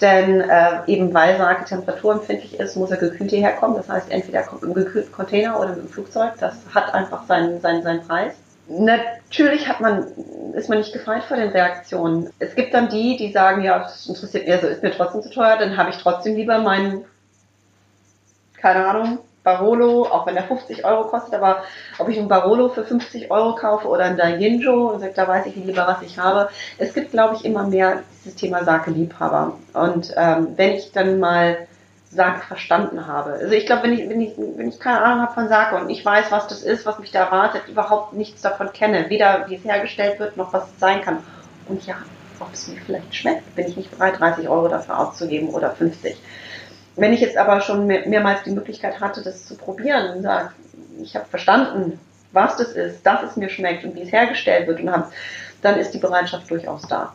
Denn 0.00 0.40
äh, 0.40 0.80
eben 0.86 1.12
weil 1.12 1.36
Sake 1.38 1.64
temperaturempfindlich 1.64 2.60
ist, 2.60 2.76
muss 2.76 2.90
er 2.90 2.98
gekühlt 2.98 3.30
hierher 3.30 3.56
kommen. 3.56 3.74
Das 3.76 3.88
heißt, 3.88 4.10
entweder 4.10 4.42
kommt 4.44 4.62
im 4.62 4.74
gekühlten 4.74 5.10
Container 5.10 5.58
oder 5.58 5.70
mit 5.70 5.78
dem 5.78 5.88
Flugzeug. 5.88 6.34
Das 6.38 6.54
hat 6.72 6.94
einfach 6.94 7.24
seinen, 7.26 7.60
seinen, 7.60 7.82
seinen 7.82 8.06
Preis. 8.06 8.34
Natürlich 8.68 9.66
hat 9.66 9.80
man, 9.80 10.06
ist 10.52 10.68
man 10.68 10.78
nicht 10.78 10.92
gefeit 10.92 11.24
vor 11.24 11.36
den 11.36 11.48
Reaktionen. 11.48 12.30
Es 12.38 12.54
gibt 12.54 12.74
dann 12.74 12.90
die, 12.90 13.16
die 13.16 13.32
sagen, 13.32 13.62
ja, 13.62 13.78
das 13.78 14.06
interessiert 14.06 14.44
mich, 14.46 14.54
also 14.54 14.68
ist 14.68 14.82
mir 14.82 14.92
trotzdem 14.92 15.22
zu 15.22 15.30
teuer, 15.30 15.56
dann 15.58 15.76
habe 15.76 15.90
ich 15.90 15.96
trotzdem 15.96 16.36
lieber 16.36 16.58
meinen, 16.58 17.04
keine 18.60 18.86
Ahnung, 18.86 19.18
Barolo, 19.48 20.02
auch 20.04 20.26
wenn 20.26 20.34
der 20.34 20.44
50 20.44 20.84
Euro 20.84 21.04
kostet, 21.04 21.34
aber 21.34 21.62
ob 21.98 22.08
ich 22.10 22.18
einen 22.18 22.28
Barolo 22.28 22.68
für 22.68 22.84
50 22.84 23.30
Euro 23.30 23.54
kaufe 23.54 23.88
oder 23.88 24.04
einen 24.04 24.18
Dainjo, 24.18 25.00
da 25.14 25.26
weiß 25.26 25.46
ich 25.46 25.56
lieber, 25.56 25.86
was 25.86 26.02
ich 26.02 26.18
habe. 26.18 26.50
Es 26.76 26.92
gibt, 26.92 27.12
glaube 27.12 27.36
ich, 27.36 27.46
immer 27.46 27.64
mehr 27.64 28.02
dieses 28.24 28.36
Thema 28.36 28.62
Sake-Liebhaber. 28.62 29.54
Und 29.72 30.12
ähm, 30.16 30.48
wenn 30.56 30.72
ich 30.72 30.92
dann 30.92 31.18
mal 31.18 31.66
Sake 32.10 32.46
verstanden 32.46 33.06
habe. 33.06 33.32
Also 33.32 33.52
ich 33.52 33.66
glaube, 33.66 33.84
wenn 33.84 33.92
ich, 33.92 34.08
wenn, 34.08 34.20
ich, 34.20 34.32
wenn 34.36 34.68
ich 34.68 34.80
keine 34.80 35.02
Ahnung 35.02 35.22
habe 35.22 35.34
von 35.34 35.48
Sake 35.48 35.76
und 35.76 35.90
ich 35.90 36.04
weiß, 36.04 36.30
was 36.30 36.46
das 36.46 36.62
ist, 36.62 36.86
was 36.86 36.98
mich 36.98 37.10
da 37.10 37.24
erwartet, 37.24 37.68
überhaupt 37.68 38.14
nichts 38.14 38.40
davon 38.40 38.72
kenne, 38.72 39.10
weder 39.10 39.44
wie 39.48 39.56
es 39.56 39.64
hergestellt 39.64 40.18
wird, 40.18 40.36
noch 40.36 40.52
was 40.52 40.64
es 40.64 40.80
sein 40.80 41.02
kann. 41.02 41.18
Und 41.68 41.86
ja, 41.86 41.96
ob 42.40 42.52
es 42.52 42.68
mir 42.68 42.80
vielleicht 42.80 43.14
schmeckt, 43.14 43.54
bin 43.54 43.66
ich 43.66 43.76
nicht 43.76 43.90
bereit, 43.90 44.18
30 44.18 44.48
Euro 44.48 44.68
dafür 44.68 44.98
auszugeben 44.98 45.50
oder 45.50 45.70
50. 45.70 46.16
Wenn 46.98 47.12
ich 47.12 47.20
jetzt 47.20 47.36
aber 47.36 47.60
schon 47.60 47.86
mehr, 47.86 48.06
mehrmals 48.08 48.42
die 48.42 48.50
Möglichkeit 48.50 49.00
hatte, 49.00 49.22
das 49.22 49.46
zu 49.46 49.56
probieren 49.56 50.16
und 50.16 50.22
sage, 50.22 50.50
ich 51.00 51.14
habe 51.14 51.26
verstanden, 51.26 52.00
was 52.32 52.56
das 52.56 52.72
ist, 52.72 53.04
dass 53.06 53.22
es 53.22 53.36
mir 53.36 53.48
schmeckt 53.48 53.84
und 53.84 53.94
wie 53.94 54.02
es 54.02 54.12
hergestellt 54.12 54.66
wird 54.66 54.80
und 54.80 54.90
hab, 54.90 55.12
dann 55.62 55.78
ist 55.78 55.92
die 55.92 55.98
Bereitschaft 55.98 56.50
durchaus 56.50 56.82
da. 56.82 57.12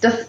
Das 0.00 0.26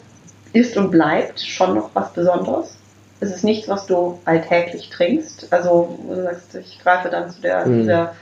ist 0.53 0.77
und 0.77 0.91
bleibt 0.91 1.39
schon 1.39 1.75
noch 1.75 1.89
was 1.93 2.13
Besonderes. 2.13 2.77
Es 3.19 3.31
ist 3.31 3.43
nichts, 3.43 3.67
was 3.67 3.87
du 3.87 4.19
alltäglich 4.25 4.89
trinkst. 4.89 5.51
Also 5.51 5.97
du 6.07 6.21
sagst, 6.23 6.55
ich 6.55 6.79
greife 6.79 7.09
dann 7.09 7.29
zu 7.29 7.41
der, 7.41 7.65
mhm. 7.65 7.87
der 7.87 8.15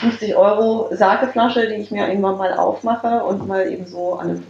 50 0.00 0.34
Euro 0.36 0.88
Sakeflasche, 0.94 1.68
die 1.68 1.74
ich 1.74 1.90
mir 1.90 2.08
irgendwann 2.08 2.38
mal 2.38 2.54
aufmache 2.54 3.22
und 3.22 3.46
mal 3.46 3.70
eben 3.70 3.86
so 3.86 4.14
an 4.14 4.30
einem 4.30 4.46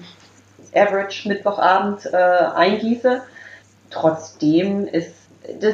Average 0.75 1.29
Mittwochabend 1.29 2.07
äh, 2.07 2.17
eingieße. 2.17 3.23
Trotzdem 3.93 4.87
ist 4.87 5.15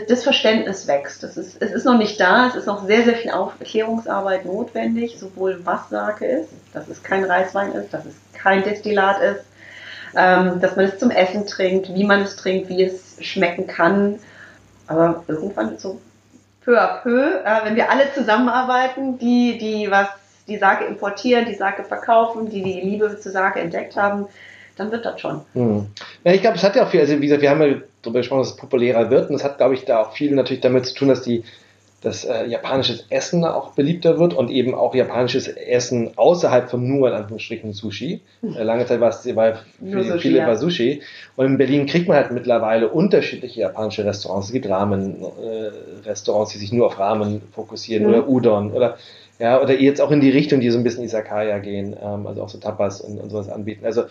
das, 0.08 0.22
Verständnis 0.22 0.86
wächst. 0.86 1.22
Das 1.22 1.36
ist, 1.36 1.60
es 1.60 1.72
ist 1.72 1.84
noch 1.84 1.98
nicht 1.98 2.18
da, 2.18 2.48
es 2.48 2.54
ist 2.54 2.66
noch 2.66 2.86
sehr, 2.86 3.04
sehr 3.04 3.16
viel 3.16 3.30
Aufklärungsarbeit 3.30 4.46
notwendig, 4.46 5.18
sowohl 5.18 5.60
was 5.64 5.90
Sake 5.90 6.24
ist, 6.24 6.50
dass 6.72 6.88
es 6.88 7.02
kein 7.02 7.24
Reiswein 7.24 7.72
ist, 7.72 7.92
dass 7.92 8.06
es 8.06 8.14
kein 8.32 8.62
Destillat 8.62 9.20
ist, 9.20 9.44
ähm, 10.16 10.60
dass 10.60 10.76
man 10.76 10.86
es 10.86 10.98
zum 10.98 11.10
Essen 11.10 11.46
trinkt, 11.46 11.94
wie 11.94 12.04
man 12.04 12.22
es 12.22 12.36
trinkt, 12.36 12.68
wie 12.68 12.82
es 12.82 13.16
schmecken 13.20 13.66
kann. 13.66 14.18
Aber 14.86 15.22
irgendwann 15.28 15.76
so 15.76 16.00
peu 16.64 16.80
à 16.80 17.02
peu, 17.02 17.42
äh, 17.44 17.64
wenn 17.64 17.76
wir 17.76 17.90
alle 17.90 18.12
zusammenarbeiten, 18.14 19.18
die, 19.18 19.58
die 19.58 19.90
was, 19.90 20.08
die 20.46 20.56
Sake 20.56 20.84
importieren, 20.86 21.44
die 21.44 21.54
Sake 21.54 21.84
verkaufen, 21.84 22.48
die 22.48 22.62
die 22.62 22.80
Liebe 22.80 23.18
zu 23.20 23.30
Sake 23.30 23.60
entdeckt 23.60 23.96
haben, 23.96 24.26
dann 24.76 24.90
wird 24.90 25.04
das 25.04 25.20
schon. 25.20 25.42
Hm. 25.54 25.86
Ja, 26.24 26.32
ich 26.32 26.40
glaube, 26.40 26.56
es 26.56 26.62
hat 26.62 26.76
ja 26.76 26.84
auch 26.84 26.90
viel, 26.90 27.00
also 27.00 27.14
wie 27.18 27.26
gesagt, 27.26 27.42
wir 27.42 27.50
haben 27.50 27.62
ja 27.62 27.76
darüber 28.02 28.20
gesprochen, 28.20 28.40
dass 28.40 28.50
es 28.50 28.56
populärer 28.56 29.10
wird 29.10 29.30
und 29.30 29.36
es 29.36 29.44
hat, 29.44 29.58
glaube 29.58 29.74
ich, 29.74 29.84
da 29.84 30.02
auch 30.02 30.12
viel 30.12 30.34
natürlich 30.34 30.60
damit 30.60 30.86
zu 30.86 30.94
tun, 30.94 31.08
dass 31.08 31.22
die 31.22 31.44
dass 32.00 32.24
äh, 32.24 32.46
japanisches 32.46 33.06
Essen 33.10 33.44
auch 33.44 33.72
beliebter 33.72 34.20
wird 34.20 34.32
und 34.32 34.50
eben 34.50 34.74
auch 34.74 34.94
japanisches 34.94 35.48
Essen 35.48 36.16
außerhalb 36.16 36.70
von 36.70 36.86
nur 36.86 37.08
in 37.08 37.14
Anführungsstrichen 37.14 37.72
Sushi. 37.72 38.20
Äh, 38.42 38.62
lange 38.62 38.86
Zeit 38.86 39.00
war 39.00 39.08
es 39.08 39.26
war 39.34 39.58
für 39.80 40.04
Sushi, 40.04 40.18
viele 40.20 40.38
ja. 40.38 40.46
war 40.46 40.56
Sushi. 40.56 41.02
Und 41.34 41.46
in 41.46 41.58
Berlin 41.58 41.86
kriegt 41.86 42.06
man 42.06 42.16
halt 42.16 42.30
mittlerweile 42.30 42.88
unterschiedliche 42.88 43.60
japanische 43.62 44.04
Restaurants. 44.04 44.46
Es 44.46 44.52
gibt 44.52 44.68
Ramen-Restaurants, 44.68 46.50
äh, 46.50 46.54
die 46.54 46.60
sich 46.60 46.72
nur 46.72 46.86
auf 46.86 47.00
Ramen 47.00 47.42
fokussieren 47.50 48.04
mhm. 48.04 48.10
oder 48.10 48.28
Udon 48.28 48.72
oder 48.72 48.96
ja, 49.40 49.60
oder 49.60 49.78
jetzt 49.78 50.00
auch 50.00 50.10
in 50.10 50.20
die 50.20 50.30
Richtung, 50.30 50.60
die 50.60 50.70
so 50.70 50.78
ein 50.78 50.84
bisschen 50.84 51.04
Isakaya 51.04 51.58
gehen, 51.58 51.96
ähm, 52.00 52.26
also 52.26 52.42
auch 52.42 52.48
so 52.48 52.58
Tapas 52.58 53.00
und, 53.00 53.18
und 53.18 53.30
sowas 53.30 53.48
anbieten. 53.48 53.84
Also 53.84 54.04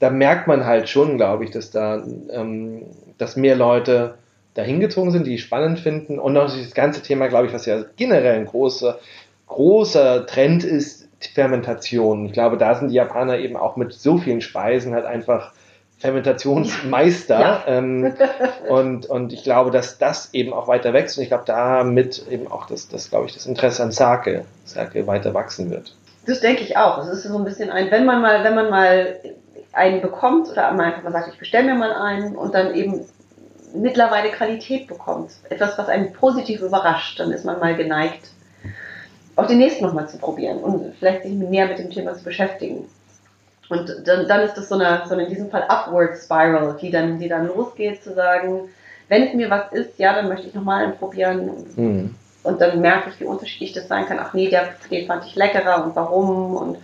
da 0.00 0.10
merkt 0.10 0.48
man 0.48 0.66
halt 0.66 0.88
schon, 0.88 1.16
glaube 1.16 1.44
ich, 1.44 1.50
dass 1.50 1.70
da, 1.70 2.04
ähm, 2.30 2.86
dass 3.18 3.36
mehr 3.36 3.56
Leute 3.56 4.14
dahin 4.54 4.80
gezogen 4.80 5.10
sind, 5.10 5.26
die 5.26 5.38
spannend 5.38 5.80
finden. 5.80 6.18
Und 6.18 6.36
auch 6.36 6.44
das 6.44 6.74
ganze 6.74 7.02
Thema, 7.02 7.28
glaube 7.28 7.46
ich, 7.46 7.52
was 7.52 7.66
ja 7.66 7.84
generell 7.96 8.38
ein 8.38 8.46
großer, 8.46 8.98
großer 9.46 10.26
Trend 10.26 10.64
ist, 10.64 11.08
Fermentation. 11.34 12.26
Ich 12.26 12.32
glaube, 12.32 12.58
da 12.58 12.74
sind 12.74 12.88
die 12.88 12.96
Japaner 12.96 13.38
eben 13.38 13.56
auch 13.56 13.76
mit 13.76 13.92
so 13.92 14.18
vielen 14.18 14.40
Speisen 14.40 14.92
halt 14.92 15.04
einfach 15.04 15.52
Fermentationsmeister. 15.98 17.40
Ja. 17.40 17.64
Ähm, 17.72 18.12
und, 18.68 19.06
und 19.06 19.32
ich 19.32 19.44
glaube, 19.44 19.70
dass 19.70 19.98
das 19.98 20.34
eben 20.34 20.52
auch 20.52 20.66
weiter 20.66 20.92
wächst. 20.92 21.16
Und 21.16 21.22
ich 21.22 21.28
glaube, 21.28 21.44
damit 21.46 22.26
eben 22.28 22.50
auch 22.50 22.66
das, 22.66 22.88
das 22.88 23.08
glaube 23.08 23.26
ich, 23.26 23.34
das 23.34 23.46
Interesse 23.46 23.82
an 23.84 23.92
Sake, 23.92 24.44
Sake 24.64 25.06
weiter 25.06 25.32
wachsen 25.32 25.70
wird. 25.70 25.94
Das 26.26 26.40
denke 26.40 26.62
ich 26.62 26.76
auch. 26.76 26.98
Es 26.98 27.08
ist 27.08 27.22
so 27.22 27.38
ein 27.38 27.44
bisschen 27.44 27.70
ein, 27.70 27.90
wenn 27.90 28.04
man 28.04 28.20
mal, 28.20 28.42
wenn 28.42 28.54
man 28.54 28.70
mal 28.70 29.16
einen 29.72 30.00
bekommt 30.00 30.48
oder 30.50 30.68
einfach 30.68 31.02
mal 31.02 31.12
sagt, 31.12 31.32
ich 31.32 31.38
bestelle 31.38 31.72
mir 31.72 31.78
mal 31.78 31.92
einen 31.92 32.36
und 32.36 32.54
dann 32.54 32.74
eben 32.74 33.06
mittlerweile 33.74 34.30
Qualität 34.30 34.86
bekommt, 34.86 35.32
etwas, 35.48 35.78
was 35.78 35.88
einen 35.88 36.12
positiv 36.12 36.60
überrascht, 36.60 37.18
dann 37.18 37.32
ist 37.32 37.44
man 37.44 37.58
mal 37.58 37.74
geneigt, 37.74 38.28
auch 39.36 39.46
den 39.46 39.58
nächsten 39.58 39.84
nochmal 39.84 40.08
zu 40.08 40.18
probieren 40.18 40.58
und 40.58 40.94
vielleicht 40.98 41.22
sich 41.22 41.32
näher 41.32 41.66
mit 41.66 41.78
dem 41.78 41.90
Thema 41.90 42.14
zu 42.14 42.22
beschäftigen. 42.22 42.86
Und 43.68 43.90
dann, 44.04 44.28
dann 44.28 44.42
ist 44.42 44.54
das 44.54 44.68
so 44.68 44.74
eine, 44.74 45.02
so 45.06 45.14
eine, 45.14 45.24
in 45.24 45.30
diesem 45.30 45.50
Fall 45.50 45.62
Upward 45.62 46.18
Spiral, 46.18 46.76
die 46.80 46.90
dann, 46.90 47.18
die 47.18 47.28
dann 47.28 47.46
losgeht, 47.46 48.04
zu 48.04 48.12
sagen, 48.12 48.68
wenn 49.08 49.28
es 49.28 49.34
mir 49.34 49.48
was 49.48 49.72
ist, 49.72 49.98
ja, 49.98 50.12
dann 50.14 50.28
möchte 50.28 50.48
ich 50.48 50.54
nochmal 50.54 50.84
einen 50.84 50.96
probieren. 50.96 51.50
Mhm. 51.76 52.14
Und 52.42 52.60
dann 52.60 52.80
merke 52.80 53.10
ich, 53.10 53.20
wie 53.20 53.24
unterschiedlich 53.24 53.72
das 53.72 53.88
sein 53.88 54.04
kann. 54.04 54.18
Ach 54.20 54.34
nee, 54.34 54.50
der, 54.50 54.74
den 54.90 55.06
fand 55.06 55.24
ich 55.24 55.36
leckerer 55.36 55.84
und 55.84 55.96
warum 55.96 56.56
und 56.56 56.78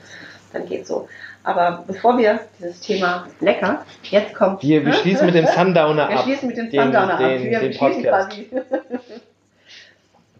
dann 0.52 0.66
geht's 0.66 0.88
so. 0.88 1.08
Aber 1.44 1.84
bevor 1.86 2.18
wir 2.18 2.40
dieses 2.58 2.80
Thema 2.80 3.26
lecker, 3.40 3.84
jetzt 4.02 4.34
kommt. 4.34 4.62
Wir, 4.62 4.84
wir 4.84 4.92
schließen 4.92 5.26
mit 5.26 5.34
dem 5.34 5.46
Sundowner 5.46 6.04
ab. 6.04 6.10
Wir 6.10 6.18
schließen 6.18 6.48
mit 6.48 6.56
dem 6.58 6.70
Sundowner 6.70 7.16
den, 7.16 7.54
ab. 7.54 7.60
Wir 7.60 7.60
den 7.60 7.78
Podcast. 7.78 8.30
quasi. 8.30 8.50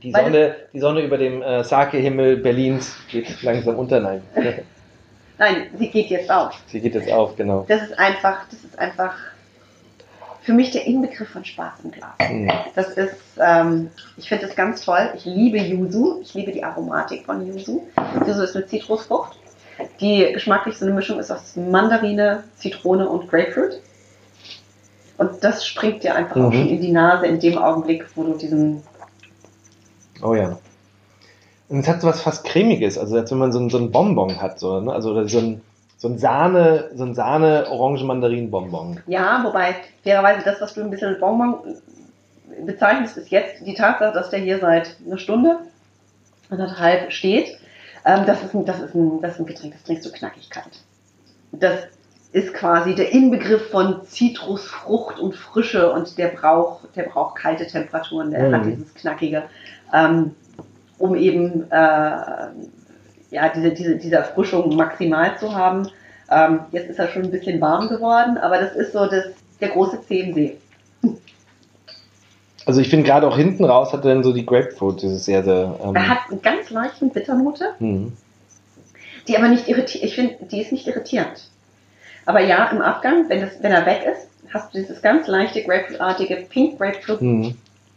Die 0.03 0.13
Sonne, 0.13 0.55
die 0.73 0.81
Sonne 0.81 1.01
über 1.01 1.19
dem 1.19 1.43
äh, 1.43 1.65
Sake-Himmel 1.65 2.37
Berlins 2.37 2.97
geht 3.11 3.43
langsam 3.43 3.77
unter. 3.77 4.01
Nein. 4.01 4.23
Nein, 5.39 5.69
sie 5.79 5.89
geht 5.89 6.09
jetzt 6.11 6.31
auf. 6.31 6.55
Sie 6.67 6.81
geht 6.81 6.95
jetzt 6.95 7.11
auf, 7.11 7.37
genau. 7.37 7.65
Das 7.69 7.83
ist 7.83 7.99
einfach, 7.99 8.45
das 8.51 8.65
ist 8.65 8.79
einfach 8.79 9.15
für 10.43 10.53
mich 10.53 10.71
der 10.71 10.87
Inbegriff 10.87 11.29
von 11.29 11.45
Spaß 11.45 11.81
im 11.85 11.91
Glas. 11.91 12.13
Das 12.75 12.89
ist, 12.91 13.17
ähm, 13.41 13.91
ich 14.17 14.29
finde 14.29 14.47
das 14.47 14.57
ganz 14.57 14.85
toll. 14.85 15.11
Ich 15.17 15.25
liebe 15.25 15.59
Yuzu. 15.59 16.21
Ich 16.23 16.35
liebe 16.35 16.53
die 16.53 16.65
Aromatik 16.65 17.25
von 17.25 17.47
Yuzu. 17.47 17.87
Yuzu 18.15 18.43
ist 18.43 18.57
eine 18.57 18.67
Zitrusfrucht 18.67 19.39
die 20.01 20.33
geschmacklich 20.33 20.77
so 20.77 20.85
eine 20.85 20.95
Mischung 20.95 21.19
ist 21.19 21.31
aus 21.31 21.57
Mandarine, 21.57 22.45
Zitrone 22.57 23.09
und 23.09 23.29
Grapefruit. 23.31 23.81
Und 25.19 25.43
das 25.43 25.67
springt 25.67 26.05
dir 26.05 26.15
einfach 26.15 26.37
mhm. 26.37 26.45
auch 26.45 26.53
schon 26.53 26.69
in 26.69 26.81
die 26.81 26.93
Nase 26.93 27.27
in 27.27 27.41
dem 27.41 27.59
Augenblick, 27.59 28.07
wo 28.15 28.25
du 28.25 28.35
diesen. 28.35 28.83
Oh 30.23 30.35
ja. 30.35 30.59
Und 31.69 31.81
es 31.81 31.89
hat 31.89 32.01
so 32.01 32.09
was 32.09 32.23
fast 32.23 32.45
cremiges, 32.45 32.97
also 32.97 33.17
als 33.17 33.31
wenn 33.31 33.39
man 33.39 33.53
so 33.53 33.59
ein, 33.59 33.69
so 33.69 33.79
ein 33.79 33.91
Bonbon 33.91 34.41
hat, 34.41 34.59
so, 34.59 34.81
ne? 34.81 34.91
also 34.91 35.27
so 35.27 35.39
ein, 35.39 35.61
so 35.99 36.09
ein 36.09 36.19
Sahne, 36.19 36.91
so 36.95 37.05
ein 37.05 37.15
Sahne 37.15 37.67
Orange 37.69 38.05
Mandarin 38.05 38.51
Bonbon. 38.51 39.01
Ja, 39.07 39.45
wobei 39.45 39.75
fairerweise 40.03 40.43
das, 40.45 40.61
was 40.63 40.75
du 40.75 40.81
ein 40.81 40.91
bisschen 40.91 41.21
Bonbon 41.21 41.57
bezeichnest, 42.65 43.19
ist 43.19 43.31
jetzt 43.31 43.67
die 43.67 43.75
Tatsache, 43.75 44.15
dass 44.15 44.31
der 44.31 44.39
hier 44.39 44.59
seit 44.61 44.97
einer 45.05 45.19
Stunde 45.19 45.59
anderthalb 46.49 47.13
steht 47.13 47.59
ähm, 48.05 48.27
das, 48.27 48.43
ist 48.43 48.55
ein, 48.55 48.65
das, 48.65 48.81
ist 48.81 48.95
ein, 48.95 49.21
das 49.21 49.35
ist 49.35 49.41
ein 49.41 49.47
Getränk, 49.47 49.75
das 49.75 49.85
trinkst 49.85 50.07
du 50.07 50.13
Knackigkeit. 50.13 50.85
Das 51.53 51.89
ist 52.33 52.53
quasi 52.53 52.95
der 52.95 53.13
Inbegriff 53.13 53.71
von 53.71 54.05
Zitrusfrucht 54.07 55.19
und 55.19 55.35
Frische 55.35 55.91
und 55.93 56.19
der 56.19 56.29
braucht, 56.29 56.95
der 56.95 57.05
braucht 57.05 57.37
kalte 57.37 57.67
Temperaturen, 57.67 58.31
der 58.31 58.49
mhm. 58.49 58.55
hat 58.55 58.67
dieses 58.67 58.95
Knackige, 58.95 59.45
ähm, 59.95 60.35
um 60.99 61.15
eben 61.15 61.71
äh, 61.71 62.49
ja, 63.31 63.49
diese, 63.55 63.73
diese, 63.73 63.97
diese 63.97 64.17
Erfrischung 64.17 64.75
maximal 64.77 65.39
zu 65.39 65.55
haben. 65.55 65.89
Ähm, 66.31 66.61
jetzt 66.73 66.91
ist 66.91 66.99
er 66.99 67.09
schon 67.09 67.23
ein 67.23 67.31
bisschen 67.31 67.61
warm 67.61 67.89
geworden, 67.89 68.37
aber 68.37 68.59
das 68.59 68.75
ist 68.77 68.93
so 68.93 69.07
das, 69.07 69.25
der 69.61 69.71
große 69.71 70.03
Zehensee. 70.03 70.59
Also 72.67 72.81
ich 72.81 72.89
finde 72.89 73.07
gerade 73.07 73.27
auch 73.27 73.37
hinten 73.37 73.65
raus 73.65 73.93
hat 73.93 74.05
er 74.05 74.15
dann 74.15 74.25
so 74.25 74.33
die 74.33 74.45
Grapefruit, 74.45 75.03
dieses 75.03 75.25
sehr, 75.25 75.43
sehr. 75.43 75.79
Ähm 75.83 75.95
er 75.95 76.09
hat 76.09 76.19
einen 76.31 76.43
ganz 76.43 76.71
leichten 76.71 77.11
Bitternote, 77.11 77.75
mhm. 77.79 78.13
die 79.27 79.37
aber 79.37 79.49
nicht 79.49 79.69
irritiert. 79.69 80.05
Ich 80.05 80.15
finde, 80.15 80.37
die 80.51 80.61
ist 80.61 80.73
nicht 80.73 80.87
irritierend. 80.87 81.49
Aber 82.27 82.41
ja, 82.41 82.67
im 82.67 82.83
Abgang, 82.83 83.29
wenn, 83.29 83.41
das, 83.41 83.63
wenn 83.63 83.73
er 83.73 83.87
weg 83.87 84.05
ist, 84.05 84.29
hast 84.53 84.75
du 84.75 84.79
dieses 84.79 85.01
ganz 85.01 85.27
leichte 85.29 85.63
Grapefruitartige 85.63 86.47
Pink 86.51 86.79
Grapefruit 86.79 87.23
mhm. 87.23 87.57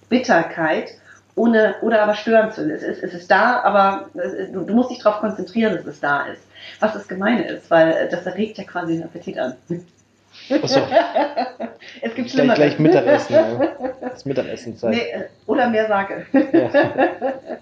Bitterkeit, 0.09 0.91
ohne 1.35 1.75
oder 1.81 2.03
aber 2.03 2.15
störend 2.15 2.53
zu. 2.53 2.61
Es 2.71 2.83
ist, 2.83 3.03
es 3.03 3.13
ist 3.13 3.31
da, 3.31 3.61
aber 3.61 4.09
du, 4.13 4.61
du, 4.61 4.73
musst 4.73 4.91
dich 4.91 4.99
darauf 4.99 5.19
konzentrieren, 5.19 5.75
dass 5.75 5.85
es 5.85 5.99
da 5.99 6.25
ist. 6.27 6.41
Was 6.79 6.93
das 6.93 7.07
Gemeine 7.07 7.43
ist, 7.45 7.69
weil 7.71 8.07
das 8.09 8.25
erregt 8.25 8.57
ja 8.57 8.63
quasi 8.63 8.93
den 8.93 9.03
Appetit 9.03 9.37
an. 9.37 9.55
Achso. 10.49 10.81
es 12.01 12.15
gibt 12.15 12.31
gleich, 12.31 12.55
gleich 12.55 12.79
Mittagessen. 12.79 13.33
Ja. 13.33 13.59
Das 14.01 14.25
Mittagessenzeit. 14.25 14.91
Nee, 14.91 14.99
äh, 14.99 15.25
oder 15.47 15.69
mehr 15.69 15.87
Sage. 15.87 16.25
Ja. 16.33 16.69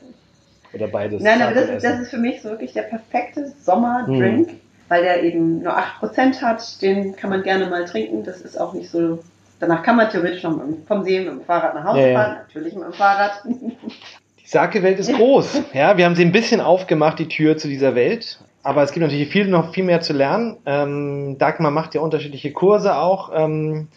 Oder 0.74 0.88
beides. 0.88 1.24
Nein, 1.24 1.42
aber 1.42 1.54
das 1.54 1.70
ist, 1.70 1.84
das 1.84 2.00
ist 2.00 2.10
für 2.12 2.18
mich 2.18 2.44
so 2.44 2.50
wirklich 2.50 2.74
der 2.74 2.84
perfekte 2.84 3.48
Sommerdrink, 3.64 4.50
hm. 4.50 4.60
weil 4.88 5.02
der 5.02 5.24
eben 5.24 5.64
nur 5.64 5.76
8% 5.76 6.42
hat. 6.42 6.82
Den 6.82 7.16
kann 7.16 7.32
man 7.32 7.42
gerne 7.42 7.68
mal 7.68 7.86
trinken. 7.86 8.24
Das 8.24 8.42
ist 8.42 8.60
auch 8.60 8.74
nicht 8.74 8.90
so. 8.90 9.20
Danach 9.60 9.82
kann 9.82 9.96
man 9.96 10.10
theoretisch 10.10 10.44
noch 10.44 10.62
vom 10.88 11.04
See 11.04 11.20
mit 11.20 11.28
dem 11.28 11.42
Fahrrad 11.42 11.74
nach 11.74 11.86
Hause 11.86 12.10
ja, 12.10 12.14
fahren. 12.14 12.38
Natürlich 12.48 12.76
mit 12.76 12.84
dem 12.84 12.94
Fahrrad. 12.94 13.44
Sake-Welt 14.46 15.00
ist 15.00 15.14
groß. 15.14 15.62
Ja, 15.74 15.98
wir 15.98 16.06
haben 16.06 16.16
sie 16.16 16.24
ein 16.24 16.32
bisschen 16.32 16.62
aufgemacht, 16.62 17.20
die 17.20 17.28
Tür 17.28 17.58
zu 17.58 17.68
dieser 17.68 17.96
Welt. 17.96 18.40
Aber 18.64 18.84
es 18.84 18.92
gibt 18.92 19.06
natürlich 19.06 19.30
viel, 19.30 19.48
noch 19.48 19.74
viel 19.74 19.84
mehr 19.84 20.02
zu 20.02 20.14
lernen. 20.14 20.58
Ähm, 20.66 21.38
Dagmar 21.38 21.72
macht 21.72 21.96
ja 21.96 22.02
unterschiedliche 22.02 22.52
Kurse 22.52 22.98
auch. 22.98 23.32
Ähm, 23.34 23.88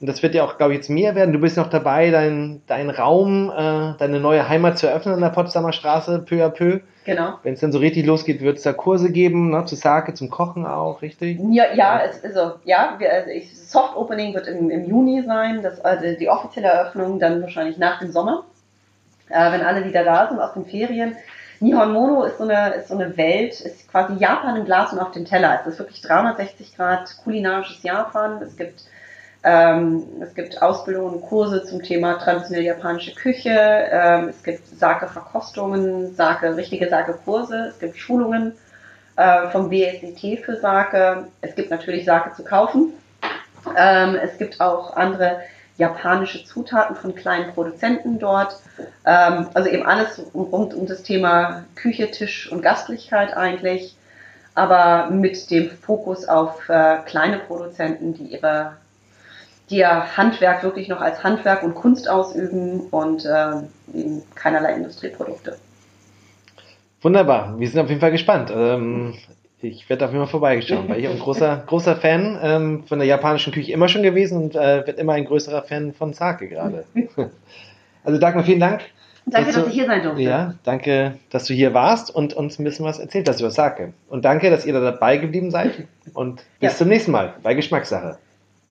und 0.00 0.06
das 0.06 0.22
wird 0.22 0.34
ja 0.34 0.44
auch, 0.44 0.58
glaube 0.58 0.72
ich, 0.72 0.78
jetzt 0.78 0.90
mehr 0.90 1.16
werden. 1.16 1.32
Du 1.32 1.40
bist 1.40 1.56
noch 1.56 1.68
dabei, 1.68 2.10
deinen 2.10 2.62
dein 2.68 2.88
Raum, 2.90 3.50
äh, 3.50 3.98
deine 3.98 4.20
neue 4.20 4.48
Heimat 4.48 4.78
zu 4.78 4.86
eröffnen 4.86 5.14
in 5.14 5.20
der 5.20 5.30
Potsdamer 5.30 5.72
Straße, 5.72 6.20
peu 6.20 6.44
à 6.44 6.50
peu. 6.50 6.80
Genau. 7.04 7.38
Wenn 7.42 7.54
es 7.54 7.60
dann 7.60 7.72
so 7.72 7.78
richtig 7.78 8.06
losgeht, 8.06 8.40
wird 8.40 8.58
es 8.58 8.62
da 8.62 8.72
Kurse 8.72 9.10
geben, 9.10 9.50
ne, 9.50 9.64
zu 9.64 9.74
Sake, 9.74 10.14
zum 10.14 10.30
Kochen 10.30 10.66
auch, 10.66 11.02
richtig? 11.02 11.40
Ja, 11.50 11.64
ja, 11.74 12.02
es, 12.04 12.22
also, 12.22 12.56
ja 12.64 12.94
wir, 12.98 13.12
also 13.12 13.30
ich, 13.30 13.58
Soft 13.58 13.96
Opening 13.96 14.34
wird 14.34 14.46
im, 14.46 14.70
im 14.70 14.84
Juni 14.84 15.22
sein, 15.26 15.62
das, 15.62 15.80
also 15.80 16.04
die 16.16 16.28
offizielle 16.28 16.68
Eröffnung 16.68 17.18
dann 17.18 17.40
wahrscheinlich 17.40 17.78
nach 17.78 17.98
dem 17.98 18.12
Sommer, 18.12 18.44
äh, 19.30 19.52
wenn 19.52 19.62
alle 19.62 19.84
wieder 19.84 20.04
da 20.04 20.28
sind 20.28 20.38
aus 20.38 20.52
den 20.52 20.66
Ferien. 20.66 21.16
Nihon 21.60 21.92
Mono 21.92 22.24
ist 22.24 22.38
so 22.38 22.44
eine, 22.44 22.74
ist 22.74 22.88
so 22.88 22.94
eine 22.94 23.16
Welt, 23.16 23.60
ist 23.60 23.90
quasi 23.90 24.14
Japan 24.14 24.56
im 24.56 24.64
Glas 24.64 24.92
und 24.92 25.00
auf 25.00 25.10
dem 25.10 25.24
Teller. 25.24 25.60
Es 25.60 25.72
ist 25.72 25.78
wirklich 25.78 26.00
360 26.02 26.76
Grad 26.76 27.16
kulinarisches 27.24 27.82
Japan. 27.82 28.40
Es 28.42 28.56
gibt 28.56 28.82
ähm, 29.44 30.04
es 30.20 30.34
gibt 30.34 30.60
Ausbildungen 30.60 31.14
und 31.14 31.22
Kurse 31.22 31.64
zum 31.64 31.82
Thema 31.82 32.18
traditionelle 32.18 32.66
japanische 32.66 33.14
Küche. 33.14 33.50
Ähm, 33.50 34.28
es 34.28 34.42
gibt 34.42 34.66
Sake-Verkostungen, 34.66 36.14
Sake, 36.14 36.56
richtige 36.56 36.88
Sake-Kurse. 36.88 37.68
Es 37.68 37.78
gibt 37.78 37.96
Schulungen 37.96 38.52
äh, 39.16 39.48
vom 39.50 39.70
BSIT 39.70 40.40
für 40.44 40.56
Sake. 40.56 41.28
Es 41.40 41.54
gibt 41.54 41.70
natürlich 41.70 42.04
Sake 42.04 42.34
zu 42.34 42.42
kaufen. 42.42 42.92
Ähm, 43.76 44.16
es 44.16 44.38
gibt 44.38 44.60
auch 44.60 44.96
andere 44.96 45.40
japanische 45.78 46.44
Zutaten 46.44 46.96
von 46.96 47.14
kleinen 47.14 47.52
Produzenten 47.52 48.18
dort. 48.18 48.60
Ähm, 49.06 49.48
also 49.54 49.70
eben 49.70 49.86
alles 49.86 50.20
rund 50.34 50.74
um 50.74 50.86
das 50.86 51.02
Thema 51.02 51.64
Küche, 51.76 52.10
Tisch 52.10 52.50
und 52.52 52.62
Gastlichkeit 52.62 53.36
eigentlich. 53.36 53.96
Aber 54.54 55.08
mit 55.10 55.50
dem 55.50 55.70
Fokus 55.70 56.26
auf 56.26 56.68
äh, 56.68 56.98
kleine 57.06 57.38
Produzenten, 57.38 58.12
die 58.12 58.24
ihre 58.24 58.76
die 59.70 59.76
ja 59.76 60.16
Handwerk 60.16 60.62
wirklich 60.62 60.88
noch 60.88 61.00
als 61.00 61.22
Handwerk 61.22 61.62
und 61.62 61.74
Kunst 61.74 62.08
ausüben 62.08 62.80
und 62.90 63.24
äh, 63.24 63.50
eben 63.94 64.22
keinerlei 64.34 64.74
Industrieprodukte. 64.74 65.58
Wunderbar, 67.02 67.58
wir 67.58 67.68
sind 67.68 67.80
auf 67.80 67.88
jeden 67.88 68.00
Fall 68.00 68.10
gespannt. 68.10 68.50
Ähm, 68.50 69.14
ich 69.60 69.88
werde 69.88 70.04
auf 70.04 70.12
jeden 70.12 70.24
Fall 70.24 70.30
vorbeigeschaut, 70.30 70.88
weil 70.88 71.00
ich 71.00 71.08
ein 71.08 71.18
großer, 71.18 71.64
großer 71.66 71.96
Fan 71.96 72.38
ähm, 72.42 72.84
von 72.86 72.98
der 72.98 73.08
japanischen 73.08 73.52
Küche 73.52 73.72
immer 73.72 73.88
schon 73.88 74.02
gewesen 74.02 74.42
und 74.42 74.54
äh, 74.54 74.86
werde 74.86 75.00
immer 75.00 75.14
ein 75.14 75.24
größerer 75.24 75.62
Fan 75.62 75.92
von 75.92 76.12
Sake 76.12 76.48
gerade. 76.48 76.84
also 78.04 78.18
Dagmar, 78.20 78.44
vielen 78.44 78.60
Dank. 78.60 78.82
Danke, 79.30 79.46
dass, 79.46 79.56
dass 79.56 79.68
ich 79.68 79.74
hier 79.74 79.86
sein 79.86 80.02
durfte. 80.02 80.22
Ja, 80.22 80.54
danke, 80.64 81.18
dass 81.30 81.44
du 81.44 81.54
hier 81.54 81.74
warst 81.74 82.14
und 82.14 82.34
uns 82.34 82.58
ein 82.58 82.64
bisschen 82.64 82.86
was 82.86 82.98
erzählt 82.98 83.28
hast 83.28 83.40
über 83.40 83.50
Sake. 83.50 83.92
Und 84.08 84.24
danke, 84.24 84.48
dass 84.50 84.64
ihr 84.64 84.72
da 84.72 84.80
dabei 84.80 85.18
geblieben 85.18 85.50
seid. 85.50 85.72
Und 86.14 86.42
bis 86.60 86.72
ja. 86.72 86.78
zum 86.78 86.88
nächsten 86.88 87.10
Mal 87.10 87.34
bei 87.42 87.52
Geschmackssache. 87.52 88.18